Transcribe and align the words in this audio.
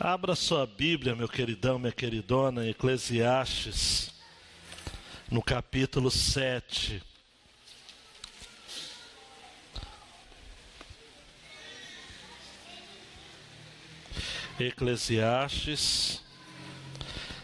Abra 0.00 0.36
sua 0.36 0.64
Bíblia, 0.64 1.16
meu 1.16 1.28
queridão, 1.28 1.76
minha 1.76 1.90
queridona, 1.90 2.64
em 2.64 2.70
Eclesiastes, 2.70 4.14
no 5.28 5.42
capítulo 5.42 6.08
7. 6.08 7.02
Eclesiastes 14.60 16.22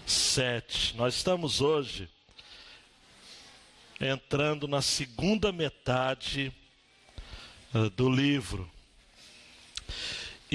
7. 0.06 0.96
Nós 0.96 1.16
estamos 1.16 1.60
hoje 1.60 2.08
entrando 4.00 4.68
na 4.68 4.80
segunda 4.80 5.50
metade 5.50 6.52
uh, 7.74 7.90
do 7.90 8.08
livro. 8.08 8.70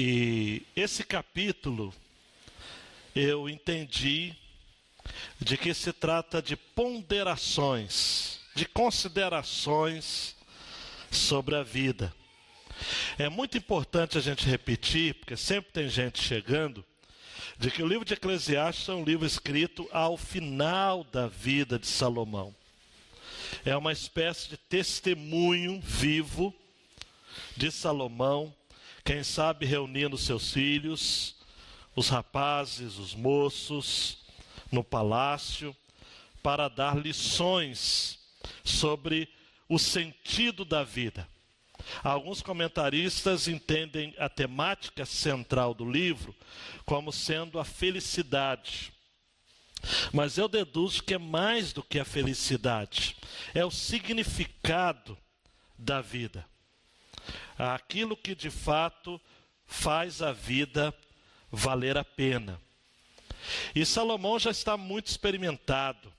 E 0.02 0.62
esse 0.74 1.04
capítulo 1.04 1.92
eu 3.14 3.50
entendi 3.50 4.34
de 5.38 5.58
que 5.58 5.74
se 5.74 5.92
trata 5.92 6.40
de 6.40 6.56
ponderações, 6.56 8.40
de 8.54 8.64
considerações 8.64 10.34
sobre 11.10 11.54
a 11.54 11.62
vida. 11.62 12.14
É 13.18 13.28
muito 13.28 13.58
importante 13.58 14.16
a 14.16 14.22
gente 14.22 14.46
repetir, 14.46 15.16
porque 15.16 15.36
sempre 15.36 15.70
tem 15.70 15.86
gente 15.86 16.18
chegando, 16.22 16.82
de 17.58 17.70
que 17.70 17.82
o 17.82 17.86
livro 17.86 18.06
de 18.06 18.14
Eclesiastes 18.14 18.88
é 18.88 18.94
um 18.94 19.04
livro 19.04 19.26
escrito 19.26 19.86
ao 19.92 20.16
final 20.16 21.04
da 21.04 21.26
vida 21.26 21.78
de 21.78 21.86
Salomão. 21.86 22.56
É 23.66 23.76
uma 23.76 23.92
espécie 23.92 24.48
de 24.48 24.56
testemunho 24.56 25.78
vivo 25.78 26.54
de 27.54 27.70
Salomão, 27.70 28.50
quem 29.04 29.22
sabe 29.22 29.66
reunindo 29.66 30.16
seus 30.16 30.52
filhos, 30.52 31.36
os 31.94 32.08
rapazes, 32.08 32.98
os 32.98 33.14
moços, 33.14 34.18
no 34.70 34.84
palácio, 34.84 35.76
para 36.42 36.68
dar 36.68 36.96
lições 36.96 38.18
sobre 38.64 39.28
o 39.68 39.78
sentido 39.78 40.64
da 40.64 40.82
vida. 40.82 41.28
Alguns 42.02 42.42
comentaristas 42.42 43.48
entendem 43.48 44.14
a 44.18 44.28
temática 44.28 45.04
central 45.04 45.74
do 45.74 45.90
livro 45.90 46.34
como 46.84 47.12
sendo 47.12 47.58
a 47.58 47.64
felicidade. 47.64 48.92
Mas 50.12 50.36
eu 50.36 50.46
deduzo 50.46 51.02
que 51.02 51.14
é 51.14 51.18
mais 51.18 51.72
do 51.72 51.82
que 51.82 51.98
a 51.98 52.04
felicidade, 52.04 53.16
é 53.54 53.64
o 53.64 53.70
significado 53.70 55.16
da 55.78 56.02
vida. 56.02 56.49
Aquilo 57.58 58.16
que 58.16 58.34
de 58.34 58.50
fato 58.50 59.20
faz 59.66 60.22
a 60.22 60.32
vida 60.32 60.94
valer 61.50 61.96
a 61.96 62.04
pena. 62.04 62.60
E 63.74 63.84
Salomão 63.84 64.38
já 64.38 64.50
está 64.50 64.76
muito 64.76 65.06
experimentado, 65.06 66.12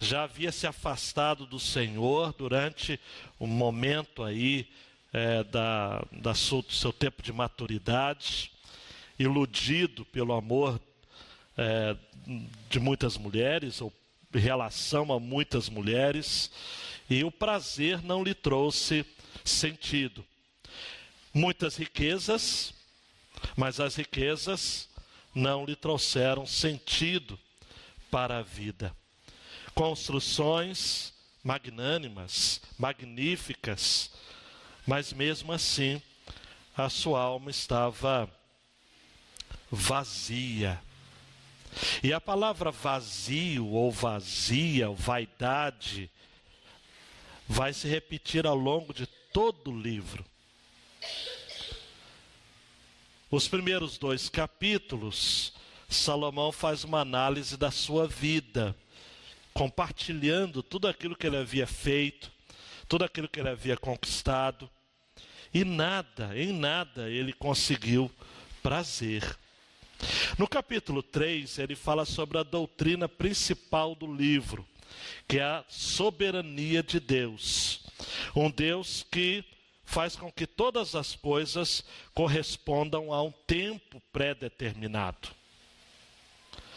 já 0.00 0.22
havia 0.24 0.50
se 0.50 0.66
afastado 0.66 1.46
do 1.46 1.60
Senhor 1.60 2.32
durante 2.32 2.98
um 3.38 3.46
momento 3.46 4.22
aí 4.22 4.68
é, 5.12 5.44
da, 5.44 6.04
da 6.12 6.34
seu, 6.34 6.62
do 6.62 6.72
seu 6.72 6.92
tempo 6.92 7.22
de 7.22 7.32
maturidade, 7.32 8.50
iludido 9.18 10.04
pelo 10.06 10.32
amor 10.32 10.80
é, 11.56 11.96
de 12.68 12.78
muitas 12.78 13.16
mulheres, 13.16 13.80
ou 13.80 13.92
relação 14.32 15.12
a 15.12 15.18
muitas 15.18 15.68
mulheres, 15.68 16.50
e 17.08 17.24
o 17.24 17.30
prazer 17.30 18.02
não 18.02 18.22
lhe 18.22 18.34
trouxe 18.34 19.04
sentido. 19.44 20.24
Muitas 21.32 21.76
riquezas, 21.76 22.72
mas 23.56 23.80
as 23.80 23.96
riquezas 23.96 24.88
não 25.34 25.64
lhe 25.64 25.76
trouxeram 25.76 26.46
sentido 26.46 27.38
para 28.10 28.38
a 28.38 28.42
vida. 28.42 28.94
Construções 29.74 31.12
magnânimas, 31.42 32.60
magníficas, 32.78 34.10
mas 34.86 35.12
mesmo 35.12 35.52
assim 35.52 36.02
a 36.76 36.88
sua 36.88 37.20
alma 37.20 37.50
estava 37.50 38.30
vazia. 39.70 40.80
E 42.02 42.12
a 42.12 42.20
palavra 42.20 42.70
vazio 42.70 43.66
ou 43.66 43.90
vazia, 43.90 44.88
ou 44.88 44.96
vaidade, 44.96 46.10
vai 47.46 47.72
se 47.72 47.86
repetir 47.88 48.46
ao 48.46 48.56
longo 48.56 48.92
de 48.92 49.06
todo 49.32 49.70
o 49.70 49.80
livro. 49.80 50.24
Os 53.30 53.46
primeiros 53.46 53.98
dois 53.98 54.30
capítulos, 54.30 55.52
Salomão 55.86 56.50
faz 56.50 56.82
uma 56.82 57.00
análise 57.00 57.58
da 57.58 57.70
sua 57.70 58.08
vida, 58.08 58.74
compartilhando 59.52 60.62
tudo 60.62 60.88
aquilo 60.88 61.14
que 61.14 61.26
ele 61.26 61.36
havia 61.36 61.66
feito, 61.66 62.32
tudo 62.88 63.04
aquilo 63.04 63.28
que 63.28 63.38
ele 63.38 63.50
havia 63.50 63.76
conquistado, 63.76 64.70
e 65.52 65.62
nada, 65.62 66.30
em 66.34 66.54
nada 66.54 67.10
ele 67.10 67.34
conseguiu 67.34 68.10
prazer. 68.62 69.22
No 70.38 70.48
capítulo 70.48 71.02
3, 71.02 71.58
ele 71.58 71.76
fala 71.76 72.06
sobre 72.06 72.38
a 72.38 72.42
doutrina 72.42 73.10
principal 73.10 73.94
do 73.94 74.10
livro, 74.10 74.66
que 75.26 75.38
é 75.38 75.42
a 75.42 75.64
soberania 75.68 76.82
de 76.82 76.98
Deus. 76.98 77.80
Um 78.34 78.50
Deus 78.50 79.04
que 79.10 79.44
faz 79.88 80.14
com 80.14 80.30
que 80.30 80.46
todas 80.46 80.94
as 80.94 81.16
coisas 81.16 81.82
correspondam 82.12 83.10
a 83.10 83.22
um 83.22 83.32
tempo 83.32 84.02
pré-determinado. 84.12 85.30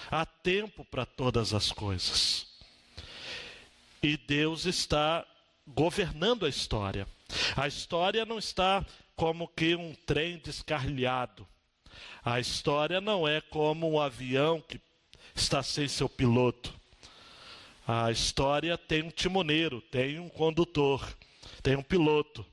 Há 0.09 0.25
tempo 0.25 0.85
para 0.85 1.05
todas 1.05 1.53
as 1.53 1.73
coisas. 1.73 2.47
E 4.01 4.15
Deus 4.15 4.65
está 4.65 5.27
governando 5.67 6.45
a 6.45 6.49
história. 6.49 7.05
A 7.57 7.67
história 7.67 8.25
não 8.25 8.39
está 8.39 8.85
como 9.13 9.45
que 9.45 9.75
um 9.75 9.93
trem 9.93 10.37
descarrilhado. 10.37 11.45
A 12.23 12.39
história 12.39 13.01
não 13.01 13.27
é 13.27 13.41
como 13.41 13.91
um 13.91 13.99
avião 13.99 14.61
que 14.61 14.79
está 15.35 15.61
sem 15.61 15.85
seu 15.85 16.07
piloto. 16.07 16.73
A 17.85 18.09
história 18.09 18.77
tem 18.77 19.03
um 19.03 19.11
timoneiro, 19.11 19.81
tem 19.81 20.17
um 20.17 20.29
condutor, 20.29 21.05
tem 21.61 21.75
um 21.75 21.83
piloto. 21.83 22.45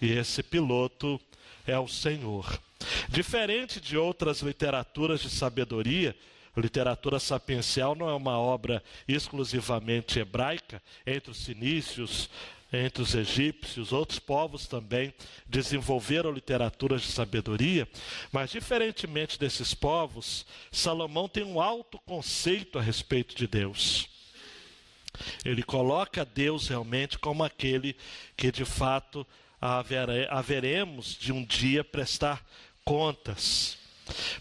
E 0.00 0.12
esse 0.12 0.42
piloto 0.42 1.20
é 1.66 1.78
o 1.78 1.88
Senhor. 1.88 2.60
Diferente 3.08 3.80
de 3.80 3.96
outras 3.96 4.40
literaturas 4.40 5.20
de 5.20 5.30
sabedoria, 5.30 6.16
literatura 6.56 7.18
sapiencial 7.18 7.94
não 7.94 8.08
é 8.08 8.14
uma 8.14 8.38
obra 8.38 8.82
exclusivamente 9.06 10.18
hebraica, 10.18 10.82
entre 11.06 11.30
os 11.30 11.38
cinícios, 11.38 12.28
entre 12.72 13.02
os 13.02 13.14
egípcios, 13.14 13.92
outros 13.92 14.18
povos 14.18 14.66
também 14.66 15.12
desenvolveram 15.46 16.30
literaturas 16.30 17.02
de 17.02 17.08
sabedoria, 17.08 17.88
mas 18.30 18.50
diferentemente 18.50 19.38
desses 19.38 19.74
povos, 19.74 20.46
Salomão 20.70 21.28
tem 21.28 21.42
um 21.42 21.60
alto 21.60 21.98
conceito 21.98 22.78
a 22.78 22.82
respeito 22.82 23.34
de 23.34 23.46
Deus. 23.46 24.08
Ele 25.44 25.62
coloca 25.62 26.24
Deus 26.24 26.68
realmente 26.68 27.18
como 27.18 27.42
aquele 27.42 27.96
que 28.36 28.52
de 28.52 28.64
fato 28.64 29.26
havere, 29.60 30.26
haveremos 30.30 31.16
de 31.18 31.32
um 31.32 31.44
dia 31.44 31.84
prestar 31.84 32.44
contas. 32.84 33.78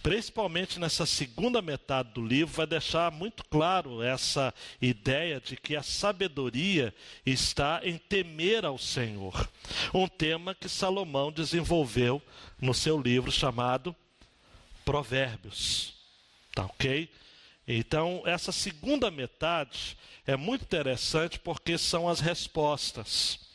Principalmente 0.01 0.79
nessa 0.79 1.05
segunda 1.05 1.61
metade 1.61 2.09
do 2.13 2.25
livro, 2.25 2.53
vai 2.53 2.65
deixar 2.65 3.11
muito 3.11 3.43
claro 3.45 4.01
essa 4.01 4.53
ideia 4.81 5.39
de 5.39 5.55
que 5.55 5.75
a 5.75 5.83
sabedoria 5.83 6.93
está 7.25 7.81
em 7.83 7.97
temer 7.97 8.65
ao 8.65 8.77
Senhor. 8.77 9.49
Um 9.93 10.07
tema 10.07 10.55
que 10.55 10.67
Salomão 10.67 11.31
desenvolveu 11.31 12.21
no 12.59 12.73
seu 12.73 12.99
livro 12.99 13.31
chamado 13.31 13.95
Provérbios. 14.83 15.93
Tá 16.55 16.65
ok? 16.65 17.09
Então, 17.67 18.23
essa 18.25 18.51
segunda 18.51 19.11
metade 19.11 19.95
é 20.25 20.35
muito 20.35 20.63
interessante 20.63 21.37
porque 21.37 21.77
são 21.77 22.09
as 22.09 22.19
respostas. 22.19 23.48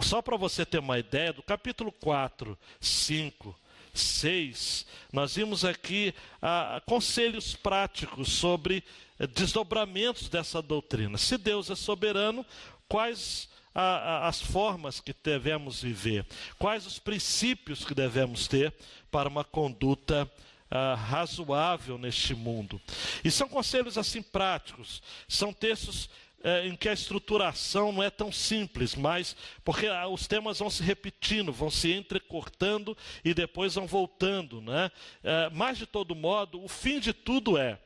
Só 0.00 0.22
para 0.22 0.36
você 0.36 0.64
ter 0.64 0.78
uma 0.78 0.98
ideia, 0.98 1.32
do 1.32 1.42
capítulo 1.42 1.92
4, 1.92 2.58
5, 2.80 3.58
6, 3.94 4.86
nós 5.12 5.34
vimos 5.34 5.64
aqui 5.64 6.14
ah, 6.40 6.80
conselhos 6.86 7.54
práticos 7.54 8.32
sobre 8.32 8.82
eh, 9.18 9.26
desdobramentos 9.26 10.28
dessa 10.28 10.62
doutrina. 10.62 11.18
Se 11.18 11.36
Deus 11.36 11.70
é 11.70 11.76
soberano, 11.76 12.44
quais 12.88 13.48
ah, 13.74 14.26
as 14.26 14.40
formas 14.40 15.00
que 15.00 15.14
devemos 15.22 15.82
viver? 15.82 16.26
Quais 16.58 16.86
os 16.86 16.98
princípios 16.98 17.84
que 17.84 17.94
devemos 17.94 18.48
ter 18.48 18.72
para 19.10 19.28
uma 19.28 19.44
conduta 19.44 20.30
ah, 20.70 20.94
razoável 20.94 21.98
neste 21.98 22.34
mundo? 22.34 22.80
E 23.22 23.30
são 23.30 23.48
conselhos 23.48 23.98
assim 23.98 24.22
práticos, 24.22 25.02
são 25.28 25.52
textos 25.52 26.08
é, 26.42 26.66
em 26.66 26.76
que 26.76 26.88
a 26.88 26.92
estruturação 26.92 27.92
não 27.92 28.02
é 28.02 28.10
tão 28.10 28.32
simples, 28.32 28.94
mas 28.94 29.36
porque 29.64 29.86
ah, 29.86 30.08
os 30.08 30.26
temas 30.26 30.58
vão 30.58 30.70
se 30.70 30.82
repetindo, 30.82 31.52
vão 31.52 31.70
se 31.70 31.92
entrecortando 31.92 32.96
e 33.24 33.32
depois 33.34 33.74
vão 33.74 33.86
voltando. 33.86 34.60
Né? 34.60 34.90
É, 35.22 35.50
mas, 35.52 35.78
de 35.78 35.86
todo 35.86 36.14
modo, 36.14 36.62
o 36.62 36.68
fim 36.68 36.98
de 36.98 37.12
tudo 37.12 37.56
é. 37.56 37.78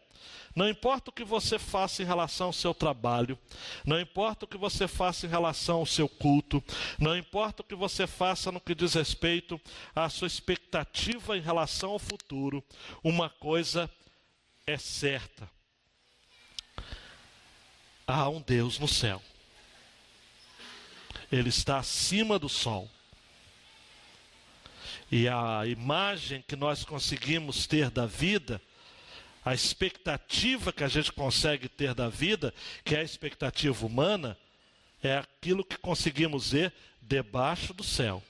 Não 0.54 0.66
importa 0.66 1.10
o 1.10 1.12
que 1.12 1.22
você 1.22 1.58
faça 1.58 2.02
em 2.02 2.06
relação 2.06 2.46
ao 2.46 2.52
seu 2.52 2.72
trabalho, 2.72 3.38
não 3.84 4.00
importa 4.00 4.46
o 4.46 4.48
que 4.48 4.56
você 4.56 4.88
faça 4.88 5.26
em 5.26 5.28
relação 5.28 5.80
ao 5.80 5.86
seu 5.86 6.08
culto, 6.08 6.64
não 6.98 7.14
importa 7.14 7.60
o 7.60 7.64
que 7.64 7.74
você 7.74 8.06
faça 8.06 8.50
no 8.50 8.58
que 8.58 8.74
diz 8.74 8.94
respeito 8.94 9.60
à 9.94 10.08
sua 10.08 10.26
expectativa 10.26 11.36
em 11.36 11.42
relação 11.42 11.90
ao 11.90 11.98
futuro, 11.98 12.64
uma 13.04 13.28
coisa 13.28 13.90
é 14.66 14.78
certa: 14.78 15.46
há 18.06 18.28
um 18.28 18.40
Deus 18.40 18.78
no 18.78 18.86
céu. 18.86 19.22
Ele 21.30 21.48
está 21.48 21.78
acima 21.78 22.38
do 22.38 22.48
sol. 22.48 22.88
E 25.10 25.28
a 25.28 25.66
imagem 25.66 26.44
que 26.46 26.56
nós 26.56 26.84
conseguimos 26.84 27.66
ter 27.66 27.90
da 27.90 28.06
vida, 28.06 28.60
a 29.44 29.54
expectativa 29.54 30.72
que 30.72 30.84
a 30.84 30.88
gente 30.88 31.12
consegue 31.12 31.68
ter 31.68 31.94
da 31.94 32.08
vida, 32.08 32.52
que 32.84 32.94
é 32.94 33.00
a 33.00 33.04
expectativa 33.04 33.86
humana, 33.86 34.36
é 35.02 35.16
aquilo 35.16 35.64
que 35.64 35.76
conseguimos 35.76 36.52
ver 36.52 36.72
debaixo 37.00 37.72
do 37.72 37.84
céu, 37.84 38.22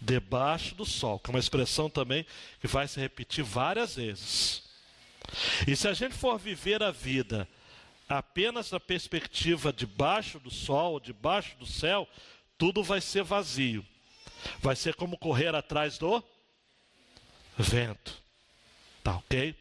debaixo 0.00 0.74
do 0.74 0.84
sol, 0.84 1.18
que 1.18 1.30
é 1.30 1.34
uma 1.34 1.40
expressão 1.40 1.90
também 1.90 2.24
que 2.60 2.68
vai 2.68 2.86
se 2.86 3.00
repetir 3.00 3.42
várias 3.42 3.96
vezes. 3.96 4.62
E 5.66 5.74
se 5.74 5.88
a 5.88 5.92
gente 5.92 6.14
for 6.14 6.38
viver 6.38 6.82
a 6.82 6.90
vida 6.90 7.48
apenas 8.08 8.70
na 8.70 8.80
perspectiva 8.80 9.72
debaixo 9.72 10.38
do 10.38 10.50
sol, 10.50 10.98
debaixo 10.98 11.56
do 11.58 11.66
céu, 11.66 12.08
tudo 12.56 12.82
vai 12.82 13.00
ser 13.00 13.22
vazio. 13.22 13.84
Vai 14.60 14.74
ser 14.74 14.94
como 14.94 15.18
correr 15.18 15.54
atrás 15.54 15.98
do 15.98 16.22
vento. 17.56 18.22
Tá 19.02 19.16
ok? 19.16 19.54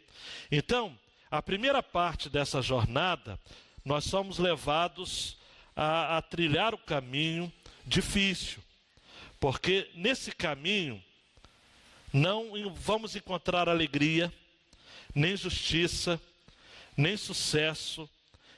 Então, 0.52 0.98
a 1.30 1.42
primeira 1.42 1.84
parte 1.84 2.30
dessa 2.30 2.62
jornada, 2.62 3.40
nós 3.84 4.06
somos 4.06 4.38
levados 4.38 5.38
a, 5.76 6.18
a 6.18 6.22
trilhar 6.22 6.74
o 6.74 6.78
caminho 6.78 7.52
difícil. 7.86 8.62
Porque 9.40 9.90
nesse 9.94 10.32
caminho 10.32 11.04
não 12.14 12.74
vamos 12.74 13.16
encontrar 13.16 13.68
alegria, 13.68 14.32
nem 15.14 15.36
justiça, 15.36 16.20
nem 16.96 17.16
sucesso, 17.18 18.10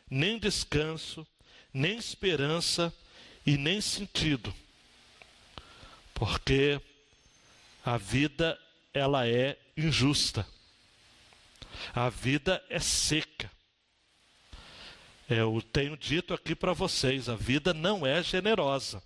nem 0.10 0.40
descanso, 0.40 1.26
nem 1.74 1.98
esperança 1.98 2.94
e 3.46 3.58
nem 3.58 3.80
sentido. 3.82 4.54
Porque 6.14 6.82
a 7.86 7.98
vida 7.98 8.60
ela 8.94 9.28
é 9.28 9.58
injusta. 9.78 10.46
A 11.94 12.10
vida 12.10 12.64
é 12.70 12.80
seca. 12.80 13.50
Eu 15.30 15.62
tenho 15.62 15.96
dito 15.96 16.34
aqui 16.34 16.56
para 16.56 16.74
vocês, 16.74 17.30
a 17.30 17.36
vida 17.36 17.74
não 17.74 18.06
é 18.06 18.22
generosa. 18.24 19.02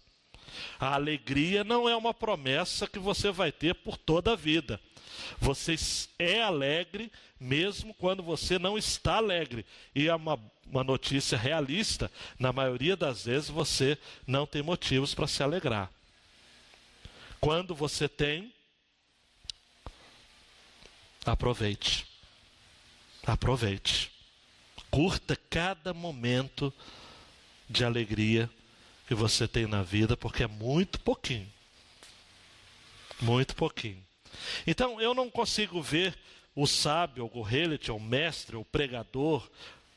A 0.80 0.94
alegria 0.94 1.64
não 1.64 1.90
é 1.90 1.96
uma 1.96 2.14
promessa 2.14 2.88
que 2.88 3.00
você 3.00 3.32
vai 3.32 3.52
ter 3.52 3.76
por 3.76 3.98
toda 3.98 4.34
a 4.34 4.36
vida. 4.36 4.80
Você 5.40 5.76
é 6.18 6.42
alegre 6.42 7.12
mesmo 7.40 7.94
quando 7.94 8.24
você 8.24 8.58
não 8.58 8.78
está 8.78 9.18
alegre. 9.18 9.66
E 9.94 10.08
é 10.08 10.16
uma, 10.16 10.40
uma 10.66 10.84
notícia 10.84 11.38
realista: 11.38 12.12
na 12.38 12.52
maioria 12.52 12.96
das 12.96 13.26
vezes 13.26 13.50
você 13.50 13.98
não 14.26 14.46
tem 14.46 14.62
motivos 14.62 15.14
para 15.14 15.28
se 15.28 15.44
alegrar. 15.44 15.92
Quando 17.40 17.76
você 17.76 18.08
tem, 18.08 18.54
aproveite. 21.26 22.08
Aproveite. 23.26 24.12
Curta 24.90 25.36
cada 25.50 25.94
momento 25.94 26.74
de 27.70 27.84
alegria 27.84 28.50
que 29.08 29.16
você 29.16 29.48
tem 29.48 29.66
na 29.66 29.82
vida, 29.82 30.16
porque 30.16 30.44
é 30.44 30.48
muito 30.48 31.00
pouquinho. 31.00 31.52
Muito 33.22 33.56
pouquinho. 33.56 34.04
Então, 34.66 35.00
eu 35.02 35.14
não 35.14 35.30
consigo 35.30 35.82
ver 35.82 36.18
o 36.56 36.68
sábio, 36.68 37.26
o 37.26 37.30
Gohelet, 37.30 37.92
o 37.92 38.00
mestre, 38.00 38.56
o 38.56 38.66
pregador, 38.66 39.50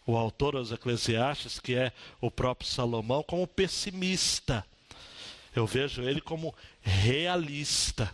o 0.07 0.17
autor 0.17 0.53
dos 0.53 0.71
Eclesiastes, 0.71 1.59
que 1.59 1.75
é 1.75 1.93
o 2.21 2.31
próprio 2.31 2.71
Salomão, 2.71 3.23
como 3.23 3.47
pessimista. 3.47 4.65
Eu 5.55 5.67
vejo 5.67 6.03
ele 6.03 6.21
como 6.21 6.55
realista. 6.81 8.13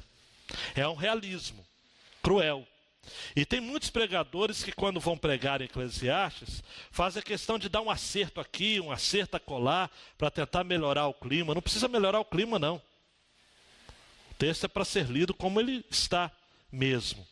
É 0.75 0.89
um 0.89 0.94
realismo 0.94 1.65
cruel. 2.23 2.67
E 3.35 3.44
tem 3.44 3.61
muitos 3.61 3.91
pregadores 3.91 4.62
que, 4.62 4.73
quando 4.73 5.00
vão 5.00 5.19
pregar 5.19 5.61
Eclesiastes, 5.61 6.62
fazem 6.91 7.21
a 7.21 7.25
questão 7.25 7.59
de 7.59 7.69
dar 7.69 7.83
um 7.83 7.91
acerto 7.91 8.41
aqui, 8.41 8.81
um 8.81 8.93
acerto 8.93 9.37
acolá, 9.37 9.91
para 10.17 10.31
tentar 10.31 10.65
melhorar 10.65 11.09
o 11.09 11.15
clima. 11.15 11.53
Não 11.53 11.61
precisa 11.61 11.89
melhorar 11.89 12.21
o 12.21 12.25
clima, 12.25 12.59
não. 12.59 12.77
O 14.31 14.35
texto 14.39 14.65
é 14.65 14.69
para 14.69 14.85
ser 14.85 15.06
lido 15.06 15.35
como 15.35 15.61
ele 15.61 15.85
está 15.91 16.31
mesmo. 16.71 17.27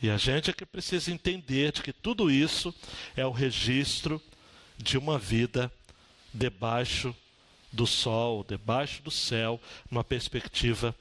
E 0.00 0.10
a 0.10 0.16
gente 0.16 0.50
é 0.50 0.52
que 0.52 0.64
precisa 0.64 1.10
entender 1.10 1.72
de 1.72 1.82
que 1.82 1.92
tudo 1.92 2.30
isso 2.30 2.74
é 3.16 3.26
o 3.26 3.32
registro 3.32 4.22
de 4.76 4.96
uma 4.96 5.18
vida 5.18 5.72
debaixo 6.32 7.14
do 7.72 7.86
sol, 7.86 8.44
debaixo 8.44 9.02
do 9.02 9.10
céu, 9.10 9.60
numa 9.90 10.04
perspectiva 10.04 10.94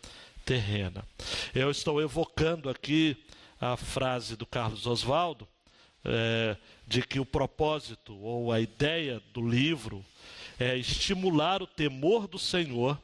terrena. 0.44 1.06
Eu 1.54 1.70
estou 1.70 2.02
evocando 2.02 2.70
aqui 2.70 3.16
a 3.62 3.78
frase 3.78 4.36
do 4.36 4.46
Carlos 4.46 4.88
Oswaldo, 4.88 5.48
é, 6.04 6.58
de 6.88 7.02
que 7.02 7.20
o 7.20 7.26
propósito 7.26 8.18
ou 8.18 8.52
a 8.52 8.60
ideia 8.60 9.22
do 9.34 9.48
livro 9.48 10.04
é 10.60 10.76
estimular 10.76 11.62
o 11.62 11.68
temor 11.68 12.28
do 12.28 12.40
Senhor 12.40 13.00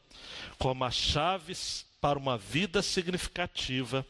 como 0.58 0.84
as 0.84 0.96
chaves 0.96 1.86
para 2.04 2.20
uma 2.20 2.38
vida 2.38 2.82
significativa 2.82 4.06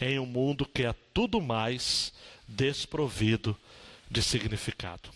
em 0.00 0.18
um 0.18 0.24
mundo 0.24 0.64
que 0.64 0.82
é 0.82 0.94
tudo 1.12 1.42
mais 1.42 2.10
desprovido 2.48 3.54
de 4.10 4.22
significado. 4.22 5.10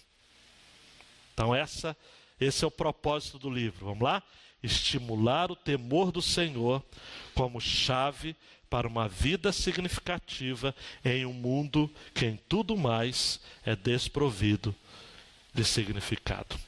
Então 1.33 1.55
essa 1.55 1.97
esse 2.39 2.65
é 2.65 2.69
o 2.69 2.71
propósito 2.71 3.39
do 3.39 3.49
livro. 3.49 3.87
Vamos 3.87 4.03
lá? 4.03 4.23
Estimular 4.63 5.51
o 5.51 5.57
temor 5.57 6.13
do 6.13 6.21
Senhor 6.21 6.85
como 7.35 7.63
chave 7.63 8.37
para 8.69 8.87
uma 8.87 9.09
vida 9.09 9.51
significativa 9.51 10.75
em 11.03 11.25
um 11.25 11.33
mundo 11.33 11.91
que 12.13 12.27
em 12.27 12.37
tudo 12.47 12.77
mais 12.77 13.41
é 13.65 13.75
desprovido 13.75 14.77
de 15.55 15.65
significado. 15.65 16.61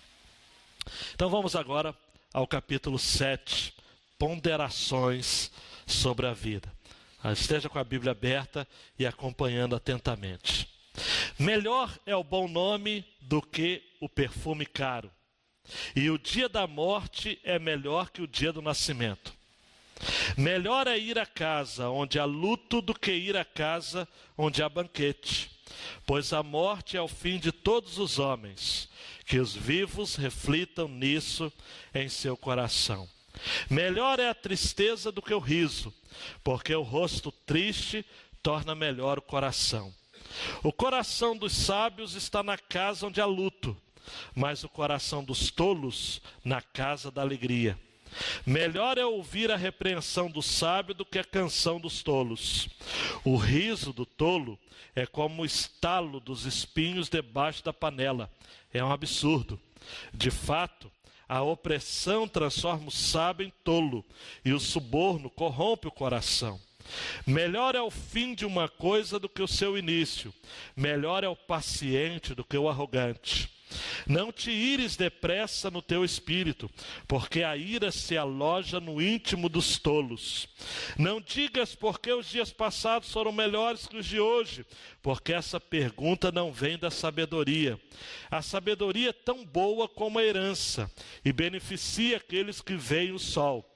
Então 1.15 1.29
vamos 1.29 1.55
agora 1.55 1.95
ao 2.33 2.47
capítulo 2.47 2.99
7, 2.99 3.75
ponderações 4.21 5.51
sobre 5.87 6.27
a 6.27 6.35
vida. 6.35 6.71
Ah, 7.23 7.33
esteja 7.33 7.71
com 7.71 7.79
a 7.79 7.85
Bíblia 7.85 8.13
aberta 8.13 8.69
e 8.99 9.07
acompanhando 9.07 9.75
atentamente. 9.75 10.69
Melhor 11.39 11.99
é 12.05 12.15
o 12.15 12.23
bom 12.23 12.47
nome 12.47 13.03
do 13.23 13.41
que 13.41 13.83
o 13.99 14.11
perfume 14.11 14.67
caro, 14.67 15.11
e 15.97 16.11
o 16.11 16.19
dia 16.19 16.51
da 16.51 16.67
morte 16.67 17.41
é 17.43 17.59
melhor 17.59 18.11
que 18.11 18.21
o 18.21 18.27
dia 18.27 18.53
do 18.53 18.61
nascimento. 18.61 19.33
Melhor 20.37 20.87
é 20.87 20.99
ir 20.99 21.19
à 21.19 21.25
casa 21.25 21.89
onde 21.89 22.19
há 22.19 22.27
luto 22.27 22.83
do 22.83 22.93
que 22.93 23.13
ir 23.13 23.39
à 23.39 23.45
casa 23.45 24.07
onde 24.37 24.63
há 24.63 24.69
banquete, 24.69 25.51
pois 26.05 26.35
a 26.35 26.43
morte 26.43 26.95
é 26.95 27.01
o 27.01 27.09
fim 27.09 27.39
de 27.39 27.53
todos 27.53 27.99
os 27.99 28.19
homens, 28.19 28.87
que 29.25 29.39
os 29.39 29.55
vivos 29.55 30.17
reflitam 30.17 30.89
nisso 30.89 31.51
em 31.95 32.09
seu 32.09 32.37
coração. 32.37 33.09
Melhor 33.69 34.19
é 34.19 34.29
a 34.29 34.35
tristeza 34.35 35.11
do 35.11 35.23
que 35.23 35.35
o 35.35 35.39
riso, 35.39 35.93
porque 36.43 36.75
o 36.75 36.83
rosto 36.83 37.33
triste 37.33 38.05
torna 38.43 38.75
melhor 38.75 39.19
o 39.19 39.23
coração. 39.23 39.93
O 40.63 40.73
coração 40.73 41.37
dos 41.37 41.53
sábios 41.53 42.15
está 42.15 42.43
na 42.43 42.57
casa 42.57 43.07
onde 43.07 43.21
há 43.21 43.27
luto, 43.27 43.77
mas 44.35 44.65
o 44.65 44.69
coração 44.69 45.25
dos 45.25 45.51
tolos 45.51 46.21
na 46.45 46.61
casa 46.61 47.11
da 47.11 47.23
alegria. 47.23 47.79
Melhor 48.45 48.99
é 48.99 49.05
ouvir 49.05 49.51
a 49.51 49.57
repreensão 49.57 50.31
do 50.31 50.43
sábio 50.43 50.95
do 50.95 51.05
que 51.05 51.19
a 51.19 51.25
canção 51.25 51.81
dos 51.81 52.03
tolos. 52.03 52.69
O 53.25 53.37
riso 53.37 53.93
do 53.93 54.05
tolo 54.05 54.59
é 54.95 55.07
como 55.07 55.43
o 55.43 55.47
estalo 55.47 56.19
dos 56.19 56.45
espinhos 56.45 57.09
debaixo 57.09 57.65
da 57.65 57.73
panela. 57.73 58.31
É 58.73 58.83
um 58.83 58.91
absurdo. 58.91 59.61
De 60.13 60.31
fato, 60.31 60.91
a 61.31 61.43
opressão 61.43 62.27
transforma 62.27 62.89
o 62.89 62.91
sábio 62.91 63.47
em 63.47 63.53
tolo, 63.63 64.05
e 64.45 64.53
o 64.53 64.59
suborno 64.59 65.31
corrompe 65.31 65.87
o 65.87 65.93
coração. 65.93 66.61
Melhor 67.25 67.77
é 67.77 67.81
o 67.81 67.89
fim 67.89 68.35
de 68.35 68.45
uma 68.45 68.69
coisa 68.69 69.17
do 69.17 69.29
que 69.29 69.41
o 69.41 69.47
seu 69.47 69.79
início, 69.79 70.35
melhor 70.75 71.23
é 71.23 71.29
o 71.29 71.37
paciente 71.37 72.35
do 72.35 72.43
que 72.43 72.59
o 72.59 72.69
arrogante. 72.69 73.49
Não 74.07 74.33
te 74.33 74.51
ires 74.51 74.97
depressa 74.97 75.71
no 75.71 75.81
teu 75.81 76.05
espírito, 76.05 76.71
porque 77.07 77.43
a 77.43 77.57
ira 77.57 77.93
se 77.93 78.17
aloja 78.17 78.81
no 78.81 79.01
íntimo 79.01 79.49
dos 79.49 79.79
tolos. 79.79 80.49
Não 80.99 81.21
digas 81.21 81.75
porque 81.75 82.13
os 82.13 82.29
dias 82.29 82.53
passados 82.53 83.13
foram 83.13 83.33
melhores 83.33 83.87
que 83.87 83.97
os 83.97 84.07
de 84.07 84.19
hoje, 84.19 84.67
porque 85.03 85.33
essa 85.33 85.61
pergunta 85.61 86.33
não 86.33 86.53
vem 86.53 86.79
da 86.79 86.91
sabedoria. 86.91 87.81
A 88.31 88.43
sabedoria 88.43 89.11
é 89.11 89.13
tão 89.13 89.45
boa 89.45 89.89
como 89.89 90.19
a 90.19 90.25
herança 90.25 90.91
e 91.25 91.33
beneficia 91.33 92.17
aqueles 92.17 92.61
que 92.61 92.75
veem 92.75 93.13
o 93.13 93.19
sol. 93.19 93.70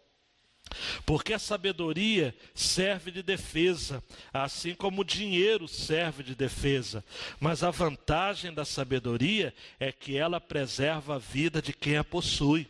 Porque 1.07 1.33
a 1.33 1.39
sabedoria 1.39 2.35
serve 2.55 3.11
de 3.11 3.23
defesa, 3.23 4.03
assim 4.33 4.75
como 4.75 5.03
o 5.03 5.05
dinheiro 5.05 5.69
serve 5.69 6.23
de 6.23 6.35
defesa. 6.35 7.05
Mas 7.39 7.63
a 7.63 7.71
vantagem 7.71 8.53
da 8.53 8.65
sabedoria 8.65 9.55
é 9.79 9.93
que 9.93 10.17
ela 10.17 10.41
preserva 10.41 11.17
a 11.17 11.19
vida 11.19 11.61
de 11.63 11.73
quem 11.73 11.97
a 11.97 12.05
possui. 12.05 12.67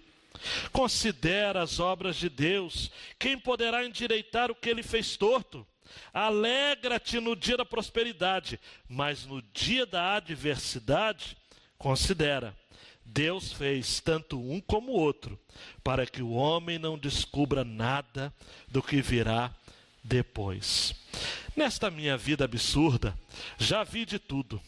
Considera 0.72 1.62
as 1.62 1.78
obras 1.78 2.16
de 2.16 2.28
Deus, 2.28 2.90
quem 3.18 3.38
poderá 3.38 3.84
endireitar 3.84 4.50
o 4.50 4.54
que 4.54 4.68
ele 4.68 4.82
fez 4.82 5.16
torto? 5.16 5.66
Alegra-te 6.12 7.20
no 7.20 7.36
dia 7.36 7.56
da 7.56 7.64
prosperidade, 7.64 8.58
mas 8.88 9.24
no 9.24 9.40
dia 9.52 9.86
da 9.86 10.16
adversidade, 10.16 11.36
considera 11.78 12.54
Deus 13.14 13.52
fez 13.52 14.00
tanto 14.00 14.40
um 14.40 14.60
como 14.60 14.90
o 14.90 14.96
outro, 14.96 15.38
para 15.84 16.04
que 16.04 16.20
o 16.20 16.32
homem 16.32 16.80
não 16.80 16.98
descubra 16.98 17.62
nada 17.62 18.34
do 18.66 18.82
que 18.82 19.00
virá 19.00 19.54
depois. 20.02 20.92
Nesta 21.54 21.92
minha 21.92 22.16
vida 22.16 22.44
absurda, 22.44 23.16
já 23.56 23.84
vi 23.84 24.04
de 24.04 24.18
tudo. 24.18 24.60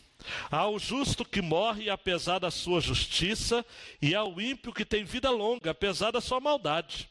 Há 0.48 0.68
o 0.68 0.78
justo 0.78 1.24
que 1.24 1.42
morre 1.42 1.90
apesar 1.90 2.38
da 2.38 2.52
sua 2.52 2.80
justiça, 2.80 3.66
e 4.00 4.14
há 4.14 4.22
o 4.22 4.40
ímpio 4.40 4.72
que 4.72 4.84
tem 4.84 5.02
vida 5.02 5.28
longa 5.28 5.72
apesar 5.72 6.12
da 6.12 6.20
sua 6.20 6.38
maldade. 6.38 7.10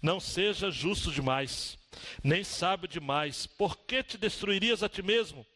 Não 0.00 0.18
seja 0.18 0.70
justo 0.70 1.12
demais 1.12 1.76
nem 2.22 2.42
sábio 2.44 2.88
demais. 2.88 3.46
Por 3.46 3.76
que 3.76 4.02
te 4.02 4.16
destruirias 4.16 4.82
a 4.82 4.88
ti 4.88 5.02
mesmo? 5.02 5.46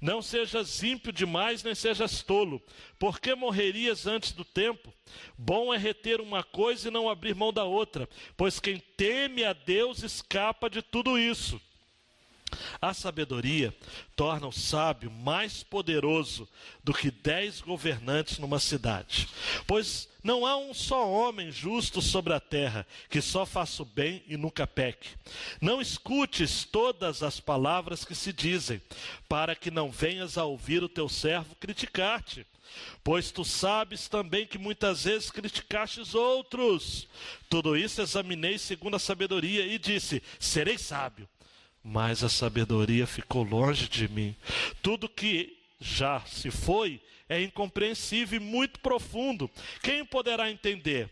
Não 0.00 0.22
sejas 0.22 0.82
ímpio 0.82 1.12
demais, 1.12 1.62
nem 1.62 1.74
sejas 1.74 2.22
tolo. 2.22 2.62
Por 2.98 3.20
que 3.20 3.34
morrerias 3.34 4.06
antes 4.06 4.32
do 4.32 4.44
tempo? 4.44 4.92
Bom 5.36 5.72
é 5.72 5.78
reter 5.78 6.20
uma 6.20 6.42
coisa 6.42 6.88
e 6.88 6.90
não 6.90 7.08
abrir 7.08 7.34
mão 7.34 7.52
da 7.52 7.64
outra, 7.64 8.08
pois 8.36 8.60
quem 8.60 8.78
teme 8.96 9.44
a 9.44 9.52
Deus 9.52 10.02
escapa 10.02 10.68
de 10.68 10.82
tudo 10.82 11.18
isso. 11.18 11.60
A 12.80 12.94
sabedoria 12.94 13.74
torna 14.14 14.46
o 14.46 14.52
sábio 14.52 15.10
mais 15.10 15.62
poderoso 15.62 16.48
do 16.82 16.92
que 16.94 17.10
dez 17.10 17.60
governantes 17.60 18.38
numa 18.38 18.58
cidade. 18.58 19.28
Pois 19.66 20.08
não 20.26 20.44
há 20.44 20.56
um 20.56 20.74
só 20.74 21.08
homem 21.08 21.52
justo 21.52 22.02
sobre 22.02 22.32
a 22.32 22.40
terra 22.40 22.84
que 23.08 23.20
só 23.20 23.46
faça 23.46 23.82
o 23.82 23.86
bem 23.86 24.24
e 24.26 24.36
nunca 24.36 24.66
peque. 24.66 25.10
Não 25.60 25.80
escutes 25.80 26.64
todas 26.64 27.22
as 27.22 27.38
palavras 27.38 28.04
que 28.04 28.14
se 28.14 28.32
dizem, 28.32 28.82
para 29.28 29.54
que 29.54 29.70
não 29.70 29.88
venhas 29.88 30.36
a 30.36 30.44
ouvir 30.44 30.82
o 30.82 30.88
teu 30.88 31.08
servo 31.08 31.54
criticar-te. 31.54 32.44
Pois 33.04 33.30
tu 33.30 33.44
sabes 33.44 34.08
também 34.08 34.46
que 34.46 34.58
muitas 34.58 35.04
vezes 35.04 35.30
criticastes 35.30 36.14
outros. 36.14 37.06
Tudo 37.48 37.76
isso 37.76 38.02
examinei 38.02 38.58
segundo 38.58 38.96
a 38.96 38.98
sabedoria 38.98 39.64
e 39.64 39.78
disse: 39.78 40.20
serei 40.40 40.76
sábio 40.76 41.28
mas 41.88 42.24
a 42.24 42.28
sabedoria 42.28 43.06
ficou 43.06 43.44
longe 43.44 43.88
de 43.88 44.08
mim. 44.08 44.34
Tudo 44.82 45.08
que 45.08 45.56
já 45.80 46.20
se 46.26 46.50
foi 46.50 47.00
é 47.28 47.40
incompreensível 47.40 48.40
e 48.40 48.42
muito 48.42 48.80
profundo. 48.80 49.48
Quem 49.80 50.04
poderá 50.04 50.50
entender? 50.50 51.08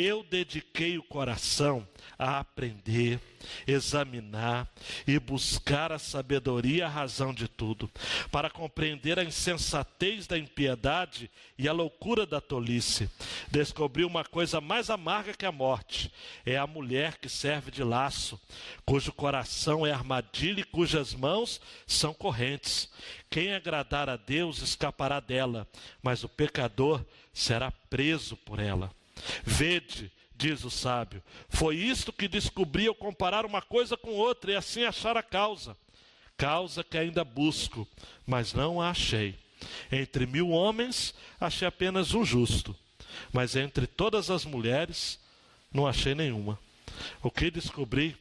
Eu 0.00 0.22
dediquei 0.22 0.96
o 0.96 1.02
coração 1.02 1.84
a 2.16 2.38
aprender, 2.38 3.18
examinar 3.66 4.72
e 5.04 5.18
buscar 5.18 5.90
a 5.90 5.98
sabedoria 5.98 6.86
a 6.86 6.88
razão 6.88 7.34
de 7.34 7.48
tudo, 7.48 7.90
para 8.30 8.48
compreender 8.48 9.18
a 9.18 9.24
insensatez 9.24 10.28
da 10.28 10.38
impiedade 10.38 11.28
e 11.58 11.68
a 11.68 11.72
loucura 11.72 12.24
da 12.24 12.40
tolice. 12.40 13.10
Descobri 13.50 14.04
uma 14.04 14.24
coisa 14.24 14.60
mais 14.60 14.88
amarga 14.88 15.34
que 15.34 15.44
a 15.44 15.50
morte: 15.50 16.12
é 16.46 16.56
a 16.56 16.64
mulher 16.64 17.18
que 17.18 17.28
serve 17.28 17.72
de 17.72 17.82
laço, 17.82 18.40
cujo 18.86 19.12
coração 19.12 19.84
é 19.84 19.90
armadilha 19.90 20.60
e 20.60 20.64
cujas 20.64 21.12
mãos 21.12 21.60
são 21.88 22.14
correntes. 22.14 22.88
Quem 23.28 23.52
agradar 23.52 24.08
a 24.08 24.16
Deus 24.16 24.62
escapará 24.62 25.18
dela, 25.18 25.66
mas 26.00 26.22
o 26.22 26.28
pecador 26.28 27.04
será 27.32 27.72
preso 27.72 28.36
por 28.36 28.60
ela. 28.60 28.96
Vede, 29.44 30.10
diz 30.34 30.64
o 30.64 30.70
sábio. 30.70 31.22
Foi 31.48 31.76
isto 31.76 32.12
que 32.12 32.28
descobri 32.28 32.86
ao 32.86 32.94
comparar 32.94 33.44
uma 33.44 33.60
coisa 33.60 33.96
com 33.96 34.10
outra 34.10 34.52
e 34.52 34.56
assim 34.56 34.84
achar 34.84 35.16
a 35.16 35.22
causa. 35.22 35.76
Causa 36.36 36.84
que 36.84 36.96
ainda 36.96 37.24
busco, 37.24 37.86
mas 38.24 38.52
não 38.52 38.80
a 38.80 38.90
achei. 38.90 39.36
Entre 39.90 40.24
mil 40.24 40.50
homens, 40.50 41.12
achei 41.40 41.66
apenas 41.66 42.14
um 42.14 42.24
justo, 42.24 42.76
mas 43.32 43.56
entre 43.56 43.88
todas 43.88 44.30
as 44.30 44.44
mulheres, 44.44 45.18
não 45.72 45.86
achei 45.86 46.14
nenhuma. 46.14 46.58
O 47.22 47.30
que 47.30 47.50
descobri 47.50 48.16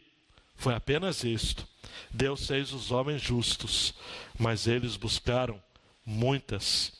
foi 0.55 0.73
apenas 0.73 1.23
isto: 1.23 1.67
Deus 2.09 2.47
fez 2.47 2.73
os 2.73 2.91
homens 2.91 3.21
justos, 3.21 3.93
mas 4.37 4.65
eles 4.65 4.97
buscaram 4.97 5.61
muitas 6.03 6.91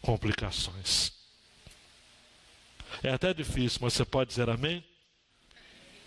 complicações. 0.00 1.15
É 3.02 3.10
até 3.10 3.34
difícil, 3.34 3.80
mas 3.82 3.92
você 3.92 4.04
pode 4.04 4.30
dizer 4.30 4.48
amém? 4.48 4.84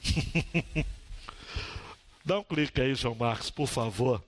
Dá 2.26 2.40
um 2.40 2.44
clique 2.44 2.82
aí, 2.82 2.96
João 2.96 3.16
Marcos, 3.16 3.50
por 3.50 3.68
favor. 3.68 4.24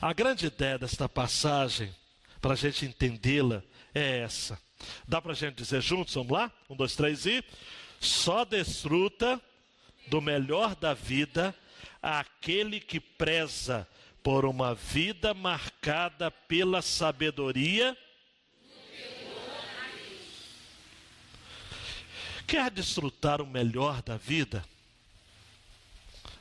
A 0.00 0.12
grande 0.12 0.46
ideia 0.46 0.78
desta 0.78 1.08
passagem, 1.08 1.94
para 2.40 2.54
a 2.54 2.56
gente 2.56 2.84
entendê-la, 2.84 3.62
é 3.94 4.20
essa. 4.20 4.58
Dá 5.06 5.20
para 5.20 5.32
a 5.32 5.34
gente 5.34 5.56
dizer 5.56 5.80
juntos? 5.82 6.14
Vamos 6.14 6.32
lá? 6.32 6.50
Um, 6.68 6.76
dois, 6.76 6.96
três 6.96 7.26
e. 7.26 7.44
Só 8.00 8.44
desfruta 8.44 9.40
do 10.06 10.20
melhor 10.20 10.74
da 10.74 10.94
vida 10.94 11.54
aquele 12.02 12.80
que 12.80 12.98
preza 12.98 13.86
por 14.22 14.44
uma 14.44 14.74
vida 14.74 15.34
marcada 15.34 16.30
pela 16.30 16.80
sabedoria 16.82 17.96
Quer 22.50 22.68
desfrutar 22.68 23.40
o 23.40 23.46
melhor 23.46 24.02
da 24.02 24.16
vida? 24.16 24.64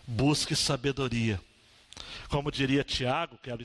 Busque 0.07 0.55
sabedoria. 0.55 1.39
Como 2.29 2.51
diria 2.51 2.83
Tiago, 2.83 3.37
que 3.37 3.51
é 3.51 3.57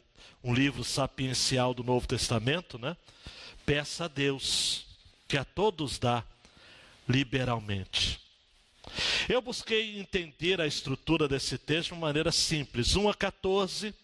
um 0.42 0.52
livro 0.52 0.84
sapiencial 0.84 1.72
do 1.72 1.82
Novo 1.82 2.06
Testamento, 2.06 2.78
né? 2.78 2.98
Peça 3.64 4.04
a 4.04 4.08
Deus, 4.08 4.84
que 5.26 5.38
a 5.38 5.44
todos 5.44 5.98
dá 5.98 6.22
liberalmente. 7.08 8.20
Eu 9.26 9.40
busquei 9.40 9.98
entender 9.98 10.60
a 10.60 10.66
estrutura 10.66 11.26
desse 11.26 11.56
texto 11.56 11.88
de 11.88 11.92
uma 11.94 12.08
maneira 12.08 12.30
simples, 12.30 12.94
1 12.94 13.08
a 13.08 13.14
14 13.14 13.94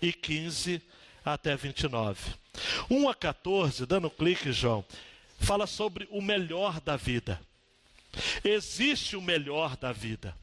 e 0.00 0.12
15 0.12 0.80
até 1.24 1.56
29. 1.56 2.32
1 2.88 3.08
a 3.08 3.14
14, 3.14 3.86
dando 3.86 4.08
clique, 4.08 4.52
João, 4.52 4.84
fala 5.40 5.66
sobre 5.66 6.06
o 6.10 6.20
melhor 6.20 6.80
da 6.80 6.96
vida. 6.96 7.40
Existe 8.44 9.16
o 9.16 9.22
melhor 9.22 9.76
da 9.76 9.92
vida. 9.92 10.36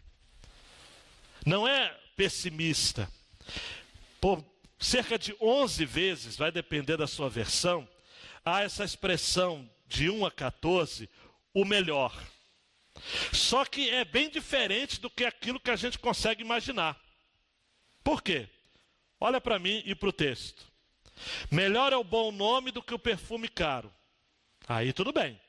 Não 1.46 1.68
é 1.68 1.89
pessimista. 2.16 3.10
Por 4.20 4.44
cerca 4.80 5.18
de 5.18 5.36
11 5.39 5.86
vezes, 5.86 6.36
vai 6.36 6.51
depender 6.51 6.98
da 6.98 7.08
sua 7.08 7.30
versão, 7.30 7.88
há 8.44 8.62
essa 8.62 8.84
expressão 8.84 9.70
de 9.88 10.10
1 10.10 10.25
a 10.25 10.32
14, 10.32 11.10
o 11.54 11.63
melhor. 11.63 12.13
Só 13.32 13.63
que 13.63 13.89
é 13.89 14.04
bem 14.04 14.30
diferente 14.30 15.00
do 15.00 15.10
que 15.10 15.24
aquilo 15.24 15.60
que 15.60 15.72
a 15.72 15.75
gente 15.75 16.00
consegue 16.00 16.42
imaginar. 16.42 17.00
Por 18.04 18.22
quê? 18.22 18.50
Olha 19.20 19.39
para 19.39 19.60
mim 19.60 19.84
e 19.86 19.94
para 19.94 20.10
o 20.10 20.13
texto. 20.13 20.66
Melhor 21.51 21.94
é 21.94 21.98
o 21.98 22.04
bom 22.04 22.32
nome 22.32 22.72
do 22.72 22.82
que 22.82 22.94
o 22.94 23.00
perfume 23.00 23.48
caro. 23.48 23.94
Aí 24.67 24.91
tudo 24.91 25.13
bem. 25.13 25.39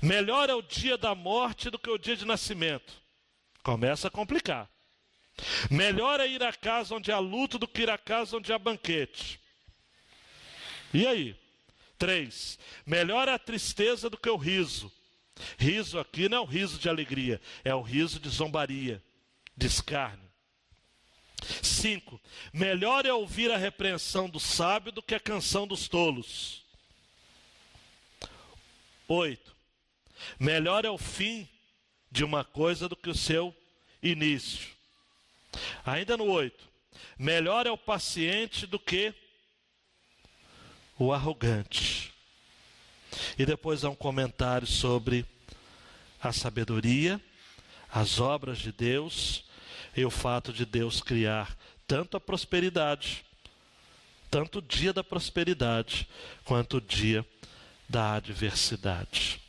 Melhor 0.00 0.50
é 0.50 0.54
o 0.54 0.62
dia 0.62 0.98
da 0.98 1.14
morte 1.14 1.70
do 1.70 1.78
que 1.78 1.88
o 1.88 1.98
dia 1.98 2.16
de 2.16 2.24
nascimento. 2.24 2.92
Começa 3.62 4.08
a 4.08 4.10
complicar. 4.10 4.68
Melhor 5.70 6.20
é 6.20 6.26
ir 6.26 6.42
à 6.42 6.52
casa 6.52 6.94
onde 6.94 7.12
há 7.12 7.18
luto 7.18 7.58
do 7.58 7.68
que 7.68 7.82
ir 7.82 7.90
à 7.90 7.96
casa 7.96 8.36
onde 8.36 8.52
há 8.52 8.58
banquete. 8.58 9.40
E 10.92 11.06
aí? 11.06 11.36
Três. 11.96 12.58
Melhor 12.84 13.28
é 13.28 13.32
a 13.32 13.38
tristeza 13.38 14.10
do 14.10 14.18
que 14.18 14.28
o 14.28 14.36
riso. 14.36 14.92
Riso 15.56 15.98
aqui 15.98 16.28
não 16.28 16.38
é 16.38 16.40
o 16.40 16.44
riso 16.44 16.78
de 16.78 16.88
alegria, 16.88 17.40
é 17.64 17.74
o 17.74 17.80
riso 17.80 18.20
de 18.20 18.28
zombaria, 18.28 19.02
de 19.56 19.66
escárnio. 19.66 20.30
Cinco. 21.62 22.20
Melhor 22.52 23.06
é 23.06 23.12
ouvir 23.12 23.50
a 23.50 23.56
repreensão 23.56 24.28
do 24.28 24.38
sábio 24.38 24.92
do 24.92 25.02
que 25.02 25.14
a 25.14 25.20
canção 25.20 25.66
dos 25.66 25.88
tolos. 25.88 26.61
Oito. 29.12 29.54
Melhor 30.40 30.86
é 30.86 30.90
o 30.90 30.96
fim 30.96 31.46
de 32.10 32.24
uma 32.24 32.44
coisa 32.44 32.88
do 32.88 32.96
que 32.96 33.10
o 33.10 33.14
seu 33.14 33.54
início. 34.02 34.70
Ainda 35.84 36.16
no 36.16 36.24
oito. 36.30 36.66
Melhor 37.18 37.66
é 37.66 37.70
o 37.70 37.76
paciente 37.76 38.66
do 38.66 38.78
que 38.78 39.12
o 40.98 41.12
arrogante. 41.12 42.10
E 43.38 43.44
depois 43.44 43.84
há 43.84 43.90
um 43.90 43.94
comentário 43.94 44.66
sobre 44.66 45.26
a 46.18 46.32
sabedoria, 46.32 47.20
as 47.90 48.18
obras 48.18 48.60
de 48.60 48.72
Deus 48.72 49.44
e 49.94 50.06
o 50.06 50.10
fato 50.10 50.54
de 50.54 50.64
Deus 50.64 51.02
criar 51.02 51.54
tanto 51.86 52.16
a 52.16 52.20
prosperidade, 52.20 53.26
tanto 54.30 54.60
o 54.60 54.62
dia 54.62 54.90
da 54.90 55.04
prosperidade, 55.04 56.08
quanto 56.46 56.78
o 56.78 56.80
dia 56.80 57.20
da 57.20 57.41
adversidade. 58.00 59.40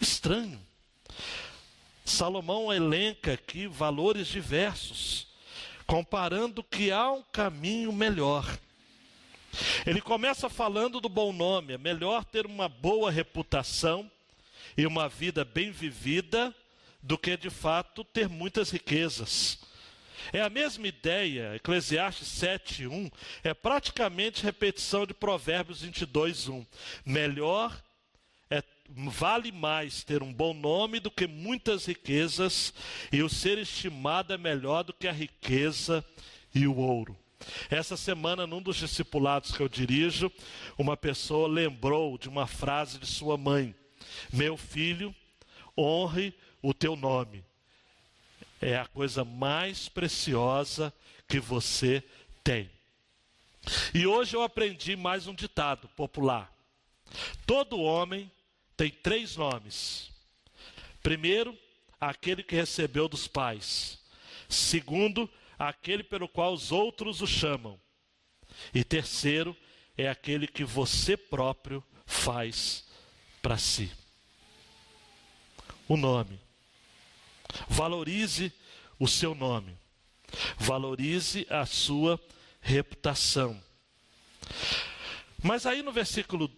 Estranho. 0.00 0.60
Salomão 2.04 2.72
elenca 2.72 3.32
aqui 3.32 3.66
valores 3.66 4.26
diversos, 4.26 5.26
comparando 5.86 6.62
que 6.62 6.90
há 6.90 7.10
um 7.10 7.22
caminho 7.22 7.92
melhor. 7.92 8.58
Ele 9.86 10.00
começa 10.00 10.48
falando 10.50 11.00
do 11.00 11.08
bom 11.08 11.32
nome, 11.32 11.74
é 11.74 11.78
melhor 11.78 12.24
ter 12.24 12.46
uma 12.46 12.68
boa 12.68 13.10
reputação 13.10 14.10
e 14.76 14.86
uma 14.86 15.08
vida 15.08 15.44
bem 15.44 15.70
vivida 15.70 16.54
do 17.02 17.16
que 17.16 17.36
de 17.36 17.50
fato 17.50 18.02
ter 18.04 18.28
muitas 18.28 18.70
riquezas. 18.70 19.58
É 20.32 20.40
a 20.40 20.50
mesma 20.50 20.86
ideia, 20.86 21.56
Eclesiastes 21.56 22.28
7:1 22.28 23.10
é 23.42 23.52
praticamente 23.54 24.42
repetição 24.42 25.06
de 25.06 25.14
Provérbios 25.14 25.82
22:1. 25.82 26.66
Melhor 27.04 27.82
é 28.50 28.62
vale 28.88 29.50
mais 29.50 30.04
ter 30.04 30.22
um 30.22 30.32
bom 30.32 30.52
nome 30.52 31.00
do 31.00 31.10
que 31.10 31.26
muitas 31.26 31.86
riquezas, 31.86 32.74
e 33.10 33.22
o 33.22 33.28
ser 33.28 33.58
estimado 33.58 34.32
é 34.32 34.38
melhor 34.38 34.84
do 34.84 34.92
que 34.92 35.08
a 35.08 35.12
riqueza 35.12 36.04
e 36.54 36.66
o 36.66 36.76
ouro. 36.76 37.16
Essa 37.70 37.96
semana, 37.96 38.46
num 38.46 38.62
dos 38.62 38.76
discipulados 38.76 39.52
que 39.52 39.62
eu 39.62 39.68
dirijo, 39.68 40.30
uma 40.78 40.96
pessoa 40.96 41.48
lembrou 41.48 42.16
de 42.16 42.28
uma 42.28 42.46
frase 42.46 42.98
de 42.98 43.06
sua 43.06 43.36
mãe: 43.36 43.74
Meu 44.32 44.56
filho, 44.56 45.14
honre 45.76 46.34
o 46.62 46.72
teu 46.72 46.96
nome. 46.96 47.44
É 48.64 48.78
a 48.78 48.86
coisa 48.86 49.26
mais 49.26 49.90
preciosa 49.90 50.90
que 51.28 51.38
você 51.38 52.02
tem. 52.42 52.70
E 53.92 54.06
hoje 54.06 54.34
eu 54.34 54.42
aprendi 54.42 54.96
mais 54.96 55.26
um 55.26 55.34
ditado 55.34 55.86
popular. 55.88 56.50
Todo 57.44 57.78
homem 57.78 58.32
tem 58.74 58.88
três 58.88 59.36
nomes. 59.36 60.10
Primeiro, 61.02 61.54
aquele 62.00 62.42
que 62.42 62.56
recebeu 62.56 63.06
dos 63.06 63.28
pais. 63.28 63.98
Segundo, 64.48 65.28
aquele 65.58 66.02
pelo 66.02 66.26
qual 66.26 66.54
os 66.54 66.72
outros 66.72 67.20
o 67.20 67.26
chamam. 67.26 67.78
E 68.72 68.82
terceiro, 68.82 69.54
é 69.94 70.08
aquele 70.08 70.46
que 70.46 70.64
você 70.64 71.18
próprio 71.18 71.84
faz 72.06 72.82
para 73.42 73.58
si. 73.58 73.92
O 75.86 75.98
nome. 75.98 76.43
Valorize 77.68 78.52
o 78.98 79.06
seu 79.08 79.34
nome. 79.34 79.76
Valorize 80.58 81.46
a 81.50 81.64
sua 81.66 82.20
reputação. 82.60 83.60
Mas 85.42 85.66
aí 85.66 85.82
no 85.82 85.92
versículo 85.92 86.50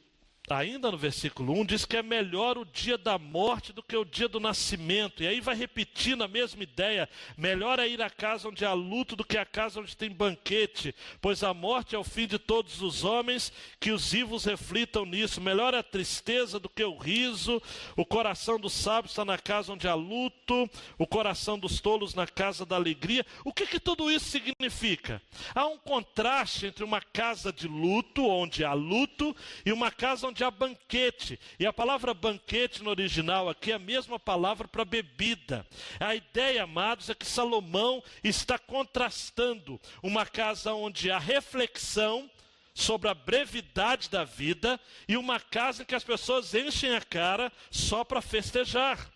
ainda 0.49 0.91
no 0.91 0.99
versículo 0.99 1.53
1, 1.61 1.65
diz 1.65 1.85
que 1.85 1.97
é 1.97 2.03
melhor 2.03 2.57
o 2.57 2.65
dia 2.65 2.97
da 2.97 3.19
morte 3.19 3.73
do 3.73 3.83
que 3.83 3.97
o 3.97 4.05
dia 4.05 4.29
do 4.29 4.39
nascimento. 4.39 5.23
E 5.23 5.27
aí 5.27 5.41
vai 5.41 5.55
repetindo 5.55 6.23
a 6.23 6.29
mesma 6.29 6.63
ideia: 6.63 7.09
melhor 7.37 7.79
é 7.79 7.89
ir 7.89 8.01
à 8.01 8.11
casa 8.11 8.49
onde 8.49 8.65
há 8.65 8.73
luto 8.73 9.17
do 9.17 9.25
que 9.25 9.37
à 9.37 9.45
casa 9.45 9.81
onde 9.81 9.97
tem 9.97 10.11
banquete, 10.11 10.95
pois 11.21 11.43
a 11.43 11.53
morte 11.53 11.95
é 11.95 11.99
o 11.99 12.05
fim 12.05 12.27
de 12.27 12.39
todos 12.39 12.81
os 12.83 13.05
homens, 13.05 13.53
que 13.81 13.91
os 13.91 14.13
vivos 14.13 14.45
reflitam 14.45 15.05
nisso. 15.05 15.41
Melhor 15.41 15.75
é 15.75 15.79
a 15.79 15.83
tristeza 15.83 16.59
do 16.59 16.69
que 16.69 16.85
o 16.85 16.97
riso, 16.97 17.61
o 17.97 18.05
coração 18.05 18.59
dos 18.59 18.73
sábios 18.73 19.13
está 19.13 19.25
na 19.25 19.39
casa 19.39 19.73
onde 19.73 19.89
há 19.89 19.95
luto, 19.95 20.69
o 20.99 21.07
coração 21.07 21.59
dos 21.59 21.81
tolos 21.81 22.15
na 22.15 22.27
casa 22.27 22.65
da 22.65 22.77
alegria. 22.77 23.25
O 23.45 23.53
que, 23.53 23.67
que 23.67 23.81
tudo 23.81 24.11
isso 24.11 24.27
significa? 24.27 25.21
Há 25.55 25.67
um 25.67 25.79
contraste 25.79 26.67
entre 26.67 26.85
uma 26.85 27.01
casa 27.01 27.53
de 27.53 27.67
luto, 27.67 28.27
onde 28.27 28.65
há 28.65 28.73
luto, 28.73 29.35
e 29.65 29.73
uma 29.73 29.91
casa 29.91 30.27
onde 30.27 30.36
onde 30.37 30.45
há 30.45 30.51
banquete. 30.51 31.41
E 31.59 31.65
a 31.65 31.73
palavra 31.73 32.13
banquete 32.13 32.83
no 32.83 32.91
original 32.91 33.49
aqui 33.49 33.73
é 33.73 33.77
a 33.77 33.79
mesma 33.79 34.21
palavra 34.21 34.69
para 34.69 34.85
bebida. 34.85 35.67
A 35.99 36.15
ideia, 36.15 36.65
amados, 36.65 37.09
é 37.09 37.15
que 37.15 37.25
Salomão 37.25 38.03
está 38.23 38.59
contrastando 38.59 39.81
uma 40.03 40.27
casa 40.27 40.75
onde 40.75 41.11
há 41.11 41.19
reflexão 41.19 42.31
sobre 42.75 43.09
a 43.09 43.15
brevidade 43.15 44.11
da 44.11 44.25
vida 44.25 44.79
e 45.09 45.17
uma 45.17 45.41
casa 45.41 45.83
em 45.83 45.87
que 45.87 45.95
as 45.95 46.05
pessoas 46.05 46.55
enchem 46.55 46.95
a 46.95 47.01
cara 47.01 47.51
só 47.71 48.05
para 48.05 48.21
festejar. 48.21 49.11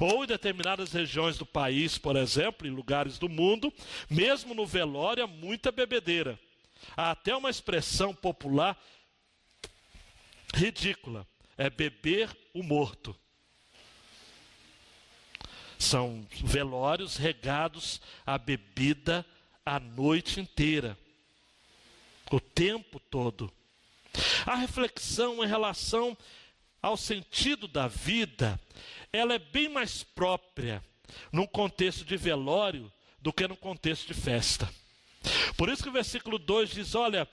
Ou 0.00 0.22
em 0.22 0.26
determinadas 0.26 0.92
regiões 0.92 1.36
do 1.36 1.46
país, 1.46 1.98
por 1.98 2.14
exemplo, 2.14 2.66
em 2.66 2.70
lugares 2.70 3.18
do 3.18 3.28
mundo, 3.28 3.72
mesmo 4.08 4.54
no 4.54 4.64
velório, 4.64 5.24
há 5.24 5.26
muita 5.26 5.72
bebedeira. 5.72 6.38
Há 6.96 7.10
até 7.10 7.36
uma 7.36 7.50
expressão 7.50 8.14
popular 8.14 8.76
ridícula. 10.54 11.26
É 11.56 11.68
beber 11.68 12.36
o 12.54 12.62
morto. 12.62 13.16
São 15.78 16.26
velórios 16.44 17.16
regados 17.16 18.00
a 18.26 18.36
bebida 18.36 19.24
a 19.68 19.78
noite 19.78 20.40
inteira, 20.40 20.98
o 22.32 22.40
tempo 22.40 22.98
todo. 22.98 23.52
A 24.46 24.54
reflexão 24.54 25.44
em 25.44 25.46
relação 25.46 26.16
ao 26.80 26.96
sentido 26.96 27.68
da 27.68 27.86
vida, 27.86 28.58
ela 29.12 29.34
é 29.34 29.38
bem 29.38 29.68
mais 29.68 30.02
própria 30.02 30.82
num 31.30 31.46
contexto 31.46 32.02
de 32.02 32.16
velório 32.16 32.90
do 33.20 33.30
que 33.30 33.46
no 33.46 33.56
contexto 33.56 34.06
de 34.06 34.14
festa. 34.14 34.72
Por 35.54 35.68
isso 35.68 35.82
que 35.82 35.90
o 35.90 35.92
versículo 35.92 36.38
2 36.38 36.70
diz: 36.70 36.94
Olha, 36.94 37.28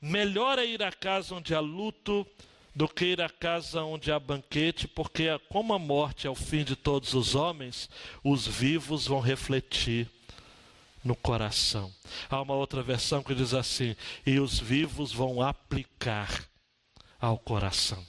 melhor 0.00 0.60
é 0.60 0.66
ir 0.66 0.84
à 0.84 0.92
casa 0.92 1.34
onde 1.34 1.52
há 1.52 1.58
luto 1.58 2.24
do 2.74 2.88
que 2.88 3.04
ir 3.04 3.20
à 3.20 3.28
casa 3.28 3.82
onde 3.82 4.10
há 4.10 4.18
banquete, 4.18 4.88
porque 4.88 5.26
como 5.50 5.74
a 5.74 5.78
morte 5.78 6.26
é 6.26 6.30
o 6.30 6.34
fim 6.34 6.64
de 6.64 6.74
todos 6.74 7.12
os 7.14 7.34
homens, 7.34 7.88
os 8.24 8.46
vivos 8.46 9.06
vão 9.06 9.20
refletir 9.20 10.08
no 11.04 11.14
coração. 11.14 11.92
Há 12.30 12.40
uma 12.40 12.54
outra 12.54 12.82
versão 12.82 13.22
que 13.22 13.34
diz 13.34 13.52
assim: 13.52 13.94
e 14.24 14.38
os 14.40 14.58
vivos 14.58 15.12
vão 15.12 15.42
aplicar 15.42 16.44
ao 17.20 17.38
coração. 17.38 18.04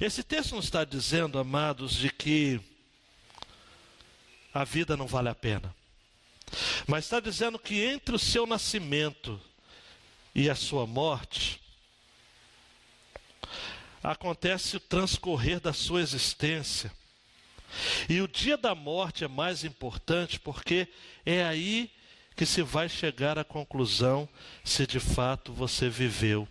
Esse 0.00 0.22
texto 0.22 0.52
não 0.52 0.60
está 0.60 0.84
dizendo, 0.84 1.38
amados, 1.38 1.94
de 1.94 2.10
que 2.10 2.60
a 4.52 4.64
vida 4.64 4.96
não 4.96 5.06
vale 5.06 5.28
a 5.28 5.34
pena. 5.34 5.74
Mas 6.86 7.04
está 7.04 7.20
dizendo 7.20 7.58
que 7.58 7.80
entre 7.84 8.16
o 8.16 8.18
seu 8.18 8.46
nascimento 8.46 9.40
e 10.34 10.50
a 10.50 10.56
sua 10.56 10.86
morte, 10.86 11.60
acontece 14.02 14.76
o 14.76 14.80
transcorrer 14.80 15.60
da 15.60 15.72
sua 15.72 16.00
existência. 16.00 16.90
E 18.08 18.20
o 18.20 18.28
dia 18.28 18.56
da 18.56 18.74
morte 18.74 19.24
é 19.24 19.28
mais 19.28 19.64
importante 19.64 20.40
porque 20.40 20.88
é 21.24 21.44
aí 21.44 21.90
que 22.34 22.46
se 22.46 22.62
vai 22.62 22.88
chegar 22.88 23.38
à 23.38 23.44
conclusão 23.44 24.28
se 24.64 24.86
de 24.86 24.98
fato 24.98 25.52
você 25.52 25.88
viveu 25.88 26.48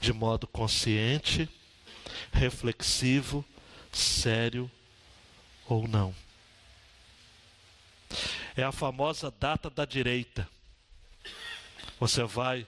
de 0.00 0.12
modo 0.12 0.46
consciente, 0.46 1.48
reflexivo, 2.32 3.44
sério 3.92 4.70
ou 5.68 5.86
não. 5.86 6.14
É 8.56 8.62
a 8.62 8.72
famosa 8.72 9.30
data 9.30 9.70
da 9.70 9.84
direita. 9.84 10.46
Você 12.00 12.24
vai 12.24 12.66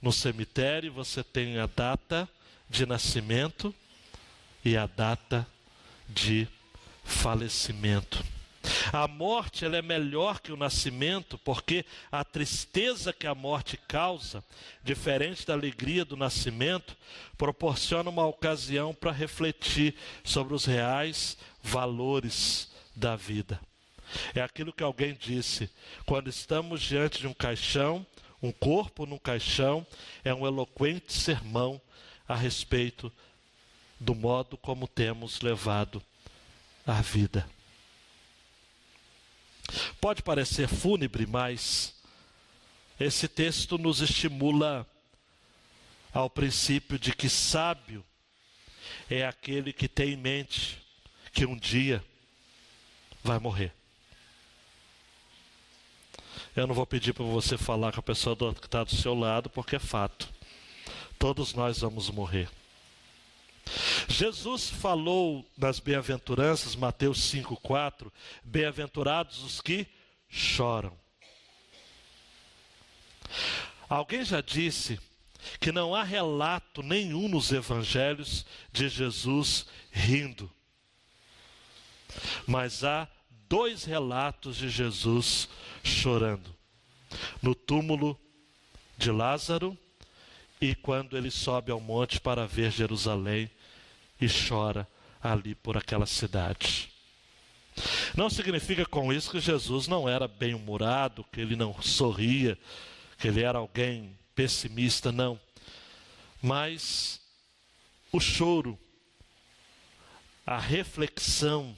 no 0.00 0.10
cemitério, 0.10 0.92
você 0.92 1.22
tem 1.22 1.58
a 1.58 1.66
data 1.66 2.28
de 2.70 2.86
nascimento 2.86 3.74
e 4.64 4.76
a 4.76 4.86
data 4.86 5.46
de 6.08 6.46
falecimento. 7.04 8.24
A 8.92 9.08
morte 9.08 9.64
ela 9.64 9.76
é 9.76 9.82
melhor 9.82 10.40
que 10.40 10.52
o 10.52 10.56
nascimento, 10.56 11.38
porque 11.38 11.84
a 12.12 12.22
tristeza 12.24 13.12
que 13.12 13.26
a 13.26 13.34
morte 13.34 13.76
causa, 13.76 14.44
diferente 14.84 15.46
da 15.46 15.54
alegria 15.54 16.04
do 16.04 16.16
nascimento, 16.16 16.96
proporciona 17.36 18.10
uma 18.10 18.26
ocasião 18.26 18.94
para 18.94 19.10
refletir 19.10 19.94
sobre 20.22 20.54
os 20.54 20.64
reais 20.64 21.36
valores 21.62 22.70
da 22.94 23.16
vida. 23.16 23.60
É 24.34 24.42
aquilo 24.42 24.72
que 24.72 24.82
alguém 24.82 25.16
disse: 25.18 25.70
quando 26.04 26.28
estamos 26.28 26.82
diante 26.82 27.20
de 27.20 27.26
um 27.26 27.34
caixão, 27.34 28.06
um 28.42 28.52
corpo 28.52 29.06
num 29.06 29.18
caixão, 29.18 29.86
é 30.24 30.34
um 30.34 30.46
eloquente 30.46 31.12
sermão 31.12 31.80
a 32.30 32.36
respeito 32.36 33.12
do 33.98 34.14
modo 34.14 34.56
como 34.56 34.86
temos 34.86 35.40
levado 35.40 36.00
a 36.86 37.02
vida. 37.02 37.44
Pode 40.00 40.22
parecer 40.22 40.68
fúnebre, 40.68 41.26
mas 41.26 41.92
esse 43.00 43.26
texto 43.26 43.76
nos 43.76 44.00
estimula 44.00 44.86
ao 46.14 46.30
princípio 46.30 47.00
de 47.00 47.12
que 47.12 47.28
sábio 47.28 48.04
é 49.10 49.26
aquele 49.26 49.72
que 49.72 49.88
tem 49.88 50.12
em 50.12 50.16
mente 50.16 50.80
que 51.32 51.44
um 51.44 51.56
dia 51.56 52.04
vai 53.24 53.40
morrer. 53.40 53.72
Eu 56.54 56.68
não 56.68 56.76
vou 56.76 56.86
pedir 56.86 57.12
para 57.12 57.24
você 57.24 57.58
falar 57.58 57.92
com 57.92 57.98
a 57.98 58.04
pessoa 58.04 58.54
que 58.54 58.66
está 58.66 58.84
do 58.84 58.94
seu 58.94 59.14
lado, 59.14 59.50
porque 59.50 59.74
é 59.74 59.80
fato. 59.80 60.39
Todos 61.20 61.52
nós 61.52 61.80
vamos 61.80 62.08
morrer. 62.08 62.48
Jesus 64.08 64.70
falou 64.70 65.46
nas 65.54 65.78
bem-aventuranças, 65.78 66.74
Mateus 66.74 67.30
5,4: 67.30 68.10
Bem-aventurados 68.42 69.44
os 69.44 69.60
que 69.60 69.86
choram. 70.30 70.98
Alguém 73.86 74.24
já 74.24 74.40
disse 74.40 74.98
que 75.60 75.70
não 75.70 75.94
há 75.94 76.02
relato 76.02 76.82
nenhum 76.82 77.28
nos 77.28 77.52
evangelhos 77.52 78.46
de 78.72 78.88
Jesus 78.88 79.66
rindo. 79.92 80.50
Mas 82.46 82.82
há 82.82 83.06
dois 83.46 83.84
relatos 83.84 84.56
de 84.56 84.70
Jesus 84.70 85.50
chorando: 85.84 86.56
no 87.42 87.54
túmulo 87.54 88.18
de 88.96 89.10
Lázaro 89.10 89.78
e 90.60 90.74
quando 90.74 91.16
ele 91.16 91.30
sobe 91.30 91.72
ao 91.72 91.80
monte 91.80 92.20
para 92.20 92.46
ver 92.46 92.70
Jerusalém 92.70 93.50
e 94.20 94.26
chora 94.28 94.86
ali 95.22 95.54
por 95.54 95.76
aquela 95.76 96.06
cidade. 96.06 96.90
Não 98.14 98.28
significa 98.28 98.84
com 98.84 99.12
isso 99.12 99.30
que 99.30 99.40
Jesus 99.40 99.86
não 99.86 100.08
era 100.08 100.28
bem-humorado, 100.28 101.24
que 101.32 101.40
ele 101.40 101.56
não 101.56 101.80
sorria, 101.80 102.58
que 103.18 103.28
ele 103.28 103.42
era 103.42 103.58
alguém 103.58 104.16
pessimista, 104.34 105.10
não. 105.10 105.40
Mas 106.42 107.20
o 108.12 108.20
choro, 108.20 108.78
a 110.46 110.58
reflexão 110.58 111.76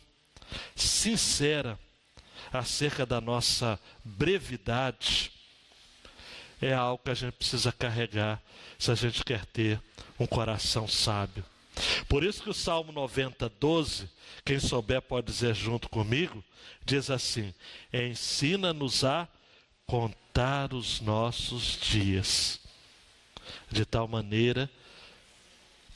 sincera 0.75 1.79
acerca 2.53 3.07
da 3.07 3.21
nossa 3.21 3.79
brevidade, 4.05 5.33
é 6.63 6.73
algo 6.73 7.03
que 7.03 7.11
a 7.11 7.15
gente 7.15 7.33
precisa 7.35 7.73
carregar 7.73 8.41
se 8.79 8.91
a 8.91 8.95
gente 8.95 9.25
quer 9.25 9.45
ter 9.47 9.81
um 10.19 10.27
coração 10.27 10.87
sábio. 10.87 11.45
Por 12.09 12.23
isso 12.23 12.43
que 12.43 12.51
o 12.51 12.55
Salmo 12.55 12.93
90, 12.93 13.49
12, 13.49 14.09
quem 14.45 14.61
souber 14.61 15.03
pode 15.03 15.27
dizer 15.27 15.55
junto 15.55 15.89
comigo, 15.89 16.45
diz 16.85 17.11
assim: 17.11 17.53
Ensina-nos 17.93 19.05
a 19.05 19.27
contar 19.87 20.73
os 20.73 21.01
nossos 21.01 21.79
dias, 21.81 22.61
de 23.71 23.85
tal 23.85 24.07
maneira 24.07 24.71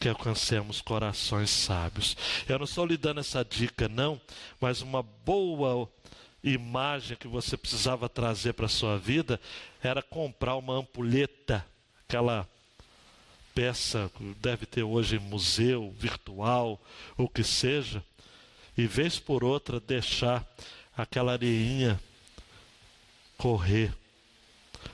que 0.00 0.08
alcancemos 0.08 0.80
corações 0.80 1.50
sábios. 1.50 2.16
Eu 2.48 2.58
não 2.58 2.64
estou 2.64 2.84
lhe 2.84 2.96
dando 2.96 3.20
essa 3.20 3.44
dica, 3.44 3.88
não, 3.88 4.20
mas 4.60 4.82
uma 4.82 5.02
boa 5.02 5.90
imagem 6.50 7.16
que 7.16 7.26
você 7.26 7.56
precisava 7.56 8.08
trazer 8.08 8.52
para 8.52 8.66
a 8.66 8.68
sua 8.68 8.98
vida 8.98 9.40
era 9.82 10.02
comprar 10.02 10.56
uma 10.56 10.78
ampulheta, 10.78 11.64
aquela 12.06 12.48
peça 13.54 14.10
deve 14.40 14.66
ter 14.66 14.82
hoje 14.82 15.16
em 15.16 15.18
museu, 15.18 15.94
virtual, 15.98 16.80
o 17.16 17.28
que 17.28 17.42
seja, 17.42 18.04
e 18.76 18.86
vez 18.86 19.18
por 19.18 19.42
outra 19.42 19.80
deixar 19.80 20.46
aquela 20.96 21.32
areinha 21.32 22.00
correr 23.36 23.92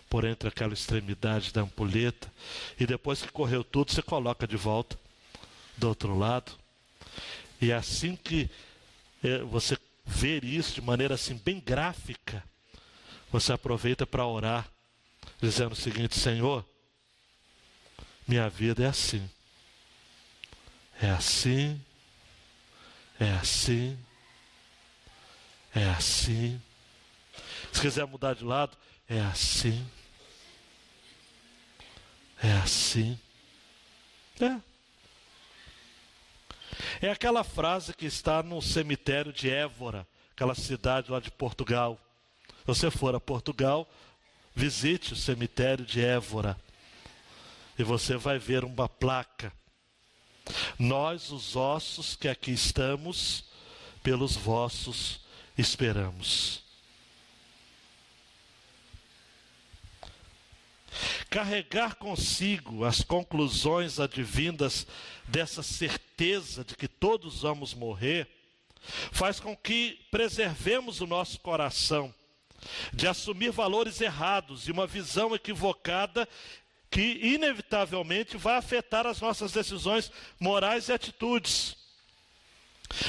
por 0.09 0.25
entre 0.25 0.49
aquela 0.49 0.75
extremidade 0.75 1.53
da 1.53 1.63
ampulheta, 1.63 2.33
e 2.79 2.87
depois 2.87 3.23
que 3.23 3.33
correu 3.33 3.65
tudo, 3.65 3.93
você 3.93 4.03
coloca 4.03 4.47
de 4.47 4.57
volta 4.57 4.99
do 5.77 5.89
outro 5.89 6.19
lado. 6.19 6.53
E 7.61 7.73
assim 7.73 8.17
que 8.17 8.51
é, 9.23 9.39
você 9.39 9.77
ver 10.05 10.45
isso 10.45 10.75
de 10.75 10.83
maneira 10.83 11.15
assim 11.15 11.37
bem 11.37 11.61
gráfica, 11.61 12.43
você 13.31 13.53
aproveita 13.53 14.07
para 14.07 14.27
orar, 14.27 14.69
dizendo 15.41 15.73
o 15.73 15.77
seguinte: 15.77 16.19
Senhor, 16.19 16.65
minha 18.27 18.49
vida 18.49 18.85
é 18.85 18.87
assim. 18.87 19.29
É 21.01 21.11
assim. 21.11 21.81
É 23.19 23.31
assim. 23.33 23.99
É 25.75 25.89
assim. 25.91 26.61
Se 27.73 27.81
quiser 27.81 28.07
mudar 28.07 28.35
de 28.35 28.45
lado, 28.45 28.77
é 29.09 29.21
assim. 29.21 29.87
É 32.43 32.53
assim. 32.53 33.19
É. 34.41 34.72
É 37.01 37.11
aquela 37.11 37.45
frase 37.45 37.95
que 37.95 38.07
está 38.07 38.43
no 38.43 38.61
cemitério 38.61 39.33
de 39.33 39.51
Évora, 39.51 40.07
aquela 40.33 40.55
cidade 40.55 41.11
lá 41.11 41.21
de 41.21 41.31
Portugal. 41.31 41.99
Se 42.61 42.67
você 42.67 42.91
for 42.91 43.15
a 43.15 43.21
Portugal, 43.21 43.89
visite 44.55 45.13
o 45.13 45.17
cemitério 45.17 45.85
de 45.85 46.05
Évora 46.05 46.57
e 47.79 47.83
você 47.83 48.17
vai 48.17 48.39
ver 48.39 48.65
uma 48.65 48.89
placa. 48.89 49.53
Nós, 50.79 51.31
os 51.31 51.57
ossos 51.57 52.17
que 52.17 52.29
aqui 52.29 52.51
estamos, 52.51 53.45
pelos 54.03 54.37
vossos 54.37 55.21
esperamos. 55.57 56.63
Carregar 61.31 61.97
consigo 61.97 62.85
as 62.85 63.03
conclusões 63.03 63.99
advindas 63.99 64.87
dessa 65.25 65.63
certeza 65.63 66.65
de 66.65 66.77
que 66.77 66.89
todos 66.89 67.43
vamos 67.43 67.75
morrer, 67.75 68.29
faz 69.11 69.41
com 69.41 69.57
que 69.57 69.99
preservemos 70.11 71.01
o 71.01 71.07
nosso 71.07 71.41
coração 71.41 72.13
de 72.93 73.07
assumir 73.07 73.51
valores 73.51 74.01
errados 74.01 74.69
e 74.69 74.73
uma 74.73 74.87
visão 74.87 75.35
equivocada 75.35 76.29
que 76.91 77.19
inevitavelmente 77.23 78.37
vai 78.37 78.57
afetar 78.57 79.07
as 79.07 79.21
nossas 79.21 79.53
decisões 79.53 80.13
morais 80.39 80.89
e 80.89 80.93
atitudes. 80.93 81.77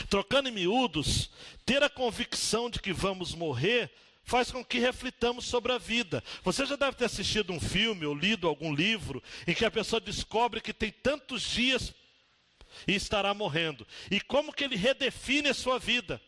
Trocando 0.09 0.47
em 0.47 0.53
miúdos, 0.53 1.29
ter 1.65 1.83
a 1.83 1.89
convicção 1.89 2.69
de 2.69 2.79
que 2.79 2.93
vamos 2.93 3.35
morrer 3.35 3.91
faz 4.23 4.51
com 4.51 4.63
que 4.63 4.79
reflitamos 4.79 5.45
sobre 5.45 5.71
a 5.71 5.77
vida. 5.77 6.23
Você 6.43 6.65
já 6.65 6.75
deve 6.75 6.97
ter 6.97 7.05
assistido 7.05 7.51
um 7.51 7.59
filme 7.59 8.05
ou 8.05 8.15
lido 8.15 8.47
algum 8.47 8.73
livro 8.73 9.21
em 9.45 9.53
que 9.53 9.65
a 9.65 9.71
pessoa 9.71 9.99
descobre 9.99 10.61
que 10.61 10.73
tem 10.73 10.91
tantos 10.91 11.41
dias 11.41 11.93
e 12.87 12.95
estará 12.95 13.33
morrendo. 13.33 13.85
E 14.09 14.19
como 14.21 14.53
que 14.53 14.63
ele 14.63 14.75
redefine 14.75 15.49
a 15.49 15.53
sua 15.53 15.77
vida? 15.77 16.21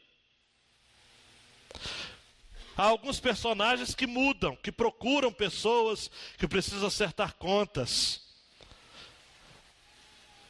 Há 2.77 2.84
alguns 2.84 3.19
personagens 3.19 3.95
que 3.95 4.05
mudam, 4.05 4.55
que 4.58 4.71
procuram 4.71 5.31
pessoas 5.31 6.12
que 6.38 6.47
precisam 6.47 6.88
acertar 6.88 7.34
contas, 7.36 8.21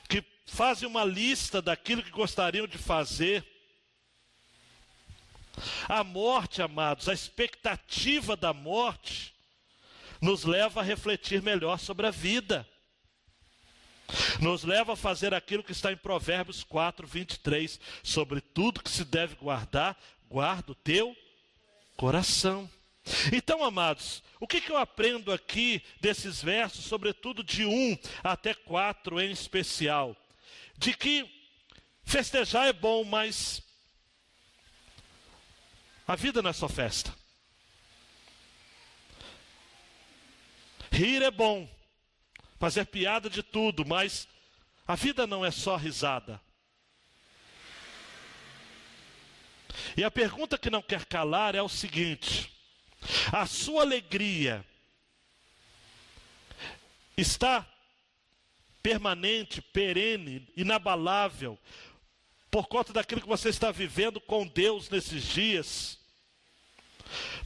que 0.10 0.23
fazem 0.47 0.88
uma 0.88 1.05
lista 1.05 1.62
daquilo 1.62 2.01
que 2.01 2.10
gostariam 2.10 2.65
de 2.65 2.79
fazer. 2.79 3.45
A 5.87 6.03
morte, 6.03 6.61
amados, 6.61 7.07
a 7.09 7.13
expectativa 7.13 8.35
da 8.35 8.53
morte, 8.53 9.33
nos 10.21 10.43
leva 10.43 10.81
a 10.81 10.83
refletir 10.83 11.41
melhor 11.41 11.79
sobre 11.79 12.07
a 12.07 12.11
vida. 12.11 12.67
Nos 14.39 14.63
leva 14.63 14.93
a 14.93 14.97
fazer 14.97 15.33
aquilo 15.33 15.63
que 15.63 15.71
está 15.71 15.91
em 15.91 15.97
Provérbios 15.97 16.63
4, 16.63 17.07
23. 17.07 17.79
Sobre 18.03 18.41
tudo 18.41 18.81
que 18.81 18.89
se 18.89 19.03
deve 19.03 19.35
guardar, 19.35 19.97
guarda 20.29 20.71
o 20.71 20.75
teu 20.75 21.15
coração. 21.95 22.69
Então, 23.31 23.63
amados, 23.63 24.23
o 24.39 24.47
que, 24.47 24.59
que, 24.59 24.71
eu 24.71 24.77
aprendo 24.77 25.31
aqui 25.31 25.81
desses 26.01 26.41
versos, 26.41 26.85
sobretudo 26.85 27.43
de 27.43 27.65
um 27.65 27.97
até 28.23 28.53
quatro 28.53 29.21
em 29.21 29.31
especial? 29.31 30.15
De 30.77 30.93
que 30.93 31.29
festejar 32.03 32.67
é 32.67 32.73
bom, 32.73 33.03
mas 33.03 33.61
a 36.07 36.15
vida 36.15 36.41
não 36.41 36.49
é 36.49 36.53
só 36.53 36.67
festa. 36.67 37.13
Rir 40.91 41.23
é 41.23 41.31
bom, 41.31 41.69
fazer 42.59 42.85
piada 42.85 43.29
de 43.29 43.43
tudo, 43.43 43.85
mas 43.85 44.27
a 44.87 44.95
vida 44.95 45.27
não 45.27 45.43
é 45.45 45.51
só 45.51 45.75
risada. 45.75 46.39
E 49.97 50.03
a 50.03 50.11
pergunta 50.11 50.57
que 50.57 50.69
não 50.69 50.81
quer 50.81 51.05
calar 51.05 51.55
é 51.55 51.61
o 51.61 51.69
seguinte: 51.69 52.51
a 53.31 53.45
sua 53.45 53.81
alegria 53.81 54.65
está 57.17 57.65
permanente, 58.81 59.61
perene, 59.61 60.47
inabalável, 60.55 61.57
por 62.55 62.67
conta 62.69 62.93
daquilo 62.93 63.19
que 63.19 63.27
você 63.27 63.49
está 63.49 63.69
vivendo 63.69 64.21
com 64.21 64.47
Deus 64.47 64.89
nesses 64.89 65.23
dias. 65.23 65.99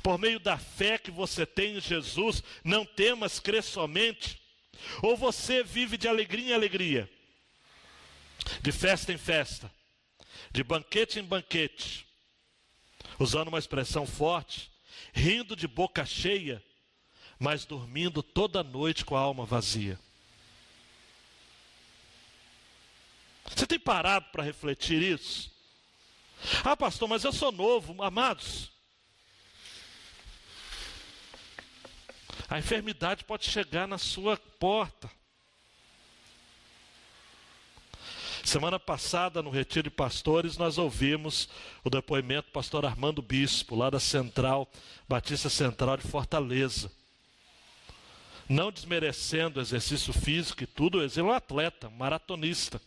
Por 0.04 0.20
meio 0.20 0.40
da 0.40 0.56
fé 0.56 1.00
que 1.00 1.10
você 1.10 1.48
tem 1.48 1.78
em 1.78 1.82
Jesus, 1.82 2.44
não 2.64 2.86
temas, 2.86 3.40
crê 3.40 3.60
somente. 3.60 4.40
Ou 5.02 5.18
você 5.18 5.64
vive 5.64 5.98
de 5.98 6.08
alegria 6.08 6.52
em 6.52 6.54
alegria, 6.54 7.10
de 8.62 8.72
festa 8.72 9.12
em 9.12 9.18
festa, 9.18 9.74
de 10.52 10.64
banquete 10.64 11.18
em 11.18 11.24
banquete, 11.24 12.06
usando 13.18 13.48
uma 13.48 13.58
expressão 13.58 14.06
forte, 14.06 14.72
rindo 15.12 15.56
de 15.56 15.68
boca 15.68 16.06
cheia, 16.06 16.64
mas 17.40 17.66
dormindo 17.66 18.22
toda 18.22 18.62
noite 18.62 19.04
com 19.04 19.18
a 19.18 19.22
alma 19.22 19.44
vazia. 19.44 20.00
Você 23.56 23.68
tem 23.68 23.80
parado 23.80 24.28
para 24.32 24.44
refletir 24.44 25.02
isso? 25.02 25.52
Ah, 26.64 26.78
pastor, 26.78 27.08
mas 27.08 27.24
eu 27.24 27.34
sou 27.34 27.52
novo, 27.52 28.02
amados. 28.02 28.72
A 32.50 32.58
enfermidade 32.58 33.26
pode 33.26 33.46
chegar 33.46 33.88
na 33.88 33.98
sua 33.98 34.38
porta. 34.38 35.10
Semana 38.44 38.80
passada, 38.80 39.44
no 39.44 39.52
Retiro 39.52 39.84
de 39.84 39.90
Pastores, 39.92 40.58
nós 40.58 40.78
ouvimos 40.80 41.48
o 41.84 41.90
depoimento 41.90 42.50
do 42.50 42.54
pastor 42.54 42.86
Armando 42.86 43.22
Bispo, 43.22 43.76
lá 43.76 43.90
da 43.90 44.00
Central, 44.00 44.68
Batista 45.08 45.50
Central 45.50 45.98
de 45.98 46.08
Fortaleza. 46.08 46.92
Não 48.48 48.72
desmerecendo 48.72 49.60
o 49.60 49.62
exercício 49.62 50.12
físico 50.12 50.64
e 50.64 50.68
tudo, 50.68 51.04
ele 51.04 51.12
é 51.16 51.22
um 51.22 51.32
atleta, 51.32 51.90
maratonista. 51.92 52.82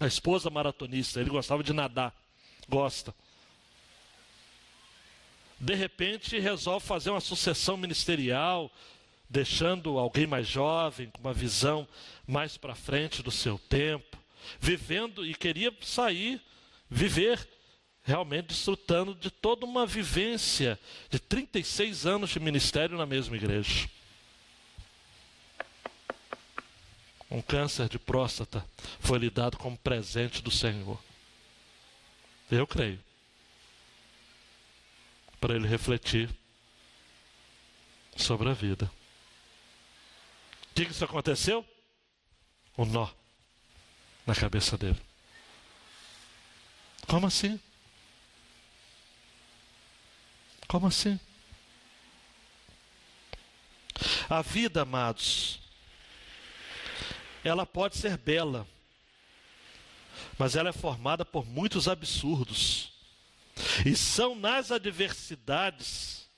A 0.00 0.06
esposa 0.06 0.50
maratonista, 0.50 1.20
ele 1.20 1.30
gostava 1.30 1.62
de 1.62 1.72
nadar, 1.72 2.12
gosta 2.68 3.14
de 5.64 5.74
repente 5.74 6.38
resolve 6.38 6.84
fazer 6.84 7.10
uma 7.10 7.20
sucessão 7.20 7.76
ministerial, 7.76 8.70
deixando 9.30 9.98
alguém 9.98 10.26
mais 10.26 10.46
jovem, 10.46 11.08
com 11.10 11.20
uma 11.20 11.32
visão 11.32 11.88
mais 12.26 12.58
para 12.58 12.74
frente 12.74 13.22
do 13.22 13.30
seu 13.30 13.58
tempo, 13.58 14.18
vivendo 14.60 15.24
e 15.24 15.34
queria 15.34 15.72
sair, 15.80 16.40
viver 16.90 17.48
realmente 18.02 18.48
desfrutando 18.48 19.14
de 19.14 19.30
toda 19.30 19.64
uma 19.64 19.86
vivência 19.86 20.78
de 21.08 21.18
36 21.18 22.04
anos 22.04 22.30
de 22.30 22.38
ministério 22.38 22.98
na 22.98 23.06
mesma 23.06 23.34
igreja. 23.34 23.88
Um 27.34 27.42
câncer 27.42 27.88
de 27.88 27.98
próstata 27.98 28.64
foi 29.00 29.18
lhe 29.18 29.28
dado 29.28 29.56
como 29.56 29.76
presente 29.76 30.40
do 30.40 30.52
Senhor. 30.52 31.02
Eu 32.48 32.64
creio 32.64 33.02
para 35.40 35.56
ele 35.56 35.66
refletir 35.66 36.30
sobre 38.16 38.48
a 38.48 38.52
vida. 38.52 38.88
O 40.70 40.74
que 40.76 40.82
isso 40.82 41.04
aconteceu? 41.04 41.66
Um 42.78 42.84
nó 42.84 43.10
na 44.24 44.36
cabeça 44.36 44.78
dele. 44.78 45.02
Como 47.08 47.26
assim? 47.26 47.58
Como 50.68 50.86
assim? 50.86 51.18
A 54.30 54.40
vida, 54.40 54.82
amados, 54.82 55.63
ela 57.44 57.66
pode 57.66 57.96
ser 57.96 58.16
bela, 58.16 58.66
mas 60.38 60.56
ela 60.56 60.70
é 60.70 60.72
formada 60.72 61.24
por 61.24 61.46
muitos 61.46 61.86
absurdos. 61.86 62.92
E 63.86 63.94
são 63.94 64.34
nas 64.34 64.72
adversidades 64.72 66.28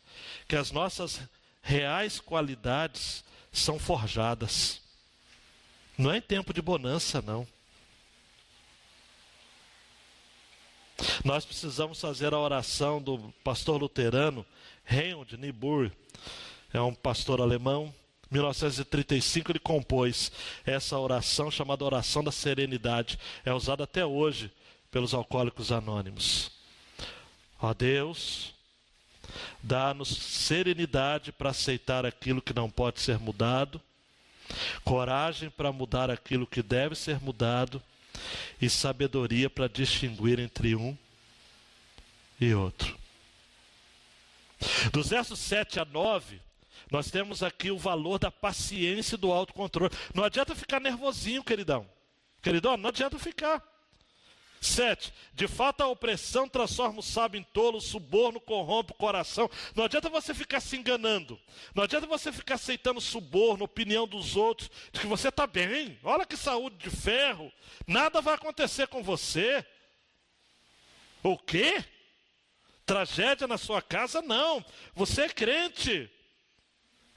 que 0.47 0.57
as 0.57 0.71
nossas 0.71 1.21
reais 1.63 2.21
qualidades 2.21 3.25
são 3.53 3.79
forjadas. 3.79 4.83
Não 5.97 6.13
é 6.13 6.19
em 6.19 6.21
tempo 6.21 6.53
de 6.53 6.61
bonança, 6.61 7.23
não. 7.23 7.47
Nós 11.25 11.45
precisamos 11.45 12.01
fazer 12.01 12.33
a 12.35 12.39
oração 12.39 13.01
do 13.01 13.33
pastor 13.43 13.81
luterano 13.81 14.45
Reinhold 14.85 15.37
Niebuhr, 15.37 15.91
é 16.73 16.81
um 16.81 16.95
pastor 16.95 17.41
alemão. 17.41 17.93
Em 18.31 18.35
1935 18.35 19.53
ele 19.53 19.59
compôs 19.59 20.33
essa 20.65 20.99
oração 20.99 21.51
chamada 21.51 21.85
oração 21.85 22.25
da 22.25 22.33
serenidade. 22.33 23.19
É 23.45 23.53
usada 23.53 23.85
até 23.85 24.05
hoje 24.05 24.51
pelos 24.91 25.15
alcoólicos 25.15 25.71
anônimos. 25.71 26.51
Ó 27.61 27.73
Deus, 27.73 28.55
dá-nos 29.63 30.09
serenidade 30.09 31.33
para 31.33 31.51
aceitar 31.51 32.05
aquilo 32.05 32.43
que 32.43 32.53
não 32.53 32.69
pode 32.69 33.01
ser 33.01 33.19
mudado, 33.19 33.81
coragem 34.85 35.51
para 35.51 35.73
mudar 35.73 36.11
aquilo 36.11 36.47
que 36.47 36.63
deve 36.63 36.95
ser 36.95 37.21
mudado 37.21 37.83
e 38.61 38.69
sabedoria 38.69 39.49
para 39.49 39.69
distinguir 39.69 40.39
entre 40.39 40.75
um 40.75 40.97
e 42.41 42.55
outro. 42.55 42.97
Dos 44.93 45.09
versos 45.09 45.39
7 45.39 45.81
a 45.81 45.85
9, 45.85 46.41
nós 46.91 47.11
temos 47.11 47.43
aqui 47.43 47.71
o 47.71 47.79
valor 47.79 48.19
da 48.19 48.31
paciência 48.31 49.17
e 49.17 49.19
do 49.19 49.33
autocontrole. 49.33 49.93
Não 50.15 50.25
adianta 50.25 50.55
ficar 50.55 50.81
nervosinho, 50.81 51.43
queridão. 51.43 51.89
Queridão, 52.41 52.77
não 52.77 52.91
adianta 52.91 53.19
ficar. 53.19 53.63
Sete, 54.61 55.13
de 55.35 55.47
fato 55.47 55.83
a 55.83 55.89
opressão 55.89 56.49
transforma 56.49 57.01
o 57.01 57.03
sábio 57.03 57.39
em 57.39 57.43
tolo, 57.43 57.79
o 57.79 57.81
suborno 57.81 58.41
corrompe 58.41 58.93
o 58.93 58.97
coração. 58.97 59.51
Não 59.75 59.85
adianta 59.85 60.09
você 60.09 60.33
ficar 60.33 60.61
se 60.61 60.77
enganando. 60.77 61.39
Não 61.75 61.85
adianta 61.85 62.07
você 62.07 62.33
ficar 62.33 62.55
aceitando 62.55 63.01
suborno, 63.01 63.65
opinião 63.65 64.07
dos 64.07 64.35
outros, 64.35 64.71
de 64.93 65.01
que 65.01 65.07
você 65.07 65.29
está 65.29 65.47
bem. 65.47 65.99
Olha 66.03 66.25
que 66.25 66.37
saúde 66.37 66.77
de 66.77 66.91
ferro. 66.91 67.53
Nada 67.87 68.21
vai 68.21 68.35
acontecer 68.35 68.87
com 68.87 69.03
você. 69.03 69.65
O 71.23 71.37
quê? 71.37 71.85
Tragédia 72.87 73.47
na 73.47 73.59
sua 73.59 73.83
casa? 73.83 74.23
Não. 74.23 74.65
Você 74.95 75.23
é 75.23 75.29
crente. 75.29 76.11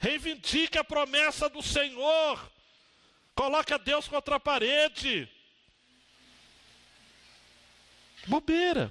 Reivindique 0.00 0.78
a 0.78 0.82
promessa 0.82 1.48
do 1.50 1.62
Senhor. 1.62 2.50
Coloque 3.34 3.74
a 3.74 3.78
Deus 3.78 4.08
contra 4.08 4.36
a 4.36 4.40
parede. 4.40 5.28
Bobeira. 8.26 8.90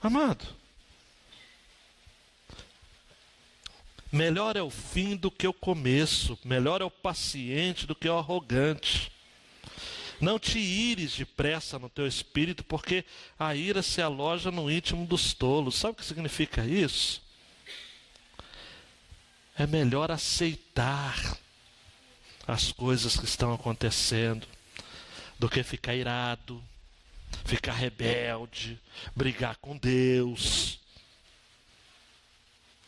Amado. 0.00 0.46
Melhor 4.12 4.56
é 4.56 4.62
o 4.62 4.68
fim 4.68 5.16
do 5.16 5.30
que 5.30 5.48
o 5.48 5.54
começo, 5.54 6.38
melhor 6.44 6.82
é 6.82 6.84
o 6.84 6.90
paciente 6.90 7.86
do 7.86 7.94
que 7.94 8.06
o 8.06 8.18
arrogante. 8.18 9.10
Não 10.20 10.38
te 10.38 10.58
ires 10.58 11.16
depressa 11.16 11.78
no 11.78 11.88
teu 11.88 12.06
espírito, 12.06 12.62
porque 12.62 13.06
a 13.38 13.54
ira 13.54 13.82
se 13.82 14.02
aloja 14.02 14.50
no 14.50 14.70
íntimo 14.70 15.06
dos 15.06 15.32
tolos. 15.32 15.76
Sabe 15.76 15.94
o 15.94 15.96
que 15.96 16.04
significa 16.04 16.64
isso? 16.66 17.22
É 19.56 19.66
melhor 19.66 20.10
aceitar 20.10 21.38
as 22.46 22.72
coisas 22.72 23.16
que 23.16 23.24
estão 23.24 23.52
acontecendo 23.52 24.46
do 25.38 25.48
que 25.48 25.62
ficar 25.62 25.94
irado, 25.94 26.62
ficar 27.44 27.72
rebelde, 27.72 28.80
brigar 29.14 29.56
com 29.56 29.76
Deus. 29.76 30.80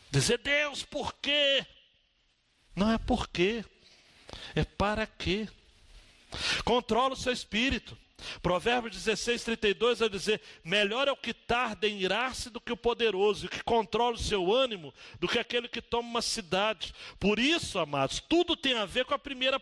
Dizer, 0.09 0.37
Deus, 0.39 0.83
por 0.83 1.13
quê? 1.15 1.65
Não 2.75 2.91
é 2.91 2.97
por 2.97 3.27
quê, 3.27 3.63
é 4.55 4.63
para 4.63 5.05
quê. 5.05 5.47
Controla 6.63 7.13
o 7.13 7.17
seu 7.17 7.31
espírito. 7.31 7.97
Provérbios 8.41 8.95
16, 8.95 9.43
32 9.43 9.99
vai 9.99 10.09
dizer: 10.09 10.41
Melhor 10.63 11.07
é 11.07 11.11
o 11.11 11.17
que 11.17 11.33
tarda 11.33 11.87
em 11.87 11.99
irar-se 11.99 12.49
do 12.49 12.61
que 12.61 12.71
o 12.71 12.77
poderoso, 12.77 13.45
e 13.45 13.49
que 13.49 13.63
controla 13.63 14.15
o 14.15 14.19
seu 14.19 14.53
ânimo 14.53 14.93
do 15.19 15.27
que 15.27 15.39
aquele 15.39 15.67
que 15.67 15.81
toma 15.81 16.07
uma 16.07 16.21
cidade. 16.21 16.93
Por 17.19 17.39
isso, 17.39 17.77
amados, 17.79 18.19
tudo 18.19 18.55
tem 18.55 18.73
a 18.73 18.85
ver 18.85 19.05
com 19.05 19.13
a 19.13 19.19
primeira 19.19 19.61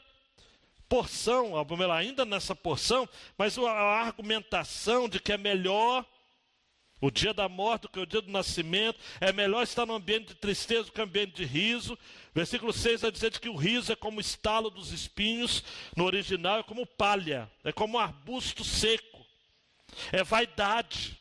porção, 0.88 1.54
ainda 1.92 2.24
nessa 2.24 2.56
porção, 2.56 3.10
mas 3.38 3.58
a 3.58 3.72
argumentação 3.72 5.10
de 5.10 5.20
que 5.20 5.34
é 5.34 5.38
melhor 5.38 6.06
o 7.04 7.12
dia 7.12 7.34
da 7.34 7.50
morte 7.50 7.90
que 7.90 8.00
o 8.00 8.06
dia 8.06 8.22
do 8.22 8.32
nascimento, 8.32 8.98
é 9.20 9.34
melhor 9.34 9.62
estar 9.62 9.86
no 9.86 9.94
ambiente 9.94 10.28
de 10.28 10.36
tristeza 10.36 10.86
do 10.86 10.92
que 10.94 11.00
no 11.00 11.04
ambiente 11.04 11.34
de 11.34 11.44
riso. 11.44 12.00
Versículo 12.34 12.72
6 12.72 13.02
vai 13.02 13.12
dizer 13.12 13.38
que 13.38 13.50
o 13.50 13.58
riso 13.58 13.92
é 13.92 13.96
como 13.96 14.20
o 14.20 14.22
estalo 14.22 14.70
dos 14.70 14.94
espinhos, 14.94 15.66
no 15.98 16.06
original 16.06 16.60
é 16.60 16.64
como 16.64 16.86
palha, 16.86 17.52
é 17.62 17.74
como 17.74 17.98
um 17.98 18.00
arbusto 18.00 18.64
seco, 18.64 19.26
é 20.14 20.24
vaidade. 20.24 21.20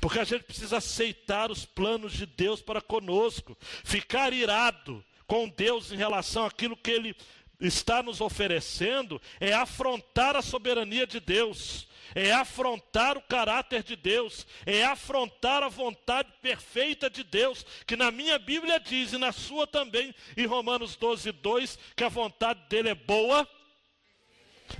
Porque 0.00 0.20
a 0.20 0.24
gente 0.24 0.44
precisa 0.44 0.76
aceitar 0.76 1.50
os 1.50 1.64
planos 1.64 2.12
de 2.12 2.24
Deus 2.24 2.62
para 2.62 2.80
conosco, 2.80 3.58
ficar 3.82 4.32
irado 4.32 5.04
com 5.26 5.48
Deus 5.48 5.90
em 5.90 5.96
relação 5.96 6.46
àquilo 6.46 6.76
que 6.76 6.92
Ele 6.92 7.16
está 7.58 8.00
nos 8.00 8.20
oferecendo, 8.20 9.20
é 9.40 9.52
afrontar 9.52 10.36
a 10.36 10.42
soberania 10.42 11.04
de 11.04 11.18
Deus, 11.18 11.88
é 12.14 12.32
afrontar 12.32 13.16
o 13.16 13.22
caráter 13.22 13.82
de 13.82 13.96
Deus, 13.96 14.46
é 14.66 14.84
afrontar 14.84 15.62
a 15.62 15.68
vontade 15.68 16.32
perfeita 16.40 17.08
de 17.08 17.24
Deus, 17.24 17.64
que 17.86 17.96
na 17.96 18.10
minha 18.10 18.38
Bíblia 18.38 18.78
diz, 18.78 19.12
e 19.12 19.18
na 19.18 19.32
sua 19.32 19.66
também, 19.66 20.14
em 20.36 20.46
Romanos 20.46 20.96
12, 20.96 21.32
2, 21.32 21.78
que 21.96 22.04
a 22.04 22.08
vontade 22.08 22.60
dele 22.68 22.90
é 22.90 22.94
boa, 22.94 23.48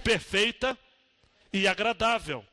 perfeita 0.03 0.79
e 1.53 1.67
agradável. 1.67 2.45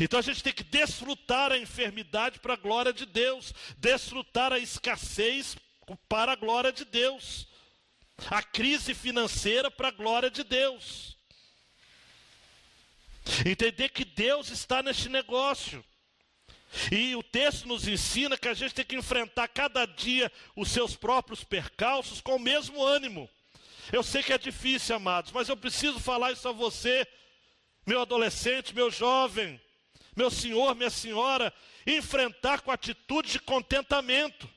Então 0.00 0.18
a 0.18 0.22
gente 0.22 0.42
tem 0.42 0.52
que 0.52 0.64
desfrutar 0.64 1.52
a 1.52 1.58
enfermidade 1.58 2.38
para 2.38 2.54
a 2.54 2.56
glória 2.56 2.92
de 2.92 3.06
Deus, 3.06 3.54
desfrutar 3.78 4.52
a 4.52 4.58
escassez 4.58 5.56
para 6.08 6.32
a 6.32 6.36
glória 6.36 6.72
de 6.72 6.84
Deus, 6.84 7.48
a 8.28 8.42
crise 8.42 8.94
financeira 8.94 9.70
para 9.70 9.88
a 9.88 9.92
glória 9.92 10.30
de 10.30 10.42
Deus. 10.42 11.16
Entender 13.46 13.90
que 13.90 14.04
Deus 14.04 14.50
está 14.50 14.82
neste 14.82 15.08
negócio. 15.08 15.84
E 16.92 17.16
o 17.16 17.22
texto 17.22 17.66
nos 17.66 17.88
ensina 17.88 18.36
que 18.36 18.48
a 18.48 18.54
gente 18.54 18.74
tem 18.74 18.84
que 18.84 18.96
enfrentar 18.96 19.48
cada 19.48 19.86
dia 19.86 20.30
os 20.54 20.70
seus 20.70 20.94
próprios 20.94 21.42
percalços 21.42 22.20
com 22.20 22.36
o 22.36 22.40
mesmo 22.40 22.84
ânimo. 22.84 23.28
Eu 23.92 24.02
sei 24.02 24.22
que 24.22 24.32
é 24.32 24.38
difícil, 24.38 24.94
amados, 24.94 25.32
mas 25.32 25.48
eu 25.48 25.56
preciso 25.56 25.98
falar 25.98 26.30
isso 26.30 26.48
a 26.48 26.52
você, 26.52 27.06
meu 27.84 28.00
adolescente, 28.00 28.74
meu 28.74 28.90
jovem 28.90 29.60
meu 30.14 30.30
senhor, 30.30 30.74
minha 30.74 30.90
senhora, 30.90 31.52
enfrentar 31.86 32.60
com 32.60 32.70
atitude 32.70 33.32
de 33.32 33.38
contentamento. 33.40 34.48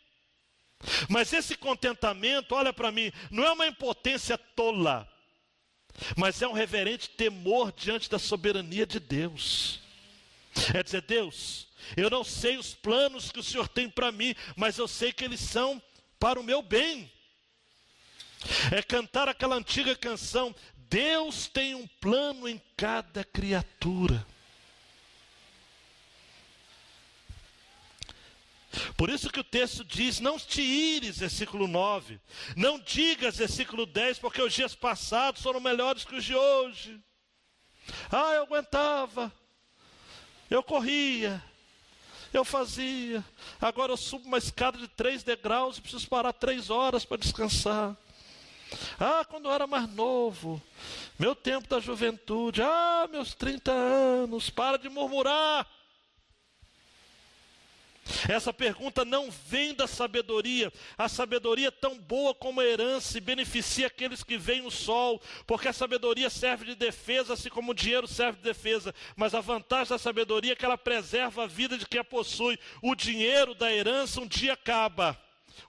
Mas 1.09 1.33
esse 1.33 1.55
contentamento, 1.55 2.55
olha 2.55 2.73
para 2.73 2.91
mim, 2.91 3.11
não 3.29 3.45
é 3.45 3.51
uma 3.51 3.67
impotência 3.67 4.37
tola, 4.37 5.07
mas 6.17 6.41
é 6.41 6.47
um 6.47 6.53
reverente 6.53 7.09
temor 7.09 7.71
diante 7.71 8.09
da 8.09 8.19
soberania 8.19 8.85
de 8.85 8.99
Deus. 8.99 9.81
É 10.73 10.83
dizer, 10.83 11.01
Deus, 11.01 11.67
eu 11.97 12.09
não 12.09 12.23
sei 12.23 12.57
os 12.57 12.73
planos 12.73 13.31
que 13.31 13.39
o 13.39 13.43
Senhor 13.43 13.67
tem 13.67 13.89
para 13.89 14.11
mim, 14.11 14.35
mas 14.55 14.77
eu 14.77 14.87
sei 14.87 15.11
que 15.11 15.23
eles 15.23 15.39
são 15.39 15.81
para 16.19 16.39
o 16.39 16.43
meu 16.43 16.61
bem. 16.61 17.11
É 18.71 18.81
cantar 18.81 19.27
aquela 19.27 19.55
antiga 19.55 19.95
canção: 19.95 20.53
Deus 20.75 21.47
tem 21.47 21.75
um 21.75 21.87
plano 21.99 22.47
em 22.47 22.61
cada 22.77 23.23
criatura. 23.23 24.25
Por 28.97 29.09
isso 29.09 29.29
que 29.29 29.39
o 29.39 29.43
texto 29.43 29.83
diz: 29.83 30.19
Não 30.19 30.39
te 30.39 30.61
ires, 30.61 31.19
versículo 31.19 31.67
9. 31.67 32.19
Não 32.55 32.79
digas, 32.79 33.37
versículo 33.37 33.85
10, 33.85 34.19
porque 34.19 34.41
os 34.41 34.53
dias 34.53 34.75
passados 34.75 35.41
foram 35.41 35.59
melhores 35.59 36.03
que 36.03 36.15
os 36.15 36.23
de 36.23 36.35
hoje. 36.35 36.99
Ah, 38.11 38.33
eu 38.33 38.43
aguentava, 38.43 39.31
eu 40.49 40.63
corria, 40.63 41.43
eu 42.31 42.43
fazia. 42.43 43.23
Agora 43.59 43.91
eu 43.91 43.97
subo 43.97 44.25
uma 44.25 44.37
escada 44.37 44.77
de 44.77 44.87
três 44.87 45.23
degraus 45.23 45.77
e 45.77 45.81
preciso 45.81 46.07
parar 46.07 46.33
três 46.33 46.69
horas 46.69 47.05
para 47.05 47.17
descansar. 47.17 47.95
Ah, 48.99 49.23
quando 49.29 49.45
eu 49.45 49.51
era 49.53 49.67
mais 49.67 49.87
novo, 49.89 50.61
meu 51.19 51.35
tempo 51.35 51.67
da 51.67 51.79
juventude, 51.79 52.61
ah, 52.61 53.07
meus 53.11 53.33
30 53.33 53.71
anos, 53.71 54.49
para 54.49 54.77
de 54.77 54.89
murmurar. 54.89 55.67
Essa 58.27 58.51
pergunta 58.51 59.05
não 59.05 59.31
vem 59.31 59.73
da 59.73 59.87
sabedoria. 59.87 60.71
A 60.97 61.07
sabedoria 61.07 61.69
é 61.69 61.71
tão 61.71 61.97
boa 61.97 62.33
como 62.35 62.59
a 62.59 62.65
herança 62.65 63.17
e 63.17 63.21
beneficia 63.21 63.87
aqueles 63.87 64.23
que 64.23 64.37
veem 64.37 64.65
o 64.65 64.71
sol, 64.71 65.21
porque 65.47 65.67
a 65.69 65.73
sabedoria 65.73 66.29
serve 66.29 66.65
de 66.65 66.75
defesa, 66.75 67.33
assim 67.33 67.49
como 67.49 67.71
o 67.71 67.75
dinheiro 67.75 68.07
serve 68.07 68.37
de 68.37 68.43
defesa. 68.43 68.93
Mas 69.15 69.33
a 69.33 69.41
vantagem 69.41 69.89
da 69.89 69.97
sabedoria 69.97 70.53
é 70.53 70.55
que 70.55 70.65
ela 70.65 70.77
preserva 70.77 71.43
a 71.43 71.47
vida 71.47 71.77
de 71.77 71.85
quem 71.85 72.01
a 72.01 72.03
possui. 72.03 72.59
O 72.81 72.93
dinheiro 72.93 73.55
da 73.55 73.71
herança 73.71 74.19
um 74.19 74.27
dia 74.27 74.53
acaba. 74.53 75.19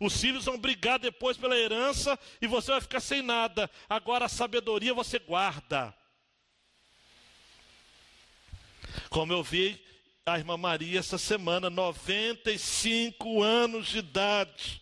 Os 0.01 0.21
filhos 0.21 0.45
vão 0.45 0.59
brigar 0.59 0.99
depois 0.99 1.37
pela 1.37 1.57
herança 1.57 2.19
e 2.41 2.47
você 2.47 2.73
vai 2.73 2.81
ficar 2.81 3.01
sem 3.01 3.23
nada. 3.23 3.71
Agora 3.89 4.25
a 4.25 4.29
sabedoria 4.29 4.93
você 4.93 5.19
guarda. 5.19 5.95
Como 9.09 9.33
eu 9.33 9.43
vi 9.43 9.81
a 10.27 10.39
irmã 10.39 10.57
Maria 10.57 11.01
essa 11.01 11.19
semana, 11.19 11.69
95 11.69 13.43
anos 13.43 13.89
de 13.89 13.99
idade, 13.99 14.81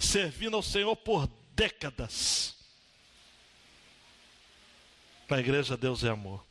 servindo 0.00 0.56
ao 0.56 0.62
Senhor 0.64 0.96
por 0.96 1.28
décadas. 1.54 2.56
Na 5.30 5.38
igreja 5.38 5.76
Deus 5.76 6.02
é 6.02 6.08
amor. 6.08 6.44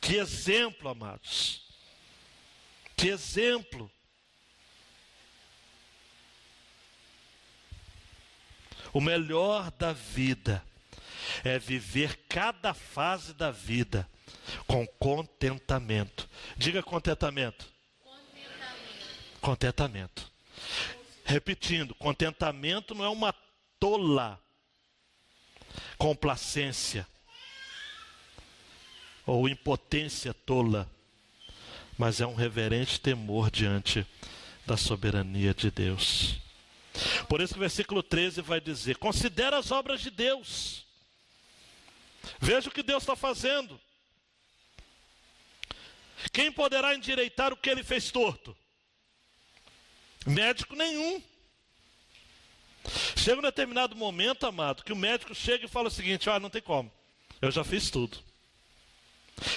Que 0.00 0.16
exemplo, 0.16 0.88
amados. 0.88 1.62
Que 2.96 3.08
exemplo. 3.08 3.90
O 8.94 9.00
melhor 9.02 9.70
da 9.72 9.92
vida 9.92 10.64
é 11.44 11.58
viver 11.58 12.16
cada 12.30 12.72
fase 12.72 13.34
da 13.34 13.50
vida 13.50 14.08
com 14.66 14.86
contentamento. 14.86 16.28
Diga 16.56 16.82
contentamento. 16.82 17.66
Contentamento. 18.02 19.40
contentamento. 19.40 20.30
Repetindo, 21.24 21.94
contentamento 21.94 22.94
não 22.94 23.04
é 23.04 23.08
uma 23.08 23.34
tola 23.78 24.40
complacência 25.96 27.06
ou 29.26 29.48
impotência 29.48 30.34
tola, 30.34 30.90
mas 31.96 32.20
é 32.20 32.26
um 32.26 32.34
reverente 32.34 32.98
temor 33.00 33.50
diante 33.50 34.06
da 34.66 34.76
soberania 34.76 35.54
de 35.54 35.70
Deus. 35.70 36.36
Por 37.28 37.40
isso 37.40 37.54
que 37.54 37.58
o 37.58 37.60
versículo 37.60 38.02
13 38.02 38.40
vai 38.40 38.60
dizer: 38.60 38.96
Considera 38.96 39.58
as 39.58 39.70
obras 39.70 40.00
de 40.00 40.10
Deus, 40.10 40.84
veja 42.40 42.68
o 42.68 42.72
que 42.72 42.82
Deus 42.82 43.02
está 43.02 43.14
fazendo. 43.14 43.80
Quem 46.32 46.52
poderá 46.52 46.94
endireitar 46.94 47.52
o 47.52 47.56
que 47.56 47.70
ele 47.70 47.82
fez 47.82 48.10
torto? 48.10 48.56
Médico 50.26 50.74
nenhum. 50.74 51.22
Chega 53.16 53.38
um 53.38 53.42
determinado 53.42 53.94
momento, 53.96 54.46
amado, 54.46 54.82
que 54.82 54.92
o 54.92 54.96
médico 54.96 55.34
chega 55.34 55.64
e 55.64 55.68
fala 55.68 55.88
o 55.88 55.90
seguinte: 55.90 56.28
ah, 56.28 56.40
não 56.40 56.50
tem 56.50 56.62
como, 56.62 56.90
eu 57.40 57.50
já 57.50 57.64
fiz 57.64 57.90
tudo. 57.90 58.18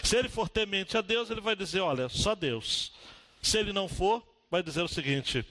Se 0.04 0.17
ele 0.17 0.30
for 0.30 0.47
temente 0.47 0.97
a 0.97 1.02
Deus, 1.02 1.30
ele 1.30 1.41
vai 1.41 1.56
dizer: 1.56 1.82
olha, 1.82 2.10
só 2.10 2.36
Deus. 2.36 2.93
Se 3.41 3.58
ele 3.58 3.73
não 3.73 3.88
for, 3.88 4.26
vai 4.49 4.63
dizer 4.63 4.82
o 4.82 4.88
seguinte: 4.88 5.45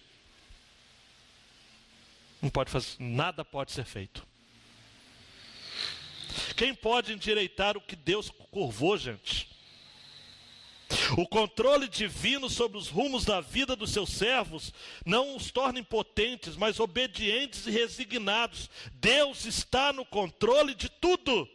não 2.40 2.50
pode 2.50 2.70
fazer, 2.70 2.96
nada 2.98 3.44
pode 3.44 3.72
ser 3.72 3.84
feito. 3.84 4.26
Quem 6.56 6.74
pode 6.74 7.12
endireitar 7.12 7.76
o 7.76 7.80
que 7.80 7.94
Deus 7.94 8.30
curvou, 8.50 8.96
gente? 8.96 9.51
O 11.16 11.26
controle 11.26 11.88
divino 11.88 12.48
sobre 12.50 12.78
os 12.78 12.88
rumos 12.88 13.24
da 13.24 13.40
vida 13.40 13.74
dos 13.76 13.90
seus 13.90 14.10
servos 14.10 14.72
não 15.04 15.36
os 15.36 15.50
torna 15.50 15.78
impotentes, 15.78 16.56
mas 16.56 16.80
obedientes 16.80 17.66
e 17.66 17.70
resignados. 17.70 18.70
Deus 18.94 19.44
está 19.44 19.92
no 19.92 20.04
controle 20.04 20.74
de 20.74 20.88
tudo. 20.88 21.48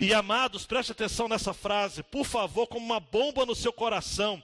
E 0.00 0.12
amados, 0.12 0.66
preste 0.66 0.92
atenção 0.92 1.28
nessa 1.28 1.54
frase, 1.54 2.02
por 2.02 2.24
favor, 2.24 2.66
como 2.66 2.84
uma 2.84 3.00
bomba 3.00 3.46
no 3.46 3.54
seu 3.54 3.72
coração. 3.72 4.42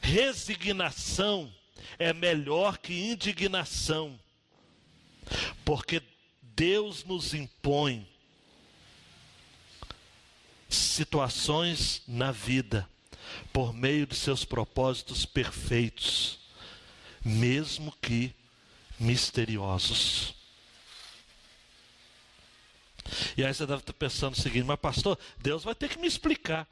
Resignação 0.00 1.52
é 1.98 2.12
melhor 2.12 2.78
que 2.78 2.92
indignação, 2.92 4.18
porque 5.64 6.02
Deus 6.42 7.04
nos 7.04 7.34
impõe 7.34 8.08
situações 10.68 12.02
na 12.06 12.30
vida 12.30 12.88
por 13.52 13.72
meio 13.72 14.06
de 14.06 14.14
seus 14.14 14.44
propósitos 14.44 15.24
perfeitos, 15.24 16.38
mesmo 17.24 17.92
que 18.00 18.34
misteriosos. 18.98 20.34
E 23.36 23.44
aí 23.44 23.52
você 23.52 23.66
deve 23.66 23.80
estar 23.80 23.92
pensando 23.92 24.34
o 24.34 24.40
seguinte: 24.40 24.64
mas 24.64 24.78
pastor, 24.78 25.18
Deus 25.38 25.64
vai 25.64 25.74
ter 25.74 25.88
que 25.88 25.98
me 25.98 26.06
explicar. 26.06 26.66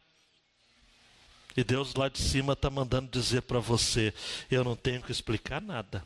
E 1.57 1.65
Deus 1.65 1.95
lá 1.95 2.09
de 2.09 2.19
cima 2.19 2.53
está 2.53 2.69
mandando 2.69 3.11
dizer 3.11 3.43
para 3.43 3.59
você: 3.59 4.13
eu 4.51 4.63
não 4.63 4.77
tenho 4.77 5.03
que 5.03 5.13
explicar 5.13 5.61
nada. 5.61 6.05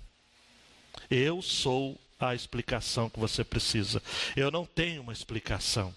Eu 1.11 1.43
sou 1.43 2.01
a 2.19 2.35
explicação 2.35 3.11
que 3.11 3.19
você 3.19 3.43
precisa. 3.43 4.03
Eu 4.37 4.51
não 4.51 4.65
tenho 4.65 5.03
uma 5.03 5.13
explicação. 5.13 5.95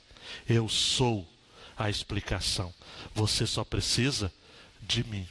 Eu 0.47 0.67
sou 0.69 1.27
a 1.77 1.89
explicação. 1.89 2.73
Você 3.13 3.45
só 3.45 3.63
precisa 3.63 4.31
de 4.81 5.03
mim. 5.03 5.27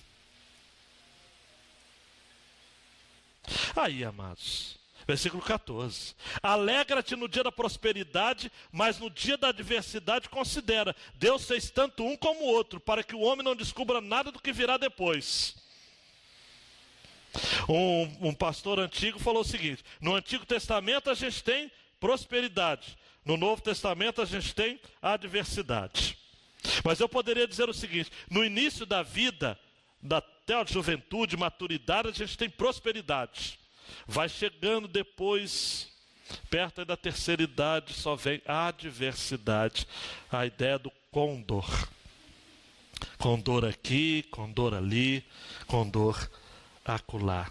Aí, 3.75 4.05
amados, 4.05 4.79
versículo 5.07 5.43
14: 5.43 6.15
Alegra-te 6.43 7.17
no 7.17 7.29
dia 7.29 7.43
da 7.43 7.53
prosperidade, 7.53 8.51
mas 8.71 8.99
no 8.99 9.11
dia 9.11 9.37
da 9.37 9.49
adversidade 9.49 10.29
considera: 10.29 10.95
Deus 11.15 11.45
fez 11.45 11.71
tanto 11.71 12.05
um 12.05 12.17
como 12.17 12.41
o 12.41 12.49
outro, 12.49 12.81
para 12.81 13.03
que 13.03 13.15
o 13.15 13.21
homem 13.21 13.45
não 13.45 13.57
descubra 13.57 14.01
nada 14.01 14.31
do 14.31 14.41
que 14.41 14.53
virá 14.53 14.77
depois. 14.77 15.57
Um, 17.69 18.29
um 18.29 18.35
pastor 18.35 18.79
antigo 18.79 19.19
falou 19.19 19.43
o 19.43 19.47
seguinte: 19.47 19.83
no 20.01 20.15
Antigo 20.15 20.47
Testamento 20.47 21.11
a 21.11 21.15
gente 21.15 21.43
tem 21.43 21.71
prosperidade, 21.99 22.97
no 23.25 23.37
Novo 23.37 23.63
Testamento 23.63 24.21
a 24.21 24.25
gente 24.25 24.55
tem 24.55 24.81
adversidade. 25.01 26.22
Mas 26.85 27.01
eu 27.01 27.09
poderia 27.09 27.47
dizer 27.47 27.69
o 27.69 27.75
seguinte: 27.75 28.11
no 28.31 28.45
início 28.45 28.87
da 28.87 29.03
vida, 29.03 29.59
da 30.01 30.23
até 30.43 30.55
a 30.55 30.65
juventude, 30.65 31.37
maturidade, 31.37 32.09
a 32.09 32.13
gente 32.13 32.37
tem 32.37 32.51
prosperidade. 32.51 33.59
Vai 34.07 34.29
chegando 34.29 34.89
depois, 34.89 35.89
perto 36.51 36.85
da 36.85 36.97
terceira 36.97 37.43
idade, 37.43 37.95
só 37.95 38.17
vem 38.17 38.43
a 38.47 38.67
adversidade, 38.67 39.87
a 40.31 40.45
ideia 40.45 40.79
do 40.79 40.91
condor. 41.11 41.89
Condor 43.19 43.65
aqui, 43.65 44.25
condor 44.31 44.75
ali, 44.75 45.25
condor 45.67 46.29
acolá. 46.85 47.51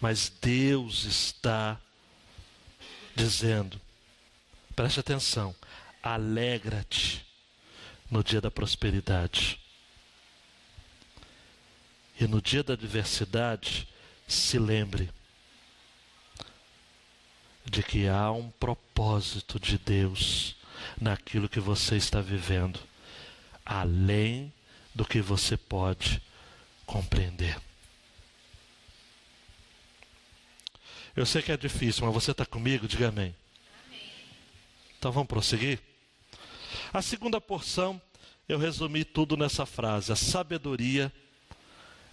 Mas 0.00 0.30
Deus 0.40 1.04
está 1.04 1.78
dizendo, 3.14 3.78
preste 4.74 5.00
atenção, 5.00 5.54
alegra-te 6.02 7.27
no 8.10 8.22
dia 8.22 8.40
da 8.40 8.50
prosperidade. 8.50 9.60
E 12.20 12.26
no 12.26 12.42
dia 12.42 12.62
da 12.62 12.72
adversidade, 12.74 13.88
se 14.26 14.58
lembre 14.58 15.10
de 17.64 17.82
que 17.82 18.08
há 18.08 18.30
um 18.30 18.50
propósito 18.50 19.60
de 19.60 19.78
Deus 19.78 20.56
naquilo 21.00 21.48
que 21.48 21.60
você 21.60 21.96
está 21.96 22.20
vivendo, 22.20 22.80
além 23.64 24.52
do 24.94 25.04
que 25.04 25.20
você 25.20 25.56
pode 25.56 26.22
compreender. 26.86 27.60
Eu 31.14 31.26
sei 31.26 31.42
que 31.42 31.52
é 31.52 31.56
difícil, 31.56 32.04
mas 32.04 32.14
você 32.14 32.30
está 32.30 32.46
comigo? 32.46 32.88
Diga 32.88 33.08
amém. 33.08 33.34
amém. 33.86 34.12
Então 34.98 35.12
vamos 35.12 35.28
prosseguir? 35.28 35.87
A 36.92 37.02
segunda 37.02 37.40
porção, 37.40 38.00
eu 38.48 38.58
resumi 38.58 39.04
tudo 39.04 39.36
nessa 39.36 39.66
frase: 39.66 40.12
a 40.12 40.16
sabedoria 40.16 41.12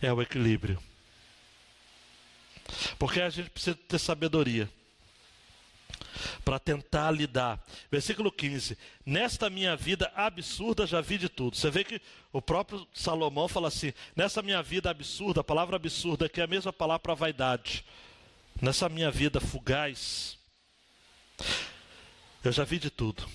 é 0.02 0.12
o 0.12 0.22
equilíbrio. 0.22 0.82
Porque 2.98 3.22
a 3.22 3.30
gente 3.30 3.50
precisa 3.50 3.78
ter 3.88 4.00
sabedoria 4.00 4.70
para 6.44 6.60
tentar 6.60 7.12
lidar. 7.12 7.64
Versículo 7.92 8.32
15: 8.32 8.78
Nesta 9.06 9.50
minha 9.50 9.76
vida 9.76 10.12
absurda 10.16 10.86
já 10.86 11.02
vi 11.02 11.18
de 11.18 11.30
tudo. 11.30 11.56
Você 11.56 11.70
vê 11.70 11.84
que 11.84 12.02
o 12.34 12.42
próprio 12.42 12.88
Salomão 12.94 13.48
fala 13.48 13.68
assim: 13.68 13.94
Nessa 14.16 14.42
minha 14.42 14.62
vida 14.62 14.90
absurda, 14.90 15.42
a 15.42 15.44
palavra 15.44 15.76
absurda 15.76 16.26
aqui 16.26 16.42
é 16.42 16.44
a 16.44 16.48
mesma 16.48 16.74
palavra 16.74 17.00
para 17.00 17.14
vaidade. 17.14 17.86
Nessa 18.62 18.88
minha 18.88 19.12
vida 19.12 19.42
fugaz, 19.42 20.38
eu 22.44 22.52
já 22.52 22.64
vi 22.64 22.80
de 22.80 22.90
tudo. 22.90 23.28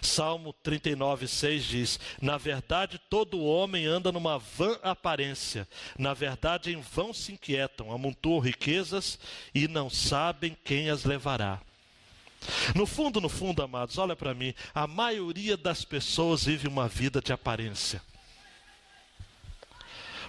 Salmo 0.00 0.52
39, 0.62 1.26
6 1.26 1.64
diz: 1.64 2.00
Na 2.20 2.38
verdade, 2.38 3.00
todo 3.10 3.42
homem 3.42 3.86
anda 3.86 4.12
numa 4.12 4.38
vã 4.38 4.78
aparência, 4.82 5.68
na 5.98 6.14
verdade, 6.14 6.72
em 6.72 6.80
vão 6.80 7.12
se 7.12 7.32
inquietam, 7.32 7.92
amontoam 7.92 8.38
riquezas 8.38 9.18
e 9.54 9.66
não 9.68 9.90
sabem 9.90 10.56
quem 10.64 10.90
as 10.90 11.04
levará. 11.04 11.60
No 12.74 12.86
fundo, 12.86 13.20
no 13.20 13.28
fundo, 13.28 13.62
amados, 13.62 13.98
olha 13.98 14.16
para 14.16 14.34
mim, 14.34 14.54
a 14.74 14.86
maioria 14.86 15.56
das 15.56 15.84
pessoas 15.84 16.44
vive 16.44 16.66
uma 16.66 16.88
vida 16.88 17.20
de 17.20 17.32
aparência. 17.32 18.02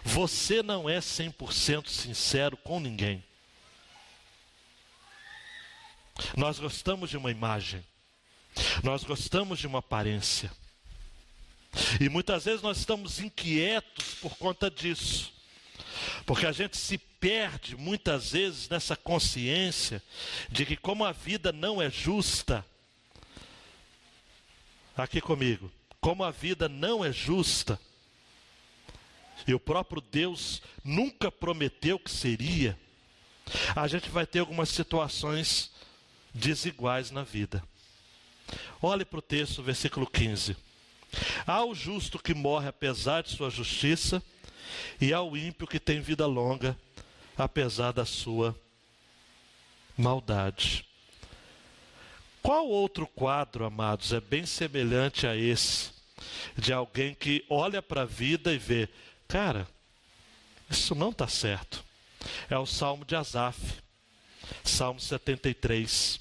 Você 0.04 0.62
não 0.62 0.90
é 0.90 1.00
100% 1.00 1.88
sincero 1.88 2.58
com 2.58 2.80
ninguém. 2.80 3.24
Nós 6.38 6.60
gostamos 6.60 7.10
de 7.10 7.18
uma 7.18 7.32
imagem. 7.32 7.84
Nós 8.84 9.04
gostamos 9.04 9.60
de 9.60 9.68
uma 9.68 9.80
aparência. 9.80 10.52
E 12.00 12.08
muitas 12.08 12.46
vezes 12.46 12.62
nós 12.62 12.78
estamos 12.78 13.20
inquietos 13.20 14.16
por 14.16 14.38
conta 14.38 14.70
disso. 14.70 15.34
Porque 16.26 16.46
a 16.46 16.52
gente 16.52 16.78
se 16.78 16.98
perde 16.98 17.76
muitas 17.76 18.32
vezes 18.32 18.70
nessa 18.70 18.96
consciência 18.96 20.04
de 20.50 20.66
que, 20.66 20.76
como 20.76 21.06
a 21.06 21.12
vida 21.12 21.52
não 21.52 21.82
é 21.82 21.90
justa, 21.90 22.66
aqui 24.96 25.22
comigo, 25.22 25.72
como 26.00 26.24
a 26.24 26.32
vida 26.32 26.68
não 26.68 27.04
é 27.04 27.12
justa, 27.12 27.80
e 29.48 29.54
o 29.54 29.60
próprio 29.60 30.02
Deus 30.02 30.62
nunca 30.84 31.32
prometeu 31.32 31.98
que 31.98 32.12
seria, 32.12 32.80
a 33.76 33.88
gente 33.88 34.10
vai 34.10 34.26
ter 34.26 34.40
algumas 34.40 34.70
situações 34.70 35.72
desiguais 36.34 37.12
na 37.12 37.24
vida. 37.24 37.64
Olhe 38.82 39.06
para 39.06 39.20
o 39.20 39.22
texto, 39.22 39.64
versículo 39.64 40.06
15. 40.06 40.56
Ao 41.46 41.74
justo 41.74 42.18
que 42.20 42.34
morre 42.34 42.68
apesar 42.68 43.24
de 43.24 43.30
sua 43.30 43.50
justiça, 43.50 44.22
e 45.00 45.14
ao 45.14 45.36
ímpio 45.36 45.68
que 45.68 45.80
tem 45.80 46.02
vida 46.02 46.26
longa, 46.26 46.78
apesar 47.38 47.92
da 47.92 48.06
sua 48.06 48.56
maldade. 49.98 50.86
Qual 52.42 52.68
outro 52.68 53.08
quadro, 53.08 53.66
amados, 53.66 54.12
é 54.12 54.20
bem 54.20 54.46
semelhante 54.46 55.26
a 55.26 55.36
esse? 55.36 55.92
De 56.58 56.74
alguém 56.74 57.14
que 57.14 57.46
olha 57.50 57.82
para 57.82 58.02
a 58.02 58.06
vida 58.06 58.54
e 58.54 58.58
vê, 58.58 58.90
cara, 59.28 59.68
isso 60.70 60.94
não 60.96 61.10
está 61.10 61.28
certo. 61.28 61.84
É 62.50 62.58
o 62.58 62.66
Salmo 62.66 63.06
de 63.06 63.16
Asaf, 63.16 63.60
Salmo 64.64 65.00
73. 65.00 66.20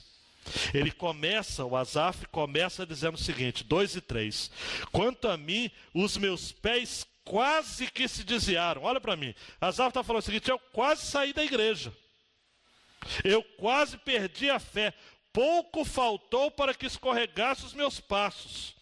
Ele 0.74 0.90
começa, 0.90 1.64
o 1.64 1.76
Asaf 1.76 2.26
começa 2.26 2.84
dizendo 2.84 3.14
o 3.14 3.22
seguinte, 3.22 3.64
2 3.64 3.97
e 3.97 4.01
3. 4.01 4.51
Quanto 4.90 5.28
a 5.28 5.36
mim, 5.36 5.70
os 5.95 6.16
meus 6.16 6.53
pés 6.53 7.07
quase 7.24 7.90
que 7.90 8.09
se 8.09 8.24
desviaram. 8.24 8.82
Olha 8.82 9.01
para 9.01 9.16
mim. 9.16 9.34
Asaf 9.61 9.88
está 9.88 10.03
falando 10.03 10.22
o 10.22 10.24
seguinte: 10.24 10.51
eu 10.51 10.59
quase 10.59 11.07
saí 11.07 11.32
da 11.32 11.45
igreja. 11.45 11.93
Eu 13.24 13.43
quase 13.43 13.97
perdi 13.99 14.51
a 14.51 14.59
fé. 14.59 14.93
Pouco 15.32 15.84
faltou 15.84 16.51
para 16.51 16.74
que 16.74 16.86
escorregasse 16.86 17.64
os 17.64 17.74
meus 17.74 17.99
passos. 17.99 18.74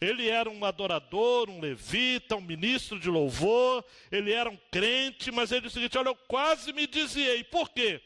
Ele 0.00 0.28
era 0.28 0.50
um 0.50 0.64
adorador, 0.64 1.48
um 1.48 1.60
levita, 1.60 2.36
um 2.36 2.40
ministro 2.40 2.98
de 2.98 3.08
louvor, 3.08 3.84
ele 4.10 4.32
era 4.32 4.50
um 4.50 4.58
crente, 4.70 5.30
mas 5.30 5.52
ele 5.52 5.62
disse 5.62 5.78
o 5.78 5.80
seguinte: 5.80 5.98
olha, 5.98 6.08
eu 6.08 6.16
quase 6.16 6.72
me 6.72 6.86
desviei. 6.86 7.44
Por 7.44 7.70
quê? 7.70 8.00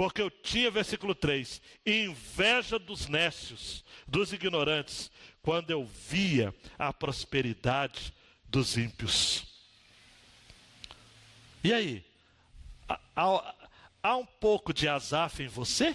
Porque 0.00 0.22
eu 0.22 0.30
tinha, 0.30 0.70
versículo 0.70 1.14
3, 1.14 1.60
inveja 1.84 2.78
dos 2.78 3.06
nécios, 3.06 3.84
dos 4.08 4.32
ignorantes, 4.32 5.10
quando 5.42 5.70
eu 5.70 5.84
via 5.84 6.54
a 6.78 6.90
prosperidade 6.90 8.10
dos 8.48 8.78
ímpios. 8.78 9.44
E 11.62 11.70
aí? 11.70 12.02
Há, 12.88 13.54
há 14.02 14.16
um 14.16 14.24
pouco 14.24 14.72
de 14.72 14.88
Asaf 14.88 15.42
em 15.42 15.48
você? 15.48 15.94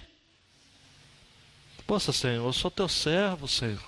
Poxa, 1.87 2.13
Senhor, 2.13 2.45
eu 2.45 2.53
sou 2.53 2.69
teu 2.69 2.87
servo, 2.87 3.47
Senhor. 3.47 3.83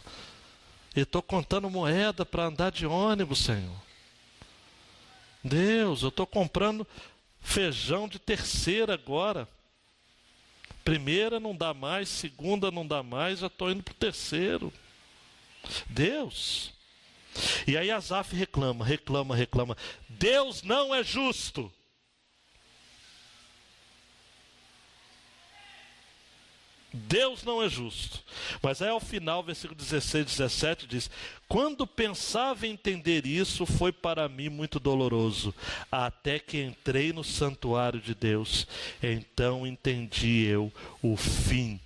E 0.95 1.01
estou 1.01 1.22
contando 1.22 1.70
moeda 1.70 2.26
para 2.26 2.45
andar 2.45 2.72
de 2.72 2.88
ônibus, 2.88 3.45
Senhor. 3.45 3.80
Deus, 5.43 6.01
eu 6.01 6.09
estou 6.09 6.26
comprando 6.26 6.88
feijão 7.39 8.07
de 8.07 8.18
terceira 8.18 8.95
agora. 8.95 9.47
Primeira 10.88 11.38
não 11.38 11.54
dá 11.54 11.74
mais, 11.74 12.08
segunda 12.08 12.72
não 12.72 12.88
dá 12.88 13.04
mais, 13.04 13.40
já 13.40 13.48
estou 13.48 13.70
indo 13.70 13.84
para 13.84 13.92
o 13.92 13.96
terceiro. 13.96 14.72
Deus. 15.88 16.72
E 17.68 17.76
aí 17.76 17.92
Asaf 17.92 18.34
reclama, 18.34 18.86
reclama, 18.86 19.36
reclama. 19.36 19.76
Deus 20.08 20.64
não 20.64 20.96
é 20.96 21.04
justo. 21.04 21.70
Deus 26.94 27.44
não 27.44 27.62
é 27.62 27.70
justo. 27.70 28.24
Mas 28.62 28.82
aí 28.82 28.90
ao 28.90 29.00
final, 29.00 29.44
versículo 29.44 29.78
16, 29.78 30.26
17 30.26 30.88
diz: 30.88 31.10
Quando 31.48 31.86
pensava 31.86 32.66
entender 32.66 33.26
isso, 33.26 33.66
foi 33.66 33.92
para 33.92 34.30
mim 34.30 34.50
muito 34.50 34.80
doloroso, 34.80 35.54
até 35.92 36.40
que 36.40 36.62
entrei 36.62 37.12
no 37.12 37.24
santuário 37.24 38.00
de 38.00 38.16
Deus. 38.16 38.68
Então 39.04 39.68
entendi 39.68 40.46
eu 40.46 40.72
o 41.02 41.18
fim 41.18 41.80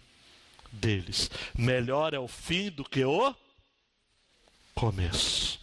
deles. 0.72 1.30
Melhor 1.58 2.14
é 2.14 2.20
o 2.20 2.28
fim 2.28 2.70
do 2.70 2.84
que 2.84 3.04
o 3.04 3.36
começo. 4.76 5.60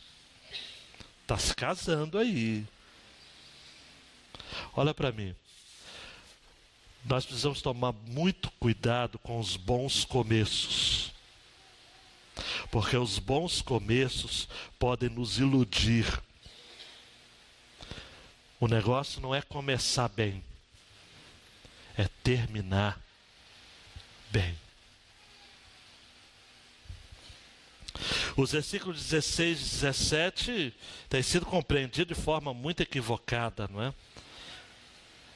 Está 1.22 1.38
se 1.38 1.54
casando 1.54 2.18
aí. 2.18 2.66
Olha 4.74 4.92
para 4.92 5.12
mim. 5.12 5.34
Nós 7.08 7.24
precisamos 7.24 7.62
tomar 7.62 7.92
muito 7.92 8.50
cuidado 8.60 9.18
com 9.20 9.40
os 9.40 9.56
bons 9.56 10.04
começos. 10.04 11.10
Porque 12.70 12.98
os 12.98 13.18
bons 13.18 13.62
começos 13.62 14.46
podem 14.78 15.08
nos 15.08 15.38
iludir. 15.38 16.04
O 18.60 18.68
negócio 18.68 19.22
não 19.22 19.34
é 19.34 19.40
começar 19.40 20.08
bem, 20.08 20.44
é 21.96 22.06
terminar 22.22 23.00
bem. 24.30 24.54
Os 28.36 28.52
versículos 28.52 29.02
16 29.02 29.58
e 29.58 29.62
17 29.62 30.74
têm 31.08 31.22
sido 31.22 31.46
compreendidos 31.46 32.16
de 32.16 32.22
forma 32.22 32.52
muito 32.52 32.82
equivocada, 32.82 33.66
não 33.66 33.82
é? 33.82 33.94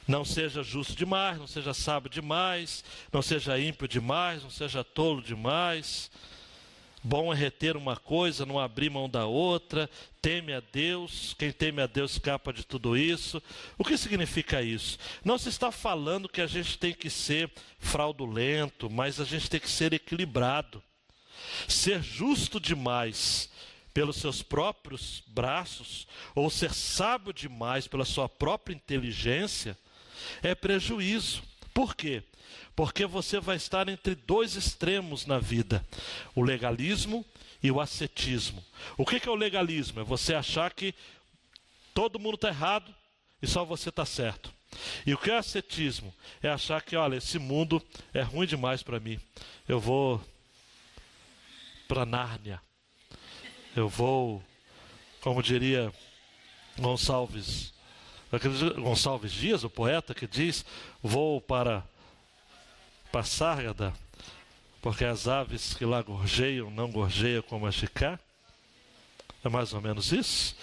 Não 0.07 0.25
seja 0.25 0.61
justo 0.61 0.95
demais, 0.95 1.37
não 1.37 1.47
seja 1.47 1.73
sábio 1.73 2.09
demais, 2.09 2.83
não 3.11 3.21
seja 3.21 3.59
ímpio 3.59 3.87
demais, 3.87 4.43
não 4.43 4.49
seja 4.49 4.83
tolo 4.83 5.21
demais. 5.21 6.11
Bom 7.05 7.33
é 7.33 7.35
reter 7.35 7.75
uma 7.75 7.97
coisa, 7.97 8.45
não 8.45 8.57
abrir 8.57 8.89
mão 8.89 9.09
da 9.09 9.25
outra. 9.25 9.89
Teme 10.21 10.53
a 10.53 10.61
Deus. 10.61 11.35
Quem 11.37 11.51
teme 11.51 11.81
a 11.81 11.87
Deus 11.87 12.13
escapa 12.13 12.53
de 12.53 12.65
tudo 12.65 12.95
isso. 12.95 13.43
O 13.77 13.83
que 13.83 13.97
significa 13.97 14.61
isso? 14.61 14.97
Não 15.23 15.37
se 15.37 15.49
está 15.49 15.69
falando 15.69 16.29
que 16.29 16.39
a 16.39 16.47
gente 16.47 16.77
tem 16.77 16.93
que 16.93 17.09
ser 17.09 17.51
fraudulento, 17.77 18.89
mas 18.89 19.19
a 19.19 19.25
gente 19.25 19.49
tem 19.49 19.59
que 19.59 19.69
ser 19.69 19.93
equilibrado. 19.93 20.81
Ser 21.67 22.01
justo 22.01 22.57
demais 22.57 23.49
pelos 23.93 24.15
seus 24.15 24.41
próprios 24.41 25.21
braços, 25.27 26.07
ou 26.33 26.49
ser 26.49 26.73
sábio 26.73 27.31
demais 27.31 27.87
pela 27.87 28.05
sua 28.05 28.27
própria 28.27 28.73
inteligência, 28.73 29.77
é 30.41 30.53
prejuízo. 30.55 31.43
Por 31.73 31.95
quê? 31.95 32.23
Porque 32.75 33.05
você 33.05 33.39
vai 33.39 33.55
estar 33.55 33.87
entre 33.87 34.15
dois 34.15 34.55
extremos 34.55 35.25
na 35.25 35.39
vida: 35.39 35.85
o 36.35 36.41
legalismo 36.41 37.25
e 37.61 37.71
o 37.71 37.79
ascetismo. 37.79 38.63
O 38.97 39.05
que 39.05 39.27
é 39.27 39.31
o 39.31 39.35
legalismo? 39.35 40.01
É 40.01 40.03
você 40.03 40.33
achar 40.33 40.73
que 40.73 40.93
todo 41.93 42.19
mundo 42.19 42.35
está 42.35 42.49
errado 42.49 42.93
e 43.41 43.47
só 43.47 43.63
você 43.63 43.89
está 43.89 44.05
certo. 44.05 44.53
E 45.05 45.13
o 45.13 45.17
que 45.17 45.29
é 45.29 45.37
ascetismo? 45.37 46.13
É 46.41 46.49
achar 46.49 46.81
que, 46.81 46.95
olha, 46.95 47.17
esse 47.17 47.37
mundo 47.37 47.81
é 48.13 48.21
ruim 48.21 48.47
demais 48.47 48.81
para 48.81 48.99
mim. 48.99 49.19
Eu 49.67 49.79
vou 49.79 50.21
para 51.87 52.05
Nárnia. 52.05 52.61
Eu 53.75 53.87
vou, 53.87 54.43
como 55.21 55.43
diria 55.43 55.91
Gonçalves, 56.77 57.72
Gonçalves 58.39 59.31
Dias, 59.31 59.63
o 59.63 59.69
poeta 59.69 60.13
que 60.13 60.25
diz: 60.25 60.65
Vou 61.01 61.39
para 61.39 61.83
Passárgada, 63.11 63.93
porque 64.81 65.05
as 65.05 65.27
aves 65.27 65.75
que 65.75 65.85
lá 65.85 66.01
gorjeiam 66.01 66.71
não 66.71 66.91
gorjeiam 66.91 67.43
como 67.43 67.67
as 67.67 67.75
de 67.75 67.87
cá. 67.87 68.19
É 69.43 69.49
mais 69.49 69.73
ou 69.73 69.81
menos 69.81 70.11
isso. 70.11 70.55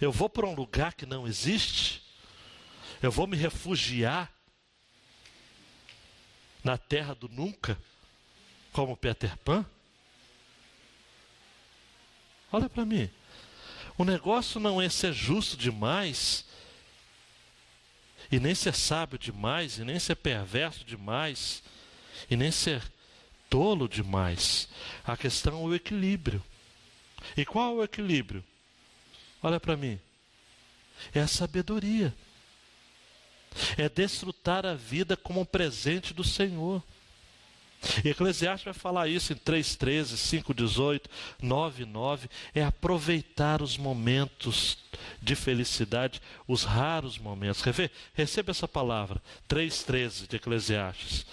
Eu 0.00 0.12
vou 0.12 0.28
para 0.28 0.46
um 0.46 0.54
lugar 0.54 0.94
que 0.94 1.04
não 1.04 1.26
existe. 1.26 2.02
Eu 3.02 3.10
vou 3.10 3.26
me 3.26 3.36
refugiar 3.36 4.32
na 6.62 6.78
terra 6.78 7.14
do 7.14 7.28
nunca, 7.28 7.78
como 8.72 8.96
Peter 8.96 9.36
Pan. 9.38 9.66
Olha 12.52 12.68
para 12.68 12.84
mim. 12.84 13.10
O 13.98 14.04
negócio 14.04 14.60
não 14.60 14.80
é 14.80 14.88
ser 14.88 15.12
justo 15.12 15.56
demais, 15.56 16.45
e 18.30 18.40
nem 18.40 18.54
ser 18.54 18.74
sábio 18.74 19.18
demais, 19.18 19.78
e 19.78 19.84
nem 19.84 19.98
ser 19.98 20.16
perverso 20.16 20.84
demais, 20.84 21.62
e 22.30 22.36
nem 22.36 22.50
ser 22.50 22.82
tolo 23.48 23.88
demais. 23.88 24.68
A 25.04 25.16
questão 25.16 25.62
é 25.62 25.66
o 25.66 25.74
equilíbrio. 25.74 26.42
E 27.36 27.44
qual 27.44 27.72
é 27.72 27.76
o 27.76 27.84
equilíbrio? 27.84 28.44
Olha 29.42 29.60
para 29.60 29.76
mim. 29.76 29.98
É 31.14 31.20
a 31.20 31.28
sabedoria. 31.28 32.14
É 33.76 33.88
desfrutar 33.88 34.66
a 34.66 34.74
vida 34.74 35.16
como 35.16 35.40
um 35.40 35.44
presente 35.44 36.12
do 36.12 36.24
Senhor. 36.24 36.82
Eclesiastes 38.04 38.64
vai 38.64 38.74
falar 38.74 39.08
isso 39.08 39.32
em 39.32 39.36
3,13, 39.36 40.42
5,18, 40.44 41.02
9,9. 41.42 42.28
É 42.54 42.64
aproveitar 42.64 43.62
os 43.62 43.76
momentos 43.76 44.78
de 45.20 45.34
felicidade, 45.34 46.20
os 46.46 46.64
raros 46.64 47.18
momentos. 47.18 47.62
Quer 47.62 47.72
ver? 47.72 47.90
Receba 48.14 48.50
essa 48.50 48.66
palavra, 48.66 49.22
3,13 49.48 50.28
de 50.28 50.36
Eclesiastes 50.36 51.26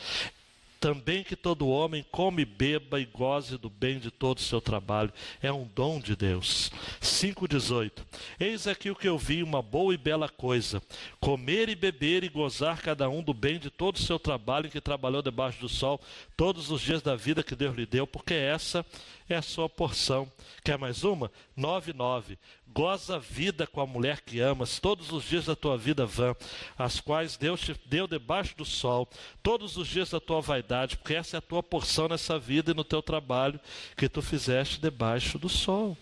também 0.84 1.24
que 1.24 1.38
todo 1.38 1.70
homem 1.70 2.06
come, 2.12 2.44
beba 2.44 3.00
e 3.00 3.06
goze 3.06 3.58
do 3.58 3.70
bem 3.70 4.00
de 4.00 4.12
todo 4.12 4.40
o 4.40 4.42
seu 4.42 4.60
trabalho. 4.60 5.14
É 5.42 5.50
um 5.50 5.66
dom 5.74 5.98
de 5.98 6.14
Deus. 6.14 6.70
5,18. 7.02 8.04
Eis 8.38 8.68
aqui 8.68 8.92
o 8.92 8.96
que 8.96 9.08
eu 9.08 9.18
vi, 9.18 9.42
uma 9.42 9.62
boa 9.62 9.94
e 9.94 9.98
bela 9.98 10.28
coisa: 10.28 10.84
comer 11.22 11.70
e 11.70 11.76
beber 11.76 12.26
e 12.26 12.28
gozar 12.28 12.82
cada 12.82 13.10
um 13.10 13.24
do 13.24 13.34
bem 13.34 13.60
de 13.60 13.70
todo 13.70 13.96
o 13.96 14.02
seu 14.02 14.20
trabalho 14.20 14.68
em 14.68 14.70
que 14.70 14.82
trabalhou 14.82 15.22
debaixo 15.22 15.62
do 15.62 15.70
sol 15.70 16.02
todos 16.36 16.70
os 16.70 16.82
dias 16.82 17.02
da 17.02 17.16
vida 17.16 17.44
que 17.44 17.56
Deus 17.56 17.78
lhe 17.78 17.86
deu, 17.86 18.06
porque 18.06 18.34
essa 18.34 18.86
é 19.30 19.38
a 19.38 19.42
sua 19.42 19.70
porção. 19.70 20.30
Quer 20.66 20.78
mais 20.78 21.06
uma? 21.06 21.32
9,9. 21.58 22.38
Goza 22.74 23.18
a 23.18 23.20
vida 23.20 23.68
com 23.68 23.80
a 23.80 23.86
mulher 23.86 24.22
que 24.22 24.40
amas, 24.40 24.80
todos 24.80 25.12
os 25.12 25.24
dias 25.24 25.46
da 25.46 25.56
tua 25.56 25.78
vida 25.78 26.08
vã, 26.08 26.36
as 26.76 27.00
quais 27.00 27.38
Deus 27.38 27.62
te 27.62 27.80
deu 27.86 28.08
debaixo 28.08 28.58
do 28.58 28.66
sol, 28.66 29.08
todos 29.44 29.78
os 29.78 29.88
dias 29.88 30.10
da 30.10 30.20
tua 30.20 30.42
vaidade, 30.42 30.98
porque 30.98 31.14
essa 31.14 31.38
é 31.38 31.40
a 31.40 31.42
tua 31.42 31.62
porção 31.62 32.08
nessa 32.08 32.40
vida 32.40 32.72
e 32.72 32.74
no 32.74 32.84
teu 32.84 33.04
trabalho 33.04 33.60
que 33.96 34.10
tu 34.10 34.24
fizeste 34.24 34.82
debaixo 34.82 35.38
do 35.38 35.48
sol. 35.48 35.96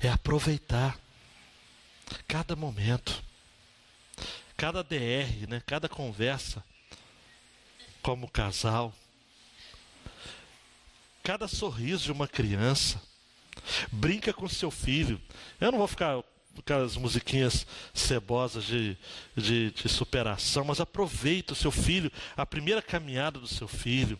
É 0.00 0.08
aproveitar 0.08 0.98
cada 2.26 2.56
momento, 2.56 3.22
cada 4.56 4.82
DR, 4.82 5.46
né? 5.48 5.62
cada 5.66 5.86
conversa, 5.86 6.64
como 8.00 8.26
casal, 8.26 8.90
cada 11.22 11.46
sorriso 11.46 12.04
de 12.04 12.12
uma 12.12 12.26
criança 12.26 13.11
Brinca 13.90 14.32
com 14.32 14.48
seu 14.48 14.70
filho. 14.70 15.20
Eu 15.60 15.70
não 15.70 15.78
vou 15.78 15.88
ficar 15.88 16.22
com 16.54 16.60
aquelas 16.60 16.96
musiquinhas 16.96 17.66
cebosas 17.94 18.64
de, 18.64 18.96
de, 19.36 19.70
de 19.70 19.88
superação, 19.88 20.64
mas 20.64 20.80
aproveita 20.80 21.52
o 21.52 21.56
seu 21.56 21.70
filho, 21.70 22.10
a 22.36 22.44
primeira 22.44 22.82
caminhada 22.82 23.38
do 23.38 23.48
seu 23.48 23.66
filho, 23.66 24.18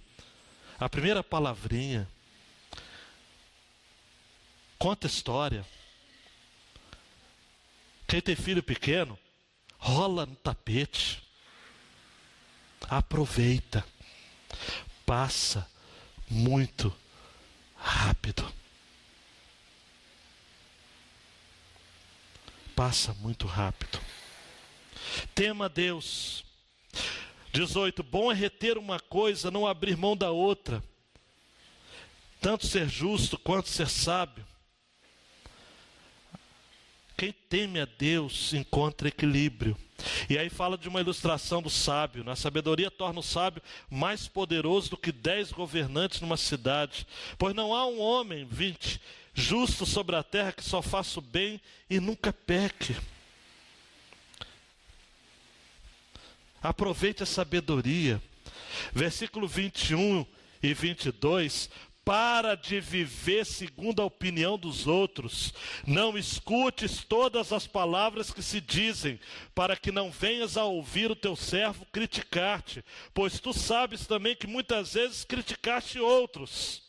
a 0.79 0.89
primeira 0.89 1.23
palavrinha. 1.23 2.09
Conta 4.79 5.07
história. 5.07 5.65
Quem 8.09 8.21
tem 8.21 8.35
filho 8.35 8.63
pequeno, 8.63 9.19
rola 9.79 10.27
no 10.27 10.35
tapete. 10.37 11.23
Aproveita. 12.89 13.85
Passa 15.07 15.69
muito 16.29 16.93
rápido. 17.77 18.62
Passa 22.75 23.15
muito 23.15 23.47
rápido. 23.47 24.01
Tema 25.35 25.69
Deus. 25.69 26.45
18. 27.53 28.03
Bom 28.03 28.33
é 28.33 28.35
reter 28.35 28.79
uma 28.79 28.99
coisa, 28.99 29.51
não 29.51 29.67
abrir 29.67 29.97
mão 29.97 30.17
da 30.17 30.31
outra. 30.31 30.83
Tanto 32.41 32.67
ser 32.67 32.89
justo 32.89 33.39
quanto 33.39 33.69
ser 33.69 33.89
sábio. 33.89 34.45
Quem 37.17 37.33
teme 37.33 37.79
a 37.79 37.85
Deus 37.85 38.53
encontra 38.53 39.09
equilíbrio. 39.09 39.77
E 40.29 40.37
aí 40.37 40.51
fala 40.51 40.77
de 40.77 40.89
uma 40.89 41.01
ilustração 41.01 41.63
do 41.63 41.71
sábio. 41.71 42.25
Na 42.25 42.35
sabedoria 42.35 42.91
torna 42.91 43.21
o 43.21 43.23
sábio 43.23 43.63
mais 43.89 44.27
poderoso 44.27 44.91
do 44.91 44.97
que 44.97 45.13
dez 45.13 45.53
governantes 45.53 46.21
numa 46.21 46.37
cidade. 46.37 47.07
Pois 47.39 47.55
não 47.55 47.75
há 47.75 47.87
um 47.87 48.01
homem, 48.01 48.45
20, 48.45 49.01
justo 49.35 49.87
sobre 49.87 50.17
a 50.17 50.23
terra 50.23 50.53
que 50.53 50.65
só 50.65 50.83
faça 50.83 51.19
o 51.19 51.23
bem 51.23 51.61
e 51.89 51.99
nunca 52.01 52.33
peque. 52.33 52.97
Aproveite 56.63 57.23
a 57.23 57.27
sabedoria. 57.27 58.23
Versículo 58.93 59.49
21 59.49 60.25
e 60.63 60.73
22. 60.73 61.69
Para 62.05 62.57
de 62.57 62.81
viver 62.81 63.47
segundo 63.47 64.03
a 64.03 64.05
opinião 64.05 64.59
dos 64.59 64.87
outros. 64.87 65.55
Não 65.87 66.19
escutes 66.19 67.05
todas 67.05 67.53
as 67.53 67.67
palavras 67.67 68.33
que 68.33 68.43
se 68.43 68.61
dizem, 68.61 69.21
para 69.55 69.77
que 69.77 69.93
não 69.93 70.11
venhas 70.11 70.57
a 70.57 70.65
ouvir 70.65 71.11
o 71.11 71.17
teu 71.17 71.37
servo 71.37 71.87
criticar-te, 71.93 72.85
pois 73.15 73.39
tu 73.39 73.53
sabes 73.53 74.05
também 74.05 74.35
que 74.35 74.49
muitas 74.49 74.95
vezes 74.95 75.25
criticaste 75.25 76.01
outros. 76.01 76.83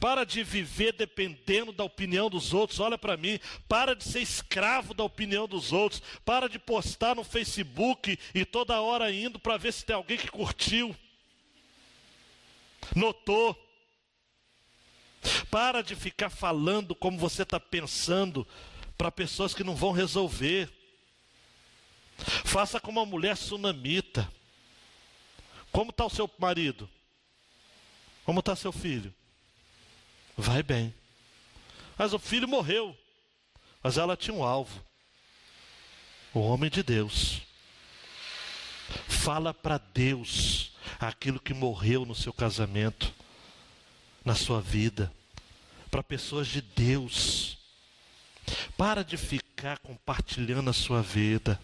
Para 0.00 0.24
de 0.24 0.42
viver 0.42 0.92
dependendo 0.92 1.72
da 1.72 1.84
opinião 1.84 2.30
dos 2.30 2.52
outros. 2.54 2.80
Olha 2.80 2.98
para 2.98 3.16
mim. 3.16 3.38
Para 3.68 3.94
de 3.94 4.04
ser 4.04 4.20
escravo 4.20 4.94
da 4.94 5.04
opinião 5.04 5.46
dos 5.46 5.72
outros. 5.72 6.02
Para 6.24 6.48
de 6.48 6.58
postar 6.58 7.14
no 7.14 7.24
Facebook 7.24 8.18
e 8.34 8.44
toda 8.44 8.80
hora 8.80 9.12
indo 9.12 9.38
para 9.38 9.56
ver 9.56 9.72
se 9.72 9.84
tem 9.84 9.96
alguém 9.96 10.18
que 10.18 10.28
curtiu 10.28 10.94
notou. 12.94 13.56
Para 15.50 15.82
de 15.82 15.96
ficar 15.96 16.30
falando 16.30 16.94
como 16.94 17.18
você 17.18 17.42
está 17.42 17.58
pensando 17.58 18.46
para 18.96 19.10
pessoas 19.10 19.54
que 19.54 19.64
não 19.64 19.74
vão 19.74 19.92
resolver. 19.92 20.70
Faça 22.44 22.80
como 22.80 23.00
uma 23.00 23.06
mulher 23.06 23.36
sunamita. 23.36 24.30
Como 25.70 25.90
está 25.90 26.06
o 26.06 26.10
seu 26.10 26.30
marido? 26.38 26.88
Como 28.24 28.40
está 28.40 28.56
seu 28.56 28.72
filho? 28.72 29.14
Vai 30.40 30.62
bem. 30.62 30.94
Mas 31.98 32.12
o 32.12 32.18
filho 32.18 32.46
morreu. 32.46 32.96
Mas 33.82 33.98
ela 33.98 34.16
tinha 34.16 34.32
um 34.32 34.44
alvo. 34.44 34.80
O 36.32 36.38
homem 36.38 36.70
de 36.70 36.80
Deus. 36.80 37.42
Fala 39.08 39.52
para 39.52 39.78
Deus 39.78 40.70
aquilo 41.00 41.40
que 41.40 41.52
morreu 41.52 42.06
no 42.06 42.14
seu 42.14 42.32
casamento, 42.32 43.12
na 44.24 44.34
sua 44.36 44.60
vida, 44.60 45.12
para 45.90 46.04
pessoas 46.04 46.46
de 46.46 46.60
Deus. 46.62 47.58
Para 48.76 49.02
de 49.02 49.16
ficar 49.16 49.78
compartilhando 49.80 50.70
a 50.70 50.72
sua 50.72 51.02
vida, 51.02 51.60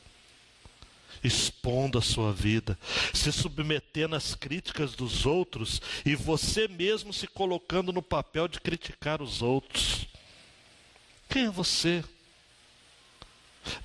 expondo 1.24 1.98
a 1.98 2.02
sua 2.02 2.32
vida, 2.32 2.78
se 3.12 3.32
submetendo 3.32 4.14
às 4.14 4.34
críticas 4.34 4.94
dos 4.94 5.24
outros 5.24 5.80
e 6.04 6.14
você 6.14 6.68
mesmo 6.68 7.12
se 7.12 7.26
colocando 7.26 7.92
no 7.92 8.02
papel 8.02 8.46
de 8.46 8.60
criticar 8.60 9.22
os 9.22 9.40
outros. 9.40 10.06
Quem 11.28 11.46
é 11.46 11.50
você? 11.50 12.04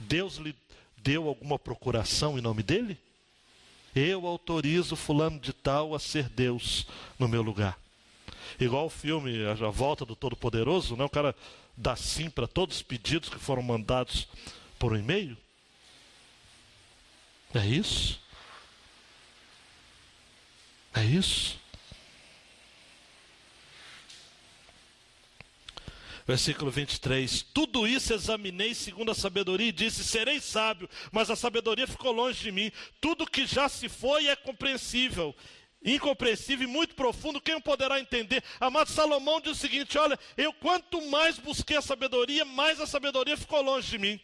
Deus 0.02 0.36
lhe 0.36 0.54
deu 0.98 1.28
alguma 1.28 1.58
procuração 1.58 2.38
em 2.38 2.42
nome 2.42 2.62
dele? 2.62 2.98
Eu 3.96 4.28
autorizo 4.28 4.96
fulano 4.96 5.40
de 5.40 5.54
tal 5.54 5.96
a 5.96 6.00
ser 6.00 6.30
Deus 6.30 6.86
no 7.18 7.28
meu 7.28 7.42
lugar. 7.42 7.80
Igual 8.60 8.88
o 8.88 8.90
filme 8.90 9.46
A 9.46 9.70
Volta 9.70 10.06
do 10.06 10.16
Todo-Poderoso, 10.16 10.96
né? 10.96 11.06
o 11.06 11.10
cara 11.10 11.34
dá 11.76 11.96
sim 11.96 12.30
para 12.30 12.48
todos 12.48 12.78
os 12.78 12.82
pedidos 12.82 13.30
que 13.30 13.40
foram 13.40 13.64
mandados 13.64 14.28
por 14.78 14.94
um 14.94 14.98
e-mail. 14.98 15.38
É 17.54 17.66
isso? 17.66 18.20
É 20.96 21.04
isso? 21.04 21.60
Versículo 26.28 26.70
23. 26.70 27.42
Tudo 27.42 27.88
isso 27.88 28.14
examinei 28.14 28.76
segundo 28.76 29.10
a 29.10 29.16
sabedoria 29.16 29.70
e 29.70 29.72
disse: 29.72 30.04
Serei 30.04 30.40
sábio, 30.40 30.88
mas 31.12 31.32
a 31.32 31.36
sabedoria 31.36 31.88
ficou 31.88 32.12
longe 32.12 32.40
de 32.40 32.52
mim. 32.52 32.72
Tudo 33.02 33.26
que 33.26 33.48
já 33.48 33.68
se 33.68 33.90
foi 33.90 34.28
é 34.28 34.36
compreensível. 34.36 35.36
Incompreensível 35.84 36.68
e 36.68 36.72
muito 36.72 36.94
profundo, 36.94 37.42
quem 37.42 37.60
poderá 37.60 38.00
entender? 38.00 38.44
Amado 38.60 38.92
Salomão 38.92 39.42
diz 39.42 39.54
o 39.54 39.60
seguinte: 39.60 39.98
Olha, 39.98 40.20
eu 40.38 40.54
quanto 40.54 41.02
mais 41.10 41.40
busquei 41.40 41.78
a 41.78 41.82
sabedoria, 41.82 42.46
mais 42.46 42.80
a 42.80 42.86
sabedoria 42.86 43.36
ficou 43.36 43.64
longe 43.64 43.90
de 43.90 43.98
mim. 43.98 44.20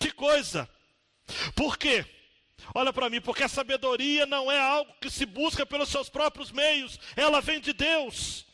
Que 0.00 0.10
coisa! 0.10 0.68
Por 1.54 1.78
quê? 1.78 2.04
Olha 2.74 2.92
para 2.92 3.08
mim, 3.08 3.20
porque 3.20 3.42
a 3.42 3.48
sabedoria 3.48 4.26
não 4.26 4.50
é 4.50 4.58
algo 4.58 4.92
que 5.00 5.10
se 5.10 5.24
busca 5.26 5.64
pelos 5.64 5.88
seus 5.88 6.08
próprios 6.08 6.50
meios, 6.50 6.98
ela 7.14 7.40
vem 7.40 7.60
de 7.60 7.72
Deus. 7.72 8.46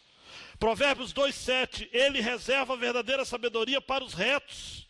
Provérbios 0.58 1.12
2,7: 1.12 1.88
Ele 1.92 2.20
reserva 2.20 2.74
a 2.74 2.76
verdadeira 2.76 3.24
sabedoria 3.24 3.80
para 3.80 4.04
os 4.04 4.12
retos. 4.12 4.85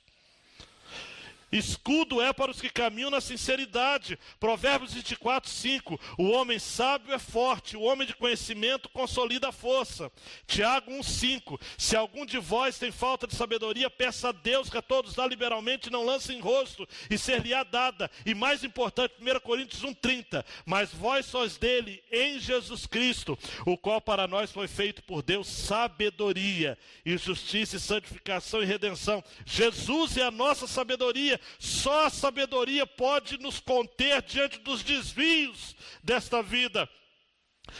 Escudo 1.50 2.20
é 2.20 2.32
para 2.32 2.50
os 2.50 2.60
que 2.60 2.68
caminham 2.68 3.10
na 3.10 3.20
sinceridade. 3.20 4.18
Provérbios 4.40 4.92
24, 4.92 5.48
5. 5.48 6.00
O 6.18 6.30
homem 6.30 6.58
sábio 6.58 7.14
é 7.14 7.18
forte, 7.18 7.76
o 7.76 7.82
homem 7.82 8.06
de 8.06 8.14
conhecimento 8.14 8.88
consolida 8.88 9.48
a 9.48 9.52
força. 9.52 10.10
Tiago 10.46 10.90
1, 10.92 11.02
5. 11.02 11.60
Se 11.78 11.96
algum 11.96 12.26
de 12.26 12.38
vós 12.38 12.78
tem 12.78 12.90
falta 12.90 13.26
de 13.26 13.36
sabedoria, 13.36 13.88
peça 13.88 14.30
a 14.30 14.32
Deus 14.32 14.68
que 14.68 14.76
a 14.76 14.82
todos 14.82 15.14
dá 15.14 15.26
liberalmente, 15.26 15.90
não 15.90 16.04
lance 16.04 16.32
em 16.32 16.40
rosto, 16.40 16.86
e 17.08 17.16
ser-lhe-á 17.16 17.62
dada. 17.62 18.10
E 18.24 18.34
mais 18.34 18.64
importante, 18.64 19.14
1 19.20 19.40
Coríntios 19.40 19.84
1, 19.84 19.94
30. 19.94 20.44
Mas 20.64 20.92
vós 20.92 21.26
sois 21.26 21.56
dele, 21.56 22.02
em 22.10 22.40
Jesus 22.40 22.86
Cristo, 22.86 23.38
o 23.64 23.78
qual 23.78 24.00
para 24.00 24.26
nós 24.26 24.50
foi 24.50 24.66
feito 24.66 25.02
por 25.02 25.22
Deus 25.22 25.46
sabedoria, 25.46 26.76
e 27.04 27.16
justiça, 27.16 27.76
e 27.76 27.80
santificação 27.80 28.62
e 28.62 28.66
redenção. 28.66 29.22
Jesus 29.44 30.16
é 30.16 30.22
a 30.22 30.30
nossa 30.30 30.66
sabedoria 30.66 31.36
só 31.58 32.06
a 32.06 32.10
sabedoria 32.10 32.86
pode 32.86 33.38
nos 33.38 33.60
conter 33.60 34.22
diante 34.22 34.58
dos 34.58 34.82
desvios 34.82 35.74
desta 36.02 36.42
vida. 36.42 36.88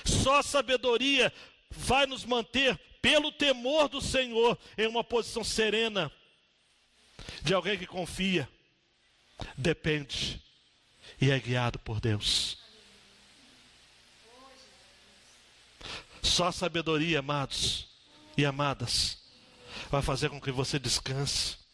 Só 0.05 0.39
a 0.39 0.43
sabedoria 0.43 1.33
vai 1.71 2.07
nos 2.07 2.25
manter, 2.25 2.79
pelo 3.01 3.31
temor 3.31 3.89
do 3.89 4.01
Senhor, 4.01 4.59
em 4.77 4.87
uma 4.87 5.05
posição 5.05 5.45
serena, 5.45 6.11
de 7.43 7.55
alguém 7.55 7.79
que 7.79 7.87
confia, 7.87 8.49
depende 9.57 10.43
e 11.21 11.31
é 11.31 11.39
guiado 11.39 11.79
por 11.79 12.01
Deus. 12.01 12.59
Só 16.23 16.49
a 16.49 16.53
sabedoria, 16.53 17.21
amados 17.21 17.87
e 18.37 18.45
amadas, 18.45 19.19
vai 19.89 20.03
fazer 20.03 20.29
com 20.29 20.41
que 20.41 20.51
você 20.51 20.79
descanse 20.79 21.66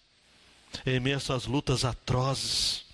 em 0.87 1.01
meio 1.01 1.19
lutas 1.47 1.85
atrozes. 1.85 2.85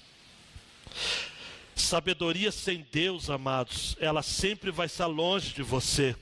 Sabedoria 1.74 2.50
sem 2.50 2.86
Deus, 2.90 3.30
amados, 3.30 3.96
ela 4.00 4.22
sempre 4.22 4.70
vai 4.70 4.86
estar 4.86 5.06
longe 5.06 5.54
de 5.54 5.62
você. 5.62 6.16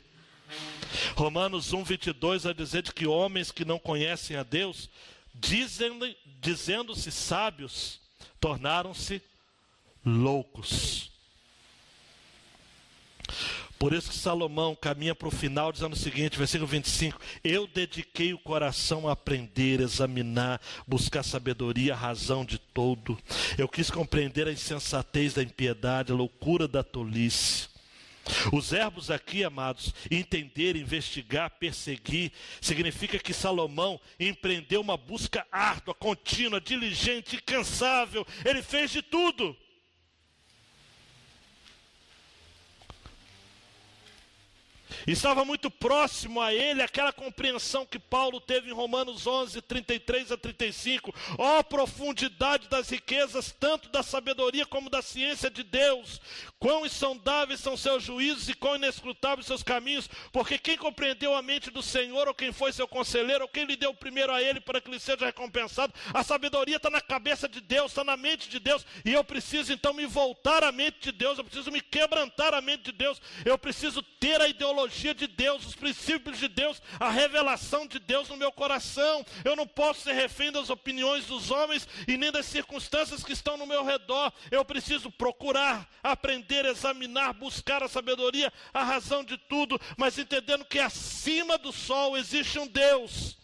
Romanos 1.17 1.73
1, 1.73 1.83
22 1.83 2.45
vai 2.45 2.55
dizer 2.55 2.83
de 2.83 2.93
que 2.93 3.07
homens 3.07 3.51
que 3.51 3.65
não 3.65 3.79
conhecem 3.79 4.37
a 4.37 4.43
Deus, 4.43 4.89
dizendo-se 5.35 7.11
sábios, 7.11 8.01
tornaram-se 8.41 9.21
loucos. 10.05 11.11
Por 13.79 13.93
isso 13.93 14.09
que 14.11 14.17
Salomão 14.17 14.75
caminha 14.75 15.15
para 15.15 15.29
o 15.29 15.31
final 15.31 15.71
dizendo 15.71 15.93
o 15.93 15.99
seguinte, 15.99 16.39
versículo 16.39 16.67
25: 16.67 17.21
Eu 17.45 17.67
dediquei 17.67 18.33
o 18.33 18.39
coração 18.39 19.09
a 19.09 19.13
aprender, 19.13 19.81
examinar, 19.81 20.61
buscar 20.87 21.23
sabedoria, 21.23 21.95
razão 21.95 22.45
de 22.45 22.59
todo. 22.59 23.19
Eu 23.59 23.69
quis 23.69 23.91
compreender 23.91 24.49
a 24.49 24.53
insensatez 24.53 25.35
da 25.35 25.43
impiedade, 25.43 26.11
a 26.11 26.15
loucura 26.15 26.67
da 26.67 26.83
tolice. 26.83 27.69
Os 28.53 28.71
verbos 28.71 29.11
aqui, 29.11 29.45
amados, 29.45 29.95
entender, 30.11 30.75
investigar, 30.75 31.51
perseguir, 31.61 32.33
significa 32.61 33.19
que 33.19 33.33
Salomão 33.33 34.01
empreendeu 34.19 34.81
uma 34.81 34.97
busca 34.97 35.47
árdua, 35.53 35.95
contínua, 35.95 36.61
diligente, 36.61 37.37
incansável. 37.37 38.27
Ele 38.45 38.63
fez 38.63 38.91
de 38.91 39.03
tudo 39.03 39.57
Estava 45.07 45.45
muito 45.45 45.71
próximo 45.71 46.41
a 46.41 46.53
ele 46.53 46.83
aquela 46.83 47.13
compreensão 47.13 47.87
que 47.87 47.99
Paulo 47.99 48.41
teve 48.41 48.71
em 48.71 48.73
Romanos 48.73 49.25
11, 49.25 49.63
33 49.63 50.33
a 50.33 50.37
35. 50.37 51.15
Ó 51.39 51.61
oh, 51.61 51.65
profundidade 51.65 52.69
das 52.69 52.91
riquezas, 52.91 53.55
tanto 53.59 53.89
da 53.89 54.03
sabedoria 54.03 54.67
como 54.67 54.91
da 54.91 55.01
ciência 55.01 55.49
de 55.49 55.63
Deus. 55.63 56.21
Quão 56.59 56.85
insondáveis 56.85 57.61
são 57.61 57.77
seus 57.77 58.03
juízos 58.03 58.49
e 58.49 58.55
quão 58.55 58.75
inescrutáveis 58.75 59.47
seus 59.47 59.63
caminhos. 59.63 60.09
Porque 60.33 60.59
quem 60.59 60.77
compreendeu 60.77 61.37
a 61.37 61.43
mente 61.43 61.71
do 61.71 61.83
Senhor, 61.83 62.27
ou 62.27 62.35
quem 62.35 62.51
foi 62.51 62.73
seu 62.73 62.89
conselheiro, 62.89 63.45
ou 63.45 63.49
quem 63.49 63.65
lhe 63.65 63.77
deu 63.77 63.95
primeiro 63.95 64.33
a 64.33 64.43
ele 64.43 64.61
para 64.61 64.81
que 64.81 64.91
lhe 64.91 64.99
seja 64.99 65.27
recompensado. 65.27 65.95
A 66.13 66.25
sabedoria 66.25 66.79
está 66.79 66.91
na 66.91 67.01
cabeça 67.01 67.49
de 67.49 67.61
Deus, 67.61 67.93
está 67.93 68.03
na 68.03 68.17
mente 68.17 68.49
de 68.49 68.59
Deus. 68.59 68.85
E 69.05 69.13
eu 69.13 69.23
preciso 69.23 69.73
então 69.73 69.95
me 69.95 70.07
voltar 70.07 70.65
à 70.65 70.73
mente 70.73 70.99
de 71.01 71.13
Deus, 71.13 71.39
eu 71.39 71.45
preciso 71.45 71.71
me 71.71 71.81
quebrantar 71.81 72.53
à 72.55 72.61
mente 72.61 72.85
de 72.85 72.93
Deus. 72.93 73.21
Eu 73.45 73.57
preciso 73.57 74.03
ter 74.03 74.41
a 74.41 74.49
ideologia 74.49 74.96
teologia 74.97 75.15
de 75.15 75.27
Deus, 75.27 75.67
os 75.67 75.75
princípios 75.75 76.39
de 76.39 76.49
Deus, 76.49 76.81
a 76.99 77.11
revelação 77.11 77.87
de 77.87 77.99
Deus 77.99 78.29
no 78.29 78.37
meu 78.37 78.51
coração. 78.51 79.25
Eu 79.45 79.55
não 79.55 79.67
posso 79.67 80.01
ser 80.01 80.13
refém 80.13 80.51
das 80.51 80.71
opiniões 80.71 81.27
dos 81.27 81.51
homens 81.51 81.87
e 82.09 82.17
nem 82.17 82.33
das 82.33 82.47
circunstâncias 82.47 83.23
que 83.23 83.33
estão 83.33 83.57
no 83.57 83.67
meu 83.67 83.85
redor. 83.85 84.33
Eu 84.51 84.65
preciso 84.65 85.11
procurar, 85.11 85.89
aprender, 86.03 86.65
examinar, 86.65 87.35
buscar 87.35 87.83
a 87.83 87.89
sabedoria, 87.89 88.53
a 88.73 88.83
razão 88.83 89.23
de 89.23 89.37
tudo, 89.37 89.79
mas 89.97 90.19
entendendo 90.19 90.65
que 90.65 90.79
acima 90.79 91.59
do 91.59 91.73
sol 91.73 92.17
existe 92.17 92.59
um 92.59 92.67
Deus. 92.67 93.37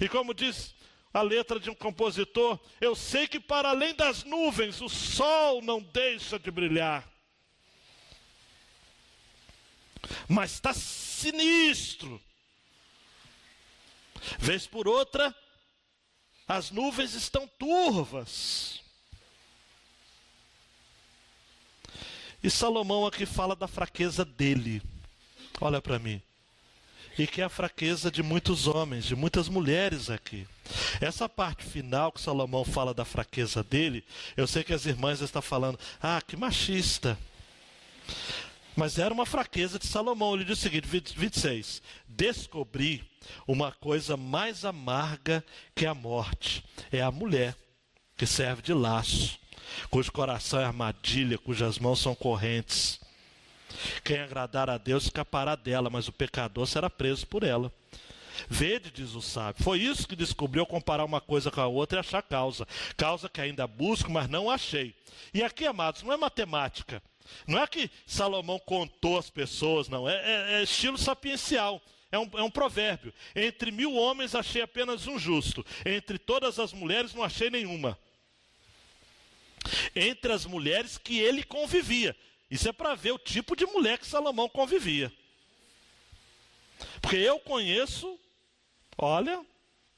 E 0.00 0.08
como 0.08 0.32
diz 0.32 0.74
a 1.12 1.20
letra 1.20 1.60
de 1.60 1.70
um 1.70 1.74
compositor, 1.74 2.58
eu 2.80 2.96
sei 2.96 3.28
que 3.28 3.38
para 3.38 3.68
além 3.68 3.94
das 3.94 4.24
nuvens 4.24 4.80
o 4.80 4.88
sol 4.88 5.60
não 5.60 5.80
deixa 5.80 6.38
de 6.38 6.50
brilhar. 6.50 7.13
Mas 10.28 10.52
está 10.52 10.72
sinistro. 10.72 12.20
Vez 14.38 14.66
por 14.66 14.88
outra, 14.88 15.34
as 16.48 16.70
nuvens 16.70 17.14
estão 17.14 17.46
turvas. 17.58 18.80
E 22.42 22.50
Salomão 22.50 23.06
aqui 23.06 23.24
fala 23.24 23.56
da 23.56 23.66
fraqueza 23.66 24.24
dele. 24.24 24.82
Olha 25.60 25.80
para 25.80 25.98
mim 25.98 26.22
e 27.18 27.26
que 27.26 27.40
é 27.40 27.44
a 27.44 27.48
fraqueza 27.48 28.10
de 28.10 28.22
muitos 28.22 28.66
homens, 28.66 29.04
de 29.04 29.14
muitas 29.14 29.48
mulheres 29.48 30.10
aqui. 30.10 30.46
Essa 31.00 31.28
parte 31.28 31.64
final 31.64 32.10
que 32.10 32.20
Salomão 32.20 32.64
fala 32.64 32.92
da 32.92 33.04
fraqueza 33.04 33.62
dele, 33.62 34.04
eu 34.36 34.46
sei 34.46 34.64
que 34.64 34.72
as 34.72 34.86
irmãs 34.86 35.20
estão 35.20 35.42
falando, 35.42 35.78
ah, 36.02 36.20
que 36.26 36.36
machista. 36.36 37.18
Mas 38.76 38.98
era 38.98 39.14
uma 39.14 39.26
fraqueza 39.26 39.78
de 39.78 39.86
Salomão. 39.86 40.34
Ele 40.34 40.44
diz 40.44 40.58
o 40.58 40.62
seguinte, 40.62 40.88
26: 40.88 41.82
Descobri 42.08 43.04
uma 43.46 43.72
coisa 43.72 44.16
mais 44.16 44.64
amarga 44.64 45.44
que 45.74 45.86
a 45.86 45.94
morte: 45.94 46.64
é 46.90 47.00
a 47.00 47.10
mulher 47.10 47.56
que 48.16 48.26
serve 48.26 48.62
de 48.62 48.72
laço, 48.72 49.38
cujo 49.90 50.12
coração 50.12 50.60
é 50.60 50.64
armadilha, 50.64 51.38
cujas 51.38 51.78
mãos 51.78 52.00
são 52.00 52.14
correntes. 52.14 53.00
Quem 54.04 54.20
agradar 54.20 54.70
a 54.70 54.78
Deus 54.78 55.04
escapará 55.04 55.56
dela, 55.56 55.90
mas 55.90 56.06
o 56.06 56.12
pecador 56.12 56.66
será 56.66 56.88
preso 56.88 57.26
por 57.26 57.42
ela. 57.42 57.72
Vede, 58.48 58.90
diz 58.90 59.14
o 59.14 59.22
sábio. 59.22 59.62
Foi 59.62 59.80
isso 59.80 60.08
que 60.08 60.16
descobriu 60.16 60.66
comparar 60.66 61.04
uma 61.04 61.20
coisa 61.20 61.50
com 61.50 61.60
a 61.60 61.66
outra 61.66 61.98
e 61.98 62.00
achar 62.00 62.22
causa. 62.22 62.66
Causa 62.96 63.28
que 63.28 63.40
ainda 63.40 63.66
busco, 63.66 64.10
mas 64.10 64.28
não 64.28 64.50
achei. 64.50 64.94
E 65.32 65.42
aqui, 65.42 65.66
amados, 65.66 66.02
não 66.02 66.12
é 66.12 66.16
matemática. 66.16 67.02
Não 67.46 67.58
é 67.58 67.66
que 67.66 67.90
Salomão 68.06 68.58
contou 68.58 69.18
as 69.18 69.30
pessoas, 69.30 69.88
não. 69.88 70.08
É, 70.08 70.14
é, 70.14 70.52
é 70.54 70.62
estilo 70.62 70.98
sapiencial. 70.98 71.80
É 72.10 72.18
um, 72.18 72.30
é 72.34 72.42
um, 72.42 72.50
provérbio. 72.50 73.12
Entre 73.34 73.72
mil 73.72 73.94
homens 73.94 74.34
achei 74.34 74.62
apenas 74.62 75.06
um 75.06 75.18
justo. 75.18 75.66
Entre 75.84 76.18
todas 76.18 76.58
as 76.58 76.72
mulheres 76.72 77.12
não 77.12 77.24
achei 77.24 77.50
nenhuma. 77.50 77.98
Entre 79.96 80.32
as 80.32 80.46
mulheres 80.46 80.96
que 80.96 81.18
ele 81.18 81.42
convivia. 81.42 82.16
Isso 82.50 82.68
é 82.68 82.72
para 82.72 82.94
ver 82.94 83.12
o 83.12 83.18
tipo 83.18 83.56
de 83.56 83.66
mulher 83.66 83.98
que 83.98 84.06
Salomão 84.06 84.48
convivia. 84.48 85.12
Porque 87.00 87.16
eu 87.16 87.40
conheço, 87.40 88.18
olha, 88.96 89.44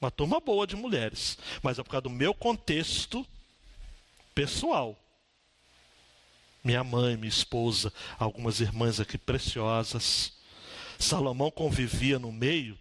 uma 0.01 0.11
turma 0.11 0.41
boa 0.41 0.67
de 0.67 0.77
mulheres, 0.77 1.37
mas 1.63 1.79
é 1.79 1.83
por 1.83 1.91
causa 1.91 2.03
do 2.03 2.11
meu 2.11 2.33
contexto 2.33 3.27
pessoal. 4.35 4.99
Minha 6.67 6.83
mãe, 6.83 7.17
minha 7.17 7.29
esposa, 7.29 7.93
algumas 8.19 8.59
irmãs 8.59 8.99
aqui 8.99 9.17
preciosas. 9.17 10.33
Salomão 10.99 11.49
convivia 11.49 12.19
no 12.19 12.33
meio 12.33 12.77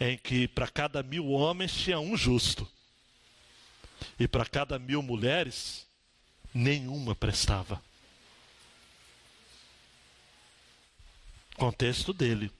em 0.00 0.16
que 0.16 0.48
para 0.48 0.66
cada 0.66 1.02
mil 1.02 1.28
homens 1.28 1.74
tinha 1.74 2.00
um 2.00 2.16
justo, 2.16 2.66
e 4.18 4.26
para 4.26 4.46
cada 4.46 4.78
mil 4.78 5.02
mulheres, 5.02 5.86
nenhuma 6.54 7.14
prestava. 7.14 7.82
Contexto 11.58 12.14
dele. 12.14 12.50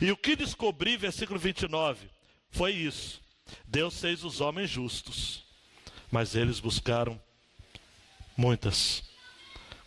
E 0.00 0.10
o 0.10 0.16
que 0.16 0.36
descobri, 0.36 0.96
versículo 0.96 1.38
29, 1.38 2.08
foi 2.50 2.72
isso. 2.72 3.20
Deus 3.66 4.00
fez 4.00 4.24
os 4.24 4.40
homens 4.40 4.70
justos, 4.70 5.44
mas 6.10 6.34
eles 6.34 6.60
buscaram 6.60 7.20
muitas 8.38 9.09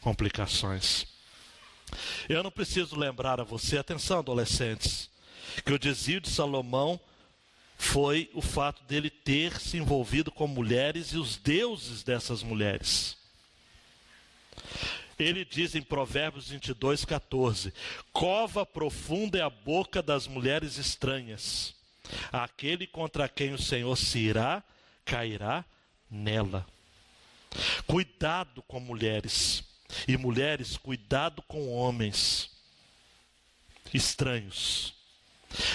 complicações. 0.04 1.08
Eu 2.28 2.44
não 2.44 2.52
preciso 2.52 2.98
lembrar 2.98 3.40
a 3.40 3.44
você, 3.44 3.78
atenção, 3.78 4.20
adolescentes, 4.20 5.10
que 5.66 5.74
o 5.74 5.80
desvio 5.80 6.20
de 6.20 6.30
Salomão 6.30 7.00
foi 7.78 8.30
o 8.34 8.42
fato 8.42 8.84
dele 8.84 9.10
ter 9.10 9.60
se 9.60 9.78
envolvido 9.78 10.32
com 10.32 10.48
mulheres 10.48 11.14
e 11.14 11.18
os 11.18 11.38
deuses 11.38 12.04
dessas 12.04 12.44
mulheres. 12.44 13.18
Ele 15.18 15.46
diz 15.46 15.76
em 15.76 15.82
Provérbios 15.82 16.50
22, 16.50 17.06
14: 17.06 17.74
Cova 18.12 18.66
profunda 18.66 19.38
é 19.38 19.42
a 19.42 19.50
boca 19.50 20.02
das 20.02 20.28
mulheres 20.28 20.78
estranhas. 20.78 21.76
Aquele 22.32 22.86
contra 22.86 23.30
quem 23.30 23.54
o 23.54 23.62
Senhor 23.62 23.96
se 23.96 24.20
irá, 24.20 24.64
cairá 25.06 25.64
nela. 26.10 26.66
Cuidado 27.86 28.62
com 28.64 28.80
mulheres. 28.80 29.64
E 30.08 30.18
mulheres, 30.18 30.78
cuidado 30.78 31.42
com 31.44 31.74
homens 31.74 32.50
estranhos. 33.94 34.94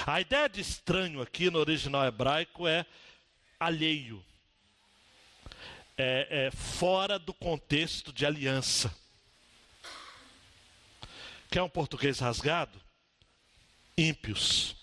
A 0.07 0.21
ideia 0.21 0.49
de 0.49 0.61
estranho 0.61 1.21
aqui 1.23 1.51
no 1.51 1.59
original 1.59 2.05
hebraico 2.05 2.67
é 2.67 2.85
alheio, 3.61 4.25
é, 5.97 6.47
é 6.47 6.51
fora 6.51 7.19
do 7.19 7.33
contexto 7.33 8.13
de 8.13 8.27
aliança. 8.27 8.95
Quer 11.51 11.63
um 11.63 11.69
português 11.69 12.19
rasgado? 12.19 12.81
Ímpios, 13.97 14.77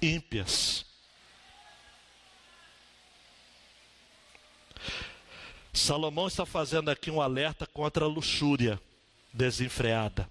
ímpias. 0.00 0.84
Salomão 5.76 6.26
está 6.26 6.46
fazendo 6.46 6.90
aqui 6.90 7.10
um 7.10 7.20
alerta 7.20 7.66
contra 7.66 8.04
a 8.04 8.08
luxúria 8.08 8.80
desenfreada. 9.32 10.28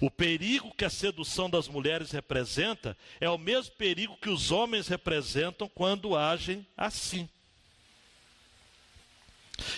O 0.00 0.10
perigo 0.10 0.74
que 0.74 0.84
a 0.84 0.90
sedução 0.90 1.48
das 1.48 1.68
mulheres 1.68 2.10
representa 2.10 2.96
é 3.20 3.28
o 3.28 3.38
mesmo 3.38 3.72
perigo 3.72 4.16
que 4.16 4.30
os 4.30 4.50
homens 4.50 4.88
representam 4.88 5.68
quando 5.68 6.16
agem 6.16 6.66
assim. 6.76 7.28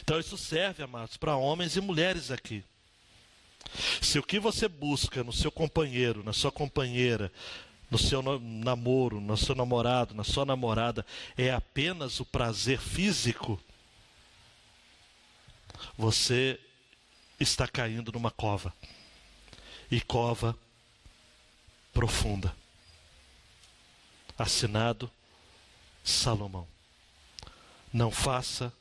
Então, 0.00 0.18
isso 0.18 0.38
serve, 0.38 0.82
amados, 0.82 1.16
para 1.16 1.36
homens 1.36 1.76
e 1.76 1.80
mulheres 1.80 2.30
aqui. 2.30 2.64
Se 4.00 4.18
o 4.18 4.22
que 4.22 4.38
você 4.38 4.68
busca 4.68 5.24
no 5.24 5.32
seu 5.32 5.50
companheiro, 5.50 6.22
na 6.22 6.32
sua 6.32 6.52
companheira, 6.52 7.32
no 7.90 7.98
seu 7.98 8.22
namoro, 8.22 9.20
no 9.20 9.36
seu 9.36 9.54
namorado, 9.54 10.14
na 10.14 10.24
sua 10.24 10.44
namorada, 10.44 11.04
é 11.36 11.50
apenas 11.50 12.20
o 12.20 12.24
prazer 12.24 12.80
físico, 12.80 13.60
você 15.96 16.58
está 17.38 17.66
caindo 17.66 18.12
numa 18.12 18.30
cova. 18.30 18.72
E 19.90 20.00
cova 20.00 20.56
profunda. 21.92 22.54
Assinado 24.38 25.10
Salomão. 26.02 26.66
Não 27.92 28.10
faça 28.10 28.72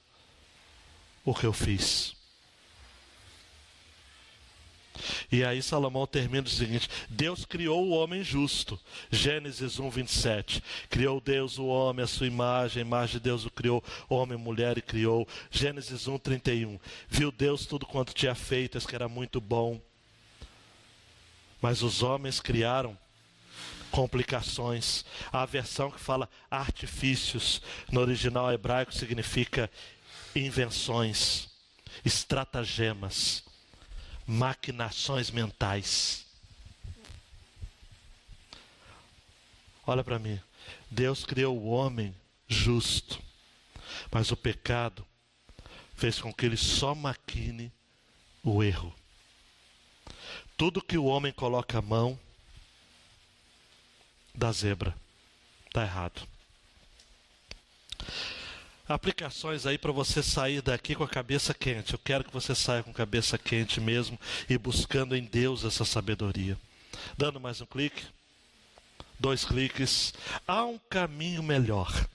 o 1.25 1.33
que 1.35 1.45
eu 1.45 1.53
fiz. 1.53 2.15
E 5.31 5.43
aí 5.43 5.61
Salomão 5.61 6.05
termina 6.05 6.47
o 6.47 6.49
seguinte: 6.49 6.89
Deus 7.09 7.45
criou 7.45 7.87
o 7.87 7.91
homem 7.91 8.23
justo. 8.23 8.79
Gênesis 9.09 9.79
1, 9.79 9.89
27. 9.89 10.63
Criou 10.89 11.19
Deus 11.21 11.57
o 11.57 11.65
homem, 11.65 12.03
a 12.03 12.07
sua 12.07 12.27
imagem, 12.27 12.83
a 12.83 12.85
imagem 12.85 13.13
de 13.13 13.21
Deus 13.21 13.45
o 13.45 13.49
criou, 13.49 13.83
homem, 14.09 14.37
mulher 14.37 14.77
e 14.77 14.81
criou. 14.81 15.27
Gênesis 15.49 16.07
1, 16.07 16.17
31. 16.19 16.79
Viu 17.09 17.31
Deus 17.31 17.65
tudo 17.65 17.85
quanto 17.85 18.13
tinha 18.13 18.35
feito, 18.35 18.79
que 18.85 18.95
era 18.95 19.07
muito 19.07 19.39
bom. 19.39 19.79
Mas 21.61 21.81
os 21.81 22.01
homens 22.01 22.39
criaram 22.39 22.97
complicações. 23.91 25.05
A 25.31 25.45
versão 25.45 25.91
que 25.91 25.99
fala 25.99 26.29
artifícios, 26.49 27.61
no 27.91 28.01
original 28.01 28.51
hebraico 28.51 28.93
significa 28.93 29.69
invenções, 30.35 31.49
estratagemas 32.03 33.43
maquinações 34.31 35.29
mentais. 35.29 36.25
Olha 39.85 40.03
para 40.05 40.17
mim. 40.17 40.39
Deus 40.89 41.25
criou 41.25 41.57
o 41.57 41.67
homem 41.67 42.15
justo, 42.47 43.21
mas 44.09 44.31
o 44.31 44.37
pecado 44.37 45.05
fez 45.95 46.21
com 46.21 46.33
que 46.33 46.45
ele 46.45 46.55
só 46.55 46.95
maquine 46.95 47.73
o 48.41 48.63
erro. 48.63 48.95
Tudo 50.55 50.81
que 50.81 50.97
o 50.97 51.05
homem 51.05 51.33
coloca 51.33 51.79
a 51.79 51.81
mão 51.81 52.17
da 54.33 54.51
zebra. 54.53 54.95
Está 55.67 55.83
errado. 55.83 56.25
Aplicações 58.93 59.65
aí 59.65 59.77
para 59.77 59.91
você 59.91 60.21
sair 60.21 60.61
daqui 60.61 60.95
com 60.95 61.03
a 61.03 61.07
cabeça 61.07 61.53
quente. 61.53 61.93
Eu 61.93 61.99
quero 61.99 62.23
que 62.23 62.33
você 62.33 62.53
saia 62.53 62.83
com 62.83 62.91
a 62.91 62.93
cabeça 62.93 63.37
quente 63.37 63.79
mesmo 63.79 64.19
e 64.49 64.57
buscando 64.57 65.15
em 65.15 65.23
Deus 65.23 65.63
essa 65.63 65.85
sabedoria. 65.85 66.57
Dando 67.17 67.39
mais 67.39 67.61
um 67.61 67.65
clique. 67.65 68.03
Dois 69.19 69.45
cliques. 69.45 70.13
Há 70.45 70.65
um 70.65 70.77
caminho 70.89 71.41
melhor. 71.41 72.07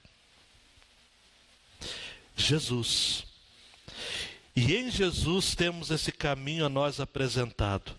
Jesus. 2.36 3.24
E 4.54 4.74
em 4.74 4.90
Jesus 4.90 5.54
temos 5.54 5.90
esse 5.90 6.12
caminho 6.12 6.66
a 6.66 6.68
nós 6.68 7.00
apresentado, 7.00 7.92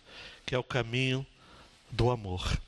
que 0.45 0.53
é 0.53 0.57
o 0.57 0.63
caminho 0.63 1.25
do 1.91 2.11
amor. 2.11 2.59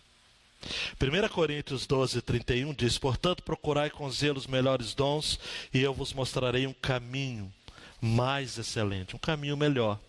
1 0.62 1.30
Coríntios 1.30 1.88
12, 1.88 2.22
31 2.22 2.74
diz: 2.74 2.98
Portanto, 2.98 3.44
procurai 3.44 3.90
com 3.90 4.10
zelo 4.12 4.38
os 4.38 4.48
melhores 4.48 4.94
dons, 4.94 5.40
e 5.74 5.82
eu 5.82 5.94
vos 5.94 6.14
mostrarei 6.14 6.68
um 6.68 6.74
caminho 6.74 7.54
mais 8.02 8.58
excelente, 8.58 9.16
um 9.16 9.20
caminho 9.20 9.56
melhor. 9.56 10.00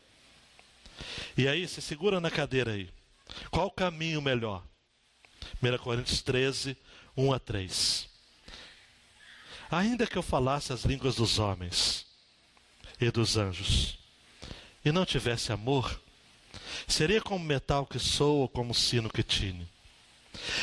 E 1.36 1.48
aí, 1.48 1.66
se 1.66 1.80
segura 1.80 2.20
na 2.20 2.30
cadeira 2.30 2.72
aí. 2.72 2.90
Qual 3.51 3.66
o 3.66 3.70
caminho 3.70 4.20
melhor? 4.20 4.62
1 5.62 5.78
Coríntios 5.78 6.20
13, 6.22 6.76
1 7.16 7.32
a 7.32 7.38
3. 7.38 8.09
Ainda 9.70 10.07
que 10.07 10.18
eu 10.18 10.22
falasse 10.22 10.72
as 10.72 10.84
línguas 10.84 11.14
dos 11.14 11.38
homens 11.38 12.05
e 13.01 13.09
dos 13.11 13.36
anjos, 13.36 13.98
e 14.84 14.90
não 14.90 15.07
tivesse 15.07 15.53
amor, 15.53 16.01
seria 16.88 17.20
como 17.20 17.44
metal 17.44 17.86
que 17.86 17.98
soa 17.98 18.48
como 18.48 18.74
sino 18.74 19.09
que 19.09 19.22
tine. 19.22 19.68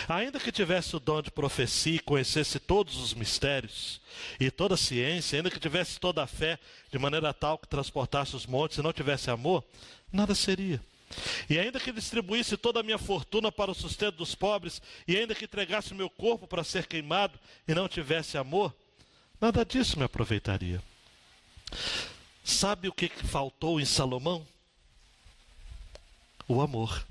Ainda 0.07 0.39
que 0.39 0.51
tivesse 0.51 0.95
o 0.95 0.99
dom 0.99 1.21
de 1.21 1.29
profecia 1.29 1.95
e 1.95 1.99
conhecesse 1.99 2.59
todos 2.59 2.97
os 2.97 3.13
mistérios 3.13 3.99
e 4.39 4.49
toda 4.49 4.75
a 4.75 4.77
ciência, 4.77 5.37
ainda 5.37 5.51
que 5.51 5.59
tivesse 5.59 5.99
toda 5.99 6.23
a 6.23 6.27
fé 6.27 6.57
de 6.91 6.97
maneira 6.97 7.33
tal 7.33 7.57
que 7.57 7.67
transportasse 7.67 8.35
os 8.35 8.45
montes 8.45 8.77
e 8.77 8.81
não 8.81 8.93
tivesse 8.93 9.29
amor, 9.29 9.63
nada 10.11 10.33
seria. 10.33 10.81
E 11.49 11.57
ainda 11.57 11.79
que 11.79 11.91
distribuísse 11.91 12.57
toda 12.57 12.79
a 12.79 12.83
minha 12.83 12.97
fortuna 12.97 13.51
para 13.51 13.71
o 13.71 13.75
sustento 13.75 14.15
dos 14.15 14.35
pobres, 14.35 14.81
e 15.07 15.17
ainda 15.17 15.35
que 15.35 15.45
entregasse 15.45 15.93
o 15.93 15.95
meu 15.95 16.09
corpo 16.09 16.47
para 16.47 16.63
ser 16.63 16.85
queimado 16.85 17.39
e 17.67 17.73
não 17.73 17.87
tivesse 17.87 18.37
amor, 18.37 18.73
nada 19.39 19.65
disso 19.65 19.97
me 19.97 20.05
aproveitaria. 20.05 20.81
Sabe 22.43 22.87
o 22.87 22.93
que 22.93 23.09
faltou 23.09 23.79
em 23.79 23.85
Salomão? 23.85 24.45
O 26.47 26.61
amor 26.61 27.05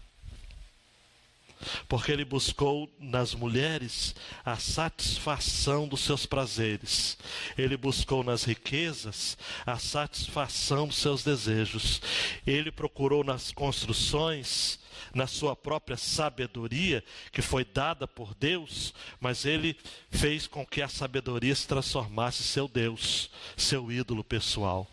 porque 1.88 2.12
ele 2.12 2.24
buscou 2.24 2.90
nas 2.98 3.34
mulheres 3.34 4.14
a 4.44 4.57
satisfação 4.57 5.88
dos 5.88 6.00
seus 6.00 6.26
prazeres, 6.26 7.16
ele 7.57 7.76
buscou 7.76 8.22
nas 8.22 8.44
riquezas 8.44 9.36
a 9.64 9.78
satisfação 9.78 10.86
dos 10.86 10.96
seus 10.96 11.22
desejos, 11.22 12.00
ele 12.46 12.70
procurou 12.70 13.24
nas 13.24 13.52
construções, 13.52 14.78
na 15.14 15.26
sua 15.26 15.54
própria 15.57 15.96
sabedoria, 15.96 17.02
que 17.32 17.42
foi 17.42 17.64
dada 17.64 18.07
por 18.07 18.34
Deus, 18.34 18.92
mas 19.20 19.44
ele 19.44 19.76
fez 20.11 20.46
com 20.46 20.64
que 20.66 20.82
a 20.82 20.88
sabedoria 20.88 21.54
se 21.54 21.66
transformasse 21.66 22.42
em 22.42 22.46
seu 22.46 22.68
Deus, 22.68 23.30
seu 23.57 23.90
ídolo 23.90 24.22
pessoal. 24.22 24.86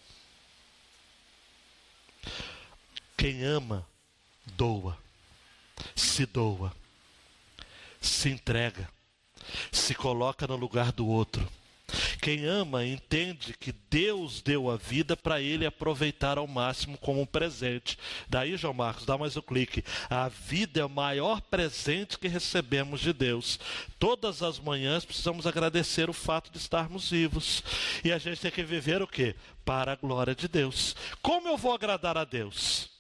Quem 3.18 3.44
ama, 3.44 3.86
doa 4.56 5.03
se 5.96 6.26
doa, 6.26 6.74
se 8.02 8.30
entrega, 8.30 8.90
se 9.72 9.94
coloca 9.94 10.48
no 10.48 10.56
lugar 10.56 10.92
do 10.92 11.08
outro. 11.08 11.48
Quem 12.22 12.46
ama 12.46 12.86
entende 12.86 13.54
que 13.60 13.74
Deus 13.90 14.42
deu 14.42 14.72
a 14.72 14.78
vida 14.78 15.16
para 15.16 15.42
ele 15.42 15.66
aproveitar 15.66 16.38
ao 16.38 16.48
máximo 16.48 16.98
como 16.98 17.22
um 17.22 17.26
presente. 17.26 18.00
Daí, 18.30 18.56
João 18.56 18.74
Marcos, 18.74 19.06
dá 19.06 19.18
mais 19.18 19.36
um 19.36 19.42
clique. 19.42 19.84
A 20.10 20.30
vida 20.30 20.80
é 20.80 20.86
o 20.86 20.90
maior 20.90 21.42
presente 21.42 22.18
que 22.18 22.28
recebemos 22.28 23.02
de 23.02 23.12
Deus. 23.12 23.60
Todas 24.00 24.42
as 24.42 24.58
manhãs 24.58 25.04
precisamos 25.04 25.46
agradecer 25.46 26.10
o 26.10 26.14
fato 26.14 26.50
de 26.50 26.58
estarmos 26.58 27.10
vivos. 27.10 27.62
E 28.04 28.12
a 28.12 28.18
gente 28.18 28.40
tem 28.40 28.52
que 28.52 28.64
viver 28.64 29.02
o 29.02 29.08
quê? 29.08 29.36
Para 29.66 29.92
a 29.92 29.98
glória 29.98 30.34
de 30.34 30.48
Deus. 30.48 30.96
Como 31.22 31.50
eu 31.50 31.58
vou 31.58 31.74
agradar 31.74 32.18
a 32.18 32.24
Deus? 32.24 32.93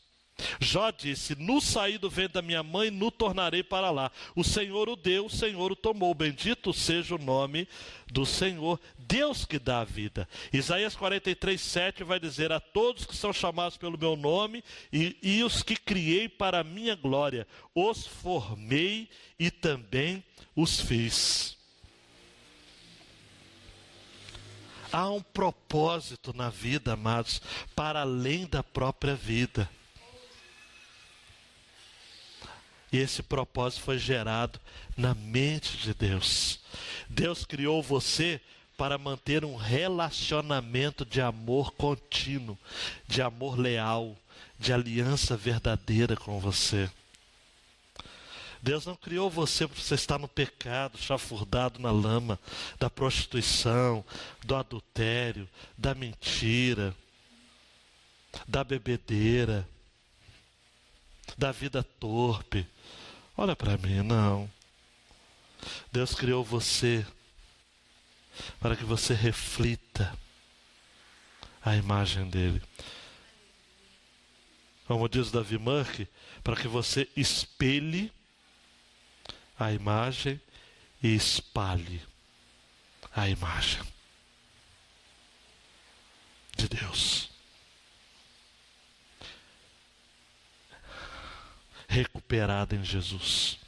Jó 0.59 0.91
disse: 0.91 1.35
No 1.35 1.61
saí 1.61 1.97
do 1.97 2.09
ventre 2.09 2.33
da 2.33 2.41
minha 2.41 2.63
mãe, 2.63 2.89
no 2.89 3.11
tornarei 3.11 3.63
para 3.63 3.91
lá. 3.91 4.11
O 4.35 4.43
Senhor 4.43 4.89
o 4.89 4.95
deu, 4.95 5.25
o 5.25 5.29
Senhor 5.29 5.71
o 5.71 5.75
tomou. 5.75 6.13
Bendito 6.13 6.73
seja 6.73 7.15
o 7.15 7.19
nome 7.19 7.67
do 8.11 8.25
Senhor, 8.25 8.79
Deus 8.97 9.45
que 9.45 9.59
dá 9.59 9.81
a 9.81 9.85
vida. 9.85 10.27
Isaías 10.51 10.95
43, 10.95 11.59
7 11.59 12.03
vai 12.03 12.19
dizer: 12.19 12.51
A 12.51 12.59
todos 12.59 13.05
que 13.05 13.15
são 13.15 13.31
chamados 13.31 13.77
pelo 13.77 13.97
meu 13.97 14.15
nome 14.15 14.63
e, 14.91 15.17
e 15.21 15.43
os 15.43 15.61
que 15.61 15.75
criei 15.75 16.27
para 16.27 16.59
a 16.59 16.63
minha 16.63 16.95
glória, 16.95 17.47
os 17.75 18.05
formei 18.05 19.09
e 19.39 19.51
também 19.51 20.23
os 20.55 20.79
fiz. 20.81 21.57
Há 24.91 25.09
um 25.09 25.21
propósito 25.21 26.31
na 26.35 26.51
vida, 26.51 26.93
amados, 26.93 27.41
para 27.75 28.01
além 28.01 28.45
da 28.45 28.61
própria 28.61 29.15
vida. 29.15 29.67
E 32.93 32.97
esse 32.99 33.23
propósito 33.23 33.81
foi 33.81 33.97
gerado 33.97 34.59
na 34.95 35.15
mente 35.15 35.77
de 35.77 35.95
Deus. 35.95 36.59
Deus 37.09 37.43
criou 37.43 37.81
você 37.81 38.39
para 38.77 38.99
manter 38.99 39.43
um 39.43 39.55
relacionamento 39.55 41.03
de 41.03 41.19
amor 41.19 41.71
contínuo, 41.71 42.55
de 43.07 43.19
amor 43.19 43.57
leal, 43.57 44.15
de 44.59 44.71
aliança 44.71 45.35
verdadeira 45.35 46.15
com 46.15 46.39
você. 46.39 46.87
Deus 48.61 48.85
não 48.85 48.95
criou 48.95 49.27
você 49.27 49.67
para 49.67 49.81
você 49.81 49.95
estar 49.95 50.19
no 50.19 50.27
pecado, 50.27 50.95
chafurdado 50.97 51.79
na 51.79 51.91
lama 51.91 52.39
da 52.79 52.91
prostituição, 52.91 54.05
do 54.45 54.55
adultério, 54.55 55.49
da 55.75 55.95
mentira, 55.95 56.95
da 58.47 58.63
bebedeira, 58.63 59.67
da 61.35 61.51
vida 61.51 61.81
torpe. 61.99 62.67
Olha 63.35 63.55
para 63.55 63.77
mim, 63.77 64.01
não. 64.03 64.49
Deus 65.91 66.13
criou 66.13 66.43
você 66.43 67.05
para 68.59 68.75
que 68.75 68.83
você 68.83 69.13
reflita 69.13 70.17
a 71.63 71.75
imagem 71.75 72.29
dele. 72.29 72.61
Como 74.85 75.07
diz 75.07 75.31
Davi 75.31 75.57
Murphy, 75.57 76.07
para 76.43 76.55
que 76.55 76.67
você 76.67 77.07
espelhe 77.15 78.11
a 79.57 79.71
imagem 79.71 80.39
e 81.01 81.15
espalhe 81.15 82.01
a 83.15 83.29
imagem 83.29 83.81
de 86.57 86.67
Deus. 86.67 87.32
Recuperada 91.93 92.75
em 92.75 92.83
Jesus. 92.83 93.59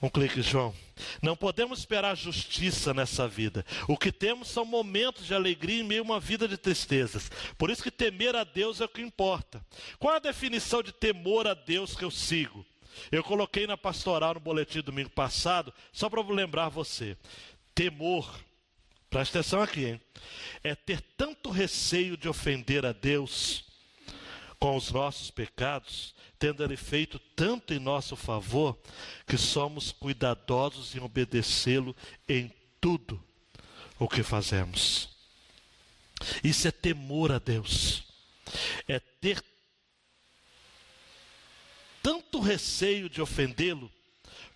Um 0.00 0.08
clique, 0.08 0.40
João. 0.40 0.72
Não 1.20 1.36
podemos 1.36 1.80
esperar 1.80 2.16
justiça 2.16 2.94
nessa 2.94 3.26
vida. 3.26 3.66
O 3.88 3.96
que 3.96 4.12
temos 4.12 4.46
são 4.46 4.64
momentos 4.64 5.26
de 5.26 5.34
alegria 5.34 5.80
em 5.80 5.84
meio 5.84 6.02
a 6.02 6.04
uma 6.04 6.20
vida 6.20 6.46
de 6.46 6.56
tristezas. 6.56 7.28
Por 7.56 7.70
isso 7.70 7.82
que 7.82 7.90
temer 7.90 8.36
a 8.36 8.44
Deus 8.44 8.80
é 8.80 8.84
o 8.84 8.88
que 8.88 9.02
importa. 9.02 9.60
Qual 9.98 10.14
é 10.14 10.18
a 10.18 10.20
definição 10.20 10.80
de 10.82 10.92
temor 10.92 11.48
a 11.48 11.54
Deus 11.54 11.96
que 11.96 12.04
eu 12.04 12.10
sigo? 12.10 12.64
Eu 13.10 13.24
coloquei 13.24 13.66
na 13.66 13.76
pastoral 13.76 14.34
no 14.34 14.40
boletim 14.40 14.80
domingo 14.80 15.10
passado, 15.10 15.74
só 15.92 16.08
para 16.08 16.22
lembrar 16.22 16.68
você. 16.68 17.16
Temor, 17.74 18.32
presta 19.10 19.40
atenção 19.40 19.60
aqui, 19.60 19.86
hein? 19.86 20.00
É 20.62 20.76
ter 20.76 21.00
tanto 21.16 21.50
receio 21.50 22.16
de 22.16 22.28
ofender 22.28 22.86
a 22.86 22.92
Deus 22.92 23.67
com 24.58 24.76
os 24.76 24.90
nossos 24.90 25.30
pecados, 25.30 26.14
tendo 26.38 26.62
Ele 26.62 26.76
feito 26.76 27.18
tanto 27.36 27.72
em 27.72 27.78
nosso 27.78 28.16
favor, 28.16 28.78
que 29.26 29.38
somos 29.38 29.92
cuidadosos 29.92 30.94
em 30.94 31.00
obedecê-lo 31.00 31.94
em 32.28 32.52
tudo 32.80 33.22
o 33.98 34.08
que 34.08 34.22
fazemos. 34.22 35.08
Isso 36.42 36.66
é 36.66 36.70
temor 36.70 37.30
a 37.32 37.38
Deus, 37.38 38.04
é 38.88 38.98
ter 38.98 39.42
tanto 42.02 42.40
receio 42.40 43.08
de 43.08 43.20
ofendê-lo, 43.20 43.90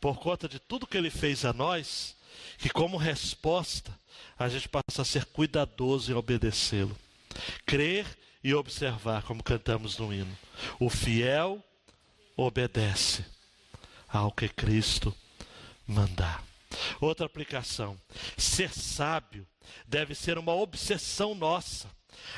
por 0.01 0.19
conta 0.19 0.49
de 0.49 0.59
tudo 0.59 0.87
que 0.87 0.97
ele 0.97 1.11
fez 1.11 1.45
a 1.45 1.53
nós, 1.53 2.17
que 2.59 2.71
como 2.71 2.97
resposta, 2.97 3.97
a 4.39 4.49
gente 4.49 4.69
passa 4.69 5.03
a 5.03 5.05
ser 5.05 5.25
cuidadoso 5.27 6.11
em 6.11 6.15
obedecê-lo. 6.15 6.97
Crer 7.65 8.07
e 8.43 8.55
observar, 8.55 9.22
como 9.22 9.43
cantamos 9.43 9.99
no 9.99 10.12
hino. 10.12 10.36
O 10.78 10.90
fiel 10.90 11.62
obedece 12.36 13.24
ao 14.09 14.32
que 14.32 14.49
Cristo 14.49 15.14
mandar. 15.86 16.43
Outra 17.01 17.26
aplicação: 17.26 18.01
ser 18.36 18.70
sábio 18.70 19.47
deve 19.86 20.14
ser 20.14 20.38
uma 20.38 20.55
obsessão 20.55 21.34
nossa. 21.34 21.90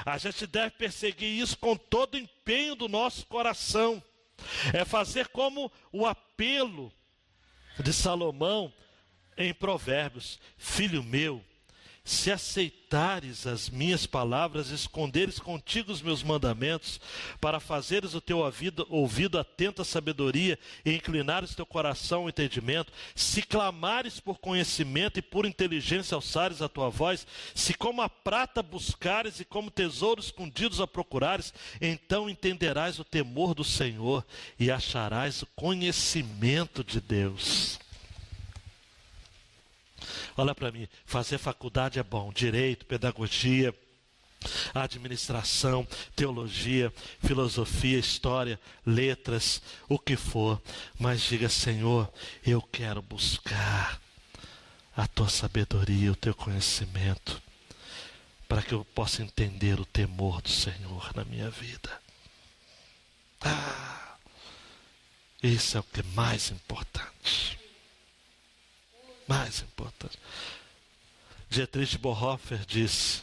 A 0.05 0.17
gente 0.19 0.47
deve 0.47 0.71
perseguir 0.73 1.41
isso 1.41 1.59
com 1.59 1.77
todo 1.77 2.15
o 2.15 2.19
empenho 2.19 2.75
do 2.75 2.89
nosso 2.89 3.27
coração. 3.27 4.03
É 4.73 4.85
fazer 4.85 5.29
como 5.29 5.71
o 5.93 6.07
apelo 6.07 6.93
de 7.79 7.93
Salomão 7.93 8.73
em 9.37 9.53
Provérbios: 9.55 10.39
Filho 10.57 11.03
meu, 11.03 11.45
se 12.05 12.31
aceitares 12.31 13.47
as 13.47 13.71
minhas 13.71 14.05
palavras, 14.05 14.69
esconderes 14.69 15.39
contigo 15.39 15.91
os 15.91 16.03
meus 16.03 16.23
mandamentos, 16.23 17.01
para 17.41 17.59
fazeres 17.59 18.13
o 18.13 18.21
teu 18.21 18.39
ouvido, 18.39 18.87
ouvido 18.91 19.39
atento 19.39 19.81
à 19.81 19.85
sabedoria 19.87 20.59
e 20.85 20.93
inclinares 20.93 21.55
teu 21.55 21.65
coração 21.65 22.23
ao 22.23 22.29
entendimento, 22.29 22.93
se 23.15 23.41
clamares 23.41 24.21
por 24.21 24.39
conhecimento 24.39 25.19
e 25.19 25.23
por 25.23 25.47
inteligência 25.47 26.15
alçares 26.15 26.61
a 26.61 26.69
tua 26.69 26.91
voz, 26.91 27.27
se 27.55 27.73
como 27.73 28.03
a 28.03 28.09
prata 28.09 28.63
buscares 28.63 29.41
e 29.41 29.45
como 29.45 29.71
tesouros 29.71 30.27
escondidos 30.27 30.83
a 30.83 30.87
procurares, 30.87 31.55
então 31.81 32.29
entenderás 32.29 32.99
o 32.99 33.05
temor 33.05 33.55
do 33.55 33.65
Senhor 33.65 34.25
e 34.59 34.71
acharás 34.71 35.41
o 35.41 35.47
conhecimento 35.57 36.85
de 36.85 37.01
Deus. 37.01 37.83
Olha 40.37 40.55
para 40.55 40.73
mim, 40.73 40.89
fazer 41.07 41.39
faculdade 41.39 41.99
é 41.99 42.03
bom, 42.03 42.33
direito, 42.33 42.87
pedagogia, 42.87 43.73
administração, 44.75 45.87
teologia, 46.17 46.93
filosofia, 47.21 47.99
história, 47.99 48.59
letras, 48.85 49.63
o 49.89 49.99
que 49.99 50.17
for, 50.17 50.61
mas 50.99 51.23
diga, 51.23 51.49
Senhor, 51.49 52.13
eu 52.45 52.61
quero 52.61 53.01
buscar 53.01 54.01
a 54.97 55.07
tua 55.07 55.29
sabedoria, 55.29 56.13
o 56.13 56.17
teu 56.17 56.35
conhecimento, 56.35 57.41
para 58.49 58.63
que 58.63 58.73
eu 58.73 58.85
possa 58.85 59.23
entender 59.23 59.79
o 59.81 59.87
temor 59.87 60.43
do 60.43 60.51
Senhor 60.51 61.13
na 61.15 61.25
minha 61.25 61.51
vida. 61.51 61.91
Ah, 63.41 64.17
isso 65.43 65.77
é 65.77 65.81
o 65.81 65.85
que 65.85 66.01
é 66.01 66.05
mais 66.15 66.51
importante 66.51 67.64
mais 69.29 69.61
importante. 69.61 70.19
Dietrich 71.49 71.99
Bonhoeffer 71.99 72.65
disse: 72.67 73.23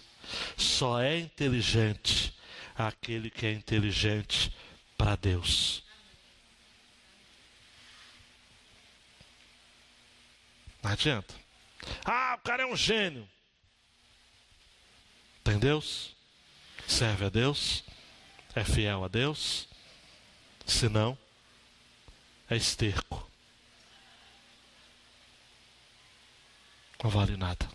só 0.57 1.01
é 1.01 1.19
inteligente 1.19 2.33
aquele 2.75 3.29
que 3.29 3.45
é 3.45 3.51
inteligente 3.51 4.53
para 4.97 5.15
Deus. 5.15 5.83
Não 10.81 10.91
adianta. 10.91 11.33
Ah, 12.05 12.35
o 12.39 12.43
cara 12.43 12.63
é 12.63 12.65
um 12.65 12.75
gênio. 12.75 13.27
Tem 15.43 15.57
Deus? 15.59 16.15
Serve 16.87 17.25
a 17.25 17.29
Deus? 17.29 17.83
É 18.55 18.63
fiel 18.63 19.03
a 19.03 19.07
Deus? 19.07 19.67
Se 20.65 20.89
não, 20.89 21.17
é 22.49 22.55
esterco. 22.55 23.30
Não 27.03 27.09
vale 27.09 27.35
nada. 27.35 27.67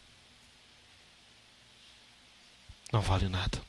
Não 2.93 3.01
vale 3.01 3.29
nada. 3.29 3.61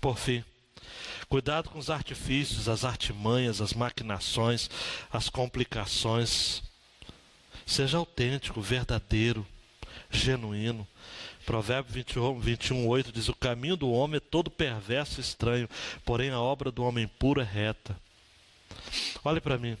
Por 0.00 0.18
fim, 0.18 0.44
cuidado 1.28 1.70
com 1.70 1.78
os 1.78 1.88
artifícios, 1.88 2.68
as 2.68 2.84
artimanhas, 2.84 3.60
as 3.60 3.72
maquinações, 3.72 4.68
as 5.10 5.30
complicações. 5.30 6.62
Seja 7.64 7.96
autêntico, 7.96 8.60
verdadeiro, 8.60 9.46
genuíno. 10.10 10.86
Provérbio 11.46 11.92
21, 11.92 12.38
21, 12.38 12.86
8 12.86 13.12
diz: 13.12 13.28
O 13.28 13.34
caminho 13.34 13.76
do 13.76 13.90
homem 13.90 14.18
é 14.18 14.20
todo 14.20 14.50
perverso 14.50 15.20
e 15.20 15.22
estranho, 15.22 15.68
porém 16.04 16.30
a 16.30 16.40
obra 16.40 16.70
do 16.70 16.84
homem 16.84 17.08
pura 17.08 17.42
é 17.42 17.44
reta. 17.44 17.98
Olhe 19.24 19.40
para 19.40 19.56
mim. 19.56 19.76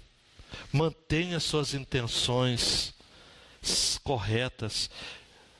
Mantenha 0.72 1.38
suas 1.38 1.74
intenções 1.74 2.95
corretas, 3.98 4.90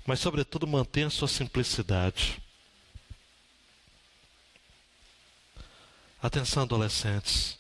mas, 0.07 0.21
sobretudo, 0.21 0.67
mantenha 0.67 1.11
sua 1.11 1.27
simplicidade. 1.27 2.41
Atenção, 6.23 6.63
adolescentes. 6.63 7.59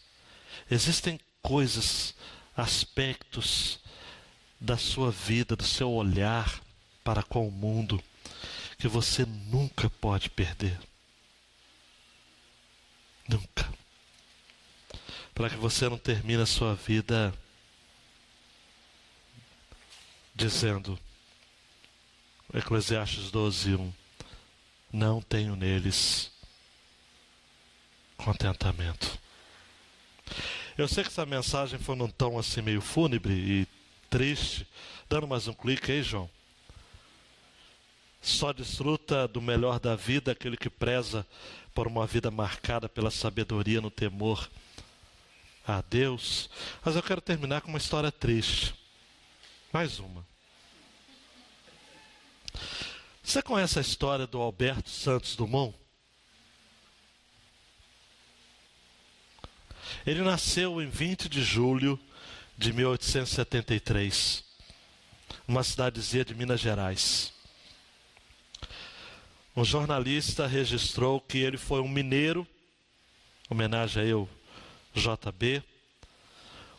Existem 0.70 1.20
coisas, 1.42 2.14
aspectos 2.56 3.78
da 4.60 4.76
sua 4.76 5.10
vida, 5.10 5.54
do 5.54 5.64
seu 5.64 5.90
olhar 5.92 6.60
para 7.04 7.22
com 7.22 7.46
o 7.46 7.52
mundo, 7.52 8.02
que 8.78 8.88
você 8.88 9.24
nunca 9.24 9.88
pode 9.88 10.30
perder. 10.30 10.78
Nunca. 13.28 13.72
Para 15.34 15.50
que 15.50 15.56
você 15.56 15.88
não 15.88 15.98
termine 15.98 16.42
a 16.42 16.46
sua 16.46 16.74
vida 16.74 17.32
dizendo, 20.36 20.98
Eclesiastes 22.52 23.30
12, 23.30 23.74
1, 23.74 23.92
não 24.92 25.22
tenho 25.22 25.56
neles 25.56 26.30
contentamento. 28.18 29.18
Eu 30.76 30.86
sei 30.86 31.02
que 31.02 31.08
essa 31.08 31.24
mensagem 31.24 31.78
foi 31.78 31.96
num 31.96 32.08
tom 32.08 32.38
assim 32.38 32.60
meio 32.60 32.82
fúnebre 32.82 33.32
e 33.32 33.66
triste, 34.10 34.66
dando 35.08 35.26
mais 35.26 35.48
um 35.48 35.54
clique 35.54 35.90
aí, 35.90 36.02
João. 36.02 36.28
Só 38.20 38.52
desfruta 38.52 39.26
do 39.26 39.40
melhor 39.40 39.80
da 39.80 39.96
vida 39.96 40.32
aquele 40.32 40.56
que 40.56 40.68
preza 40.68 41.26
por 41.74 41.86
uma 41.86 42.06
vida 42.06 42.30
marcada 42.30 42.88
pela 42.88 43.10
sabedoria 43.10 43.80
no 43.80 43.90
temor 43.90 44.50
a 45.66 45.80
Deus. 45.80 46.50
Mas 46.84 46.94
eu 46.94 47.02
quero 47.02 47.20
terminar 47.22 47.62
com 47.62 47.68
uma 47.68 47.78
história 47.78 48.12
triste. 48.12 48.74
Mais 49.76 49.98
uma. 49.98 50.26
Você 53.22 53.42
conhece 53.42 53.78
a 53.78 53.82
história 53.82 54.26
do 54.26 54.40
Alberto 54.40 54.88
Santos 54.88 55.36
Dumont? 55.36 55.76
Ele 60.06 60.22
nasceu 60.22 60.80
em 60.80 60.88
20 60.88 61.28
de 61.28 61.42
julho 61.44 62.00
de 62.56 62.72
1873, 62.72 64.42
numa 65.46 65.62
cidadezinha 65.62 66.24
de 66.24 66.34
Minas 66.34 66.60
Gerais. 66.60 67.34
Um 69.54 69.62
jornalista 69.62 70.46
registrou 70.46 71.20
que 71.20 71.36
ele 71.36 71.58
foi 71.58 71.82
um 71.82 71.88
mineiro, 71.88 72.48
homenagem 73.50 74.02
a 74.02 74.06
eu, 74.06 74.26
JB, 74.94 75.62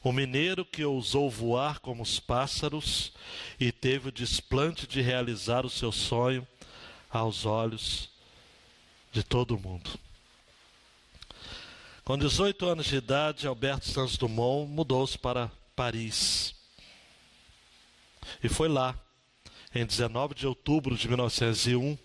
o 0.03 0.11
mineiro 0.11 0.65
que 0.65 0.83
ousou 0.83 1.29
voar 1.29 1.79
como 1.79 2.03
os 2.03 2.19
pássaros 2.19 3.11
e 3.59 3.71
teve 3.71 4.09
o 4.09 4.11
desplante 4.11 4.87
de 4.87 5.01
realizar 5.01 5.65
o 5.65 5.69
seu 5.69 5.91
sonho 5.91 6.47
aos 7.09 7.45
olhos 7.45 8.09
de 9.11 9.23
todo 9.23 9.57
mundo. 9.59 9.89
Com 12.03 12.17
18 12.17 12.65
anos 12.65 12.85
de 12.85 12.95
idade, 12.95 13.47
Alberto 13.47 13.87
Santos 13.87 14.17
Dumont 14.17 14.69
mudou-se 14.69 15.17
para 15.17 15.51
Paris. 15.75 16.55
E 18.41 18.47
foi 18.47 18.69
lá, 18.69 18.97
em 19.75 19.85
19 19.85 20.33
de 20.33 20.47
outubro 20.47 20.95
de 20.95 21.07
1901, 21.07 21.97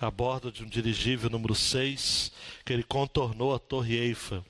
a 0.00 0.10
bordo 0.10 0.52
de 0.52 0.62
um 0.62 0.68
dirigível 0.68 1.30
número 1.30 1.54
6, 1.54 2.30
que 2.64 2.72
ele 2.72 2.82
contornou 2.82 3.54
a 3.54 3.58
Torre 3.58 3.96
Eiffel 3.96 4.44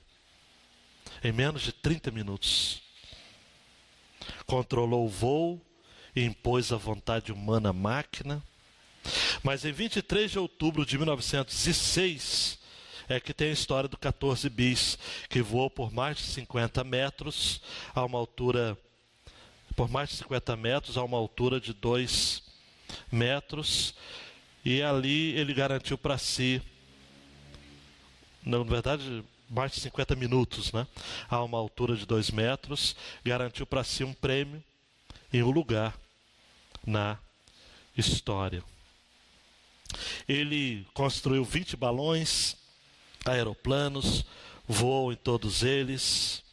em 1.25 1.31
menos 1.31 1.63
de 1.63 1.71
30 1.71 2.11
minutos. 2.11 2.83
Controlou 4.45 5.05
o 5.05 5.09
voo 5.09 5.59
e 6.15 6.23
impôs 6.23 6.71
a 6.71 6.77
vontade 6.77 7.31
humana 7.31 7.69
à 7.69 7.73
máquina. 7.73 8.43
Mas 9.41 9.65
em 9.65 9.71
23 9.71 10.29
de 10.29 10.37
outubro 10.37 10.85
de 10.85 10.97
1906 10.99 12.59
é 13.09 13.19
que 13.19 13.33
tem 13.33 13.49
a 13.49 13.53
história 13.53 13.89
do 13.89 13.97
14 13.97 14.47
bis, 14.49 14.99
que 15.27 15.41
voou 15.41 15.67
por 15.67 15.91
mais 15.91 16.17
de 16.17 16.23
50 16.23 16.83
metros 16.83 17.59
a 17.95 18.05
uma 18.05 18.19
altura 18.19 18.77
por 19.75 19.89
mais 19.89 20.09
de 20.09 20.15
50 20.17 20.55
metros 20.55 20.95
a 20.95 21.03
uma 21.03 21.17
altura 21.17 21.59
de 21.59 21.73
2 21.73 22.41
metros 23.11 23.93
e 24.63 24.81
ali 24.81 25.37
ele 25.37 25.53
garantiu 25.53 25.97
para 25.97 26.17
si 26.17 26.61
na 28.41 28.63
verdade 28.63 29.23
mais 29.49 29.71
de 29.71 29.79
50 29.81 30.15
minutos, 30.15 30.71
né? 30.71 30.87
a 31.29 31.43
uma 31.43 31.57
altura 31.57 31.95
de 31.95 32.05
2 32.05 32.31
metros, 32.31 32.95
garantiu 33.23 33.65
para 33.65 33.83
si 33.83 34.03
um 34.03 34.13
prêmio 34.13 34.63
e 35.31 35.41
um 35.43 35.51
lugar 35.51 35.97
na 36.85 37.17
história. 37.97 38.63
Ele 40.27 40.85
construiu 40.93 41.43
20 41.43 41.77
balões, 41.77 42.55
aeroplanos, 43.25 44.25
voou 44.67 45.11
em 45.11 45.15
todos 45.15 45.63
eles, 45.63 46.43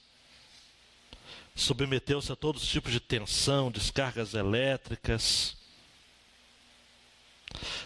submeteu-se 1.55 2.30
a 2.32 2.36
todos 2.36 2.62
os 2.62 2.68
tipos 2.68 2.93
de 2.93 3.01
tensão, 3.01 3.70
descargas 3.70 4.34
elétricas. 4.34 5.57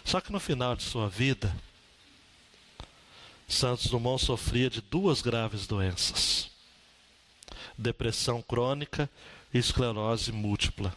Só 0.03 0.21
que 0.21 0.31
no 0.31 0.39
final 0.39 0.75
de 0.75 0.83
sua 0.83 1.09
vida, 1.09 1.53
Santos 3.47 3.87
Dumont 3.87 4.21
sofria 4.23 4.69
de 4.69 4.81
duas 4.81 5.21
graves 5.21 5.65
doenças: 5.65 6.51
depressão 7.77 8.41
crônica 8.41 9.09
e 9.53 9.57
esclerose 9.57 10.31
múltipla. 10.33 10.93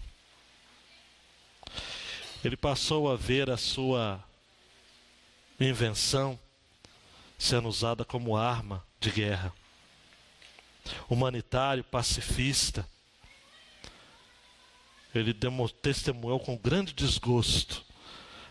Ele 2.44 2.57
passou 2.57 3.11
a 3.11 3.16
ver 3.16 3.51
a 3.51 3.57
sua 3.57 4.22
invenção 5.61 6.38
sendo 7.38 7.68
usada 7.68 8.05
como 8.05 8.36
arma 8.36 8.84
de 8.98 9.11
guerra. 9.11 9.53
Humanitário, 11.09 11.84
pacifista. 11.84 12.86
Ele 15.14 15.34
testemunhou 15.82 16.40
com 16.40 16.57
grande 16.57 16.92
desgosto 16.92 17.84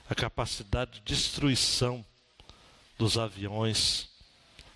a 0.09 0.15
capacidade 0.15 0.99
de 0.99 1.01
destruição 1.01 2.05
dos 2.99 3.17
aviões 3.17 4.09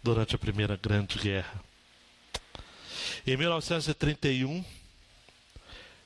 durante 0.02 0.34
a 0.34 0.40
Primeira 0.40 0.78
Grande 0.78 1.20
Guerra. 1.20 1.62
Em 3.28 3.36
1931, 3.36 4.64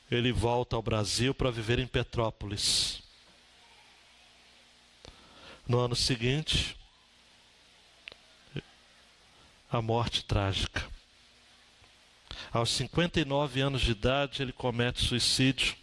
ele 0.09 0.31
volta 0.31 0.75
ao 0.75 0.81
Brasil 0.81 1.31
para 1.35 1.51
viver 1.51 1.77
em 1.77 1.85
Petrópolis. 1.85 3.03
No 5.67 5.79
ano 5.79 5.95
seguinte, 5.95 6.75
a 9.69 9.79
morte 9.79 10.25
trágica. 10.25 10.83
Aos 12.51 12.71
59 12.71 13.61
anos 13.61 13.81
de 13.81 13.91
idade, 13.91 14.41
ele 14.41 14.51
comete 14.51 15.05
suicídio, 15.05 15.75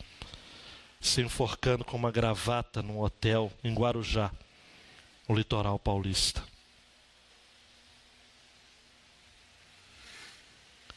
se 1.01 1.21
enforcando 1.21 1.85
com 1.85 1.97
uma 1.97 2.11
gravata 2.11 2.83
num 2.83 2.99
hotel 3.01 3.53
em 3.63 3.73
Guarujá, 3.73 4.33
no 5.29 5.35
litoral 5.35 5.79
paulista. 5.79 6.43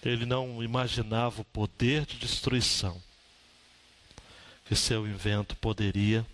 Ele 0.04 0.26
não 0.26 0.64
imaginava 0.64 1.42
o 1.42 1.46
poder 1.46 2.06
de 2.06 2.18
destruição 2.18 3.02
que 4.66 4.76
seu 4.76 5.08
invento 5.08 5.56
poderia 5.56 6.26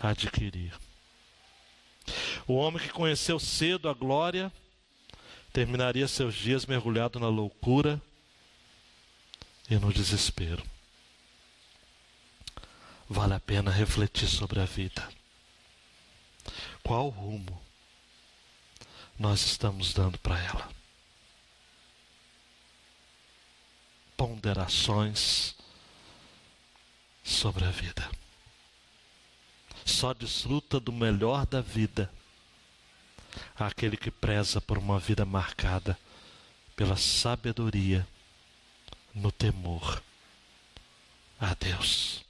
adquirir. 0.00 0.72
O 2.46 2.54
homem 2.54 2.82
que 2.82 2.90
conheceu 2.90 3.38
cedo 3.38 3.88
a 3.88 3.94
glória 3.94 4.52
terminaria 5.52 6.06
seus 6.08 6.34
dias 6.34 6.66
mergulhado 6.66 7.18
na 7.18 7.28
loucura 7.28 8.00
e 9.70 9.76
no 9.76 9.92
desespero. 9.92 10.62
Vale 13.08 13.34
a 13.34 13.40
pena 13.40 13.70
refletir 13.70 14.28
sobre 14.28 14.60
a 14.60 14.64
vida. 14.64 15.08
Qual 16.84 17.08
rumo 17.08 17.62
nós 19.18 19.40
estamos 19.40 19.94
dando 19.94 20.18
para 20.18 20.38
ela? 20.38 20.70
Ponderações 24.14 25.54
sobre 27.24 27.64
a 27.64 27.70
vida. 27.70 28.08
Só 29.86 30.12
desfruta 30.12 30.78
do 30.78 30.92
melhor 30.92 31.46
da 31.46 31.62
vida 31.62 32.12
aquele 33.56 33.96
que 33.96 34.10
preza 34.10 34.60
por 34.60 34.76
uma 34.76 34.98
vida 34.98 35.24
marcada 35.24 35.98
pela 36.76 36.98
sabedoria 36.98 38.06
no 39.14 39.32
temor 39.32 40.02
a 41.40 41.54
Deus. 41.54 42.22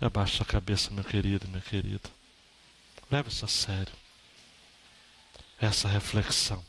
Abaixa 0.00 0.42
a 0.42 0.46
cabeça, 0.46 0.90
meu 0.90 1.04
querido, 1.04 1.46
meu 1.48 1.60
querido. 1.60 2.15
Leve 3.10 3.28
isso 3.28 3.44
a 3.44 3.48
sério. 3.48 3.92
Essa 5.60 5.88
reflexão. 5.88 6.64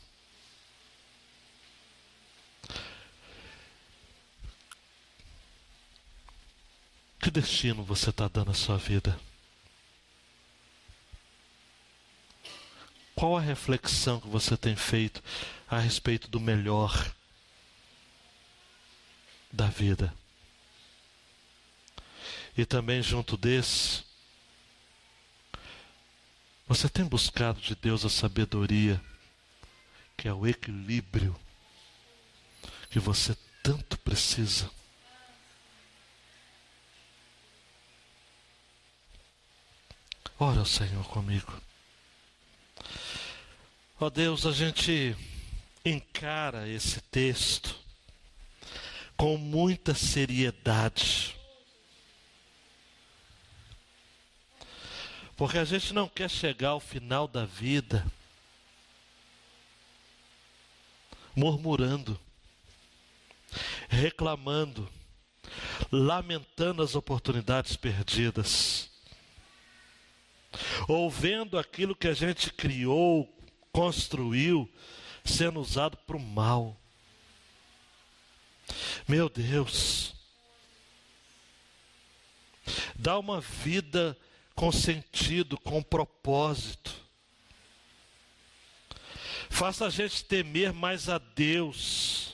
Que 7.20 7.30
destino 7.30 7.82
você 7.82 8.10
está 8.10 8.28
dando 8.28 8.52
à 8.52 8.54
sua 8.54 8.78
vida? 8.78 9.18
Qual 13.14 13.36
a 13.36 13.40
reflexão 13.40 14.20
que 14.20 14.28
você 14.28 14.56
tem 14.56 14.76
feito 14.76 15.20
a 15.68 15.80
respeito 15.80 16.28
do 16.28 16.38
melhor 16.38 17.12
da 19.52 19.66
vida? 19.66 20.14
E 22.56 22.64
também 22.64 23.02
junto 23.02 23.36
desse, 23.36 24.04
você 26.68 26.86
tem 26.86 27.04
buscado 27.06 27.58
de 27.60 27.74
Deus 27.74 28.04
a 28.04 28.10
sabedoria, 28.10 29.00
que 30.16 30.28
é 30.28 30.32
o 30.32 30.46
equilíbrio 30.46 31.34
que 32.90 32.98
você 32.98 33.34
tanto 33.62 33.98
precisa. 33.98 34.70
Ora, 40.38 40.64
Senhor, 40.66 41.04
comigo. 41.08 41.52
Ó 43.98 44.06
oh 44.06 44.10
Deus, 44.10 44.44
a 44.44 44.52
gente 44.52 45.16
encara 45.84 46.68
esse 46.68 47.00
texto 47.00 47.74
com 49.16 49.38
muita 49.38 49.94
seriedade. 49.94 51.37
Porque 55.38 55.56
a 55.56 55.64
gente 55.64 55.94
não 55.94 56.08
quer 56.08 56.28
chegar 56.28 56.70
ao 56.70 56.80
final 56.80 57.28
da 57.28 57.44
vida 57.44 58.04
murmurando, 61.32 62.18
reclamando, 63.88 64.90
lamentando 65.92 66.82
as 66.82 66.96
oportunidades 66.96 67.76
perdidas, 67.76 68.90
ou 70.88 71.08
vendo 71.08 71.56
aquilo 71.56 71.94
que 71.94 72.08
a 72.08 72.14
gente 72.14 72.52
criou, 72.52 73.32
construiu, 73.70 74.68
sendo 75.24 75.60
usado 75.60 75.96
para 75.98 76.16
o 76.16 76.20
mal. 76.20 76.76
Meu 79.06 79.28
Deus, 79.28 80.16
dá 82.96 83.16
uma 83.16 83.40
vida 83.40 84.18
com 84.58 84.72
sentido, 84.72 85.56
com 85.56 85.80
propósito. 85.80 86.92
Faça 89.48 89.86
a 89.86 89.88
gente 89.88 90.24
temer 90.24 90.72
mais 90.72 91.08
a 91.08 91.16
Deus. 91.18 92.32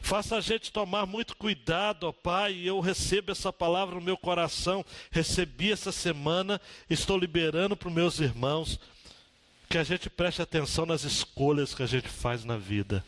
Faça 0.00 0.36
a 0.36 0.40
gente 0.40 0.72
tomar 0.72 1.06
muito 1.06 1.36
cuidado, 1.36 2.08
ó 2.08 2.12
Pai. 2.12 2.62
Eu 2.64 2.80
recebo 2.80 3.30
essa 3.30 3.52
palavra 3.52 3.94
no 3.94 4.00
meu 4.00 4.16
coração. 4.16 4.84
Recebi 5.12 5.70
essa 5.70 5.92
semana. 5.92 6.60
Estou 6.90 7.16
liberando 7.16 7.76
para 7.76 7.88
os 7.88 7.94
meus 7.94 8.18
irmãos 8.18 8.80
que 9.70 9.78
a 9.78 9.84
gente 9.84 10.10
preste 10.10 10.42
atenção 10.42 10.84
nas 10.84 11.04
escolhas 11.04 11.76
que 11.76 11.84
a 11.84 11.86
gente 11.86 12.08
faz 12.08 12.44
na 12.44 12.56
vida. 12.56 13.04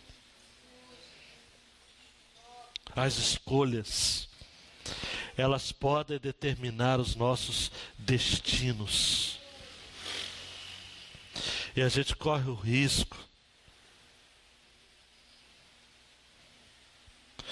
As 2.95 3.19
escolhas, 3.19 4.29
elas 5.37 5.73
podem 5.73 6.19
determinar 6.19 7.01
os 7.01 7.15
nossos 7.15 7.71
destinos. 7.99 9.39
E 11.77 11.83
a 11.83 11.89
gente 11.89 12.15
corre 12.15 12.49
o 12.49 12.55
risco 12.55 13.17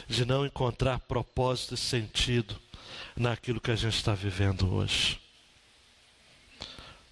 de 0.08 0.24
não 0.24 0.46
encontrar 0.46 1.00
propósito 1.00 1.74
e 1.74 1.78
sentido 1.78 2.60
naquilo 3.16 3.60
que 3.60 3.70
a 3.70 3.76
gente 3.76 3.96
está 3.96 4.14
vivendo 4.14 4.72
hoje. 4.72 5.20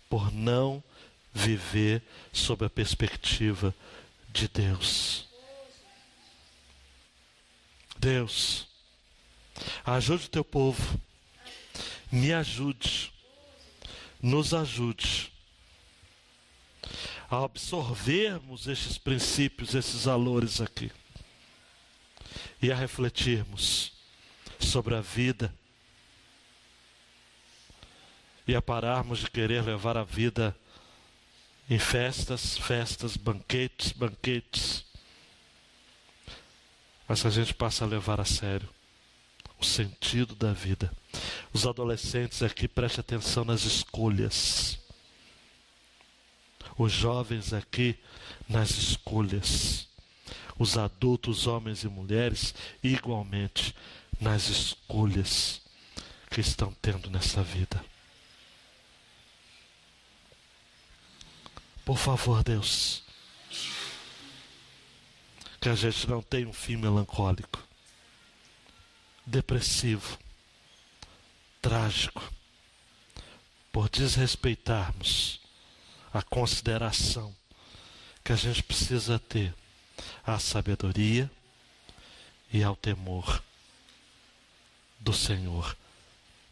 Por 0.09 0.32
não 0.32 0.82
viver 1.32 2.02
sob 2.32 2.64
a 2.64 2.70
perspectiva 2.70 3.74
de 4.28 4.48
Deus. 4.48 5.28
Deus, 7.98 8.66
ajude 9.85 10.27
o 10.27 10.31
teu 10.31 10.45
povo, 10.45 11.01
me 12.11 12.32
ajude, 12.32 13.12
nos 14.20 14.53
ajude 14.53 15.32
a 17.31 17.45
absorvermos 17.45 18.66
estes 18.66 18.99
princípios, 18.99 19.74
esses 19.74 20.05
valores 20.05 20.61
aqui. 20.61 20.91
E 22.61 22.73
a 22.73 22.74
refletirmos 22.74 23.93
sobre 24.59 24.97
a 24.97 25.01
vida. 25.01 25.55
E 28.47 28.55
a 28.55 28.61
pararmos 28.61 29.20
de 29.20 29.31
querer 29.31 29.62
levar 29.62 29.97
a 29.97 30.03
vida 30.03 30.57
em 31.69 31.78
festas, 31.78 32.59
festas, 32.59 33.16
banquetes, 33.16 33.93
banquetes. 33.93 34.85
Mas 37.07 37.24
a 37.24 37.31
gente 37.31 37.55
passa 37.55 37.85
a 37.85 37.89
levar 37.89 38.20
a 38.20 38.24
sério 38.24 38.69
o 39.61 39.65
sentido 39.65 40.35
da 40.35 40.53
vida. 40.53 40.91
Os 41.53 41.66
adolescentes 41.66 42.43
aqui, 42.43 42.66
preste 42.66 43.01
atenção 43.01 43.45
nas 43.45 43.65
escolhas. 43.65 44.78
Os 46.78 46.93
jovens 46.93 47.53
aqui, 47.53 47.99
nas 48.49 48.70
escolhas. 48.70 49.87
Os 50.59 50.78
adultos, 50.78 51.47
homens 51.47 51.85
e 51.85 51.89
mulheres, 51.89 52.55
igualmente 52.82 53.74
nas 54.20 54.49
escolhas 54.49 55.61
que 56.31 56.41
estão 56.41 56.74
tendo 56.81 57.11
nessa 57.11 57.43
vida. 57.43 57.85
Por 61.85 61.99
favor, 61.99 62.45
Deus, 62.45 63.03
que 65.61 65.69
a 65.69 65.74
gente 65.74 66.09
não 66.09 66.23
tenha 66.23 66.49
um 66.49 66.53
fim 66.53 66.77
melancólico, 66.77 67.69
depressivo, 69.31 70.19
trágico, 71.62 72.23
por 73.73 73.89
desrespeitarmos 73.89 75.40
a 76.12 76.23
consideração 76.23 77.35
que 78.24 78.32
a 78.32 78.36
gente 78.36 78.62
precisa 78.62 79.19
ter 79.19 79.55
à 80.27 80.39
sabedoria 80.39 81.31
e 82.52 82.62
ao 82.62 82.74
temor 82.74 83.43
do 84.98 85.12
Senhor 85.12 85.77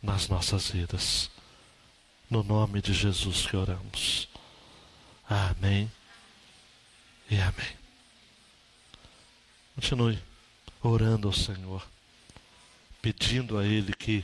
nas 0.03 0.29
nossas 0.29 0.71
vidas. 0.71 1.31
No 2.31 2.43
nome 2.43 2.81
de 2.81 2.93
Jesus 2.93 3.47
que 3.47 3.57
oramos. 3.57 4.29
Amém 5.29 5.91
e 7.29 7.39
amém. 7.41 7.77
Continue 9.75 10.19
orando 10.83 11.29
ao 11.29 11.35
Senhor, 11.35 11.87
pedindo 13.13 13.57
a 13.57 13.65
Ele 13.65 13.95
que 13.95 14.23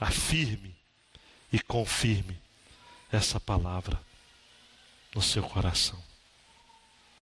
afirme 0.00 0.74
e 1.52 1.60
confirme 1.60 2.40
essa 3.12 3.38
palavra 3.38 4.00
no 5.14 5.20
seu 5.20 5.42
coração. 5.42 6.02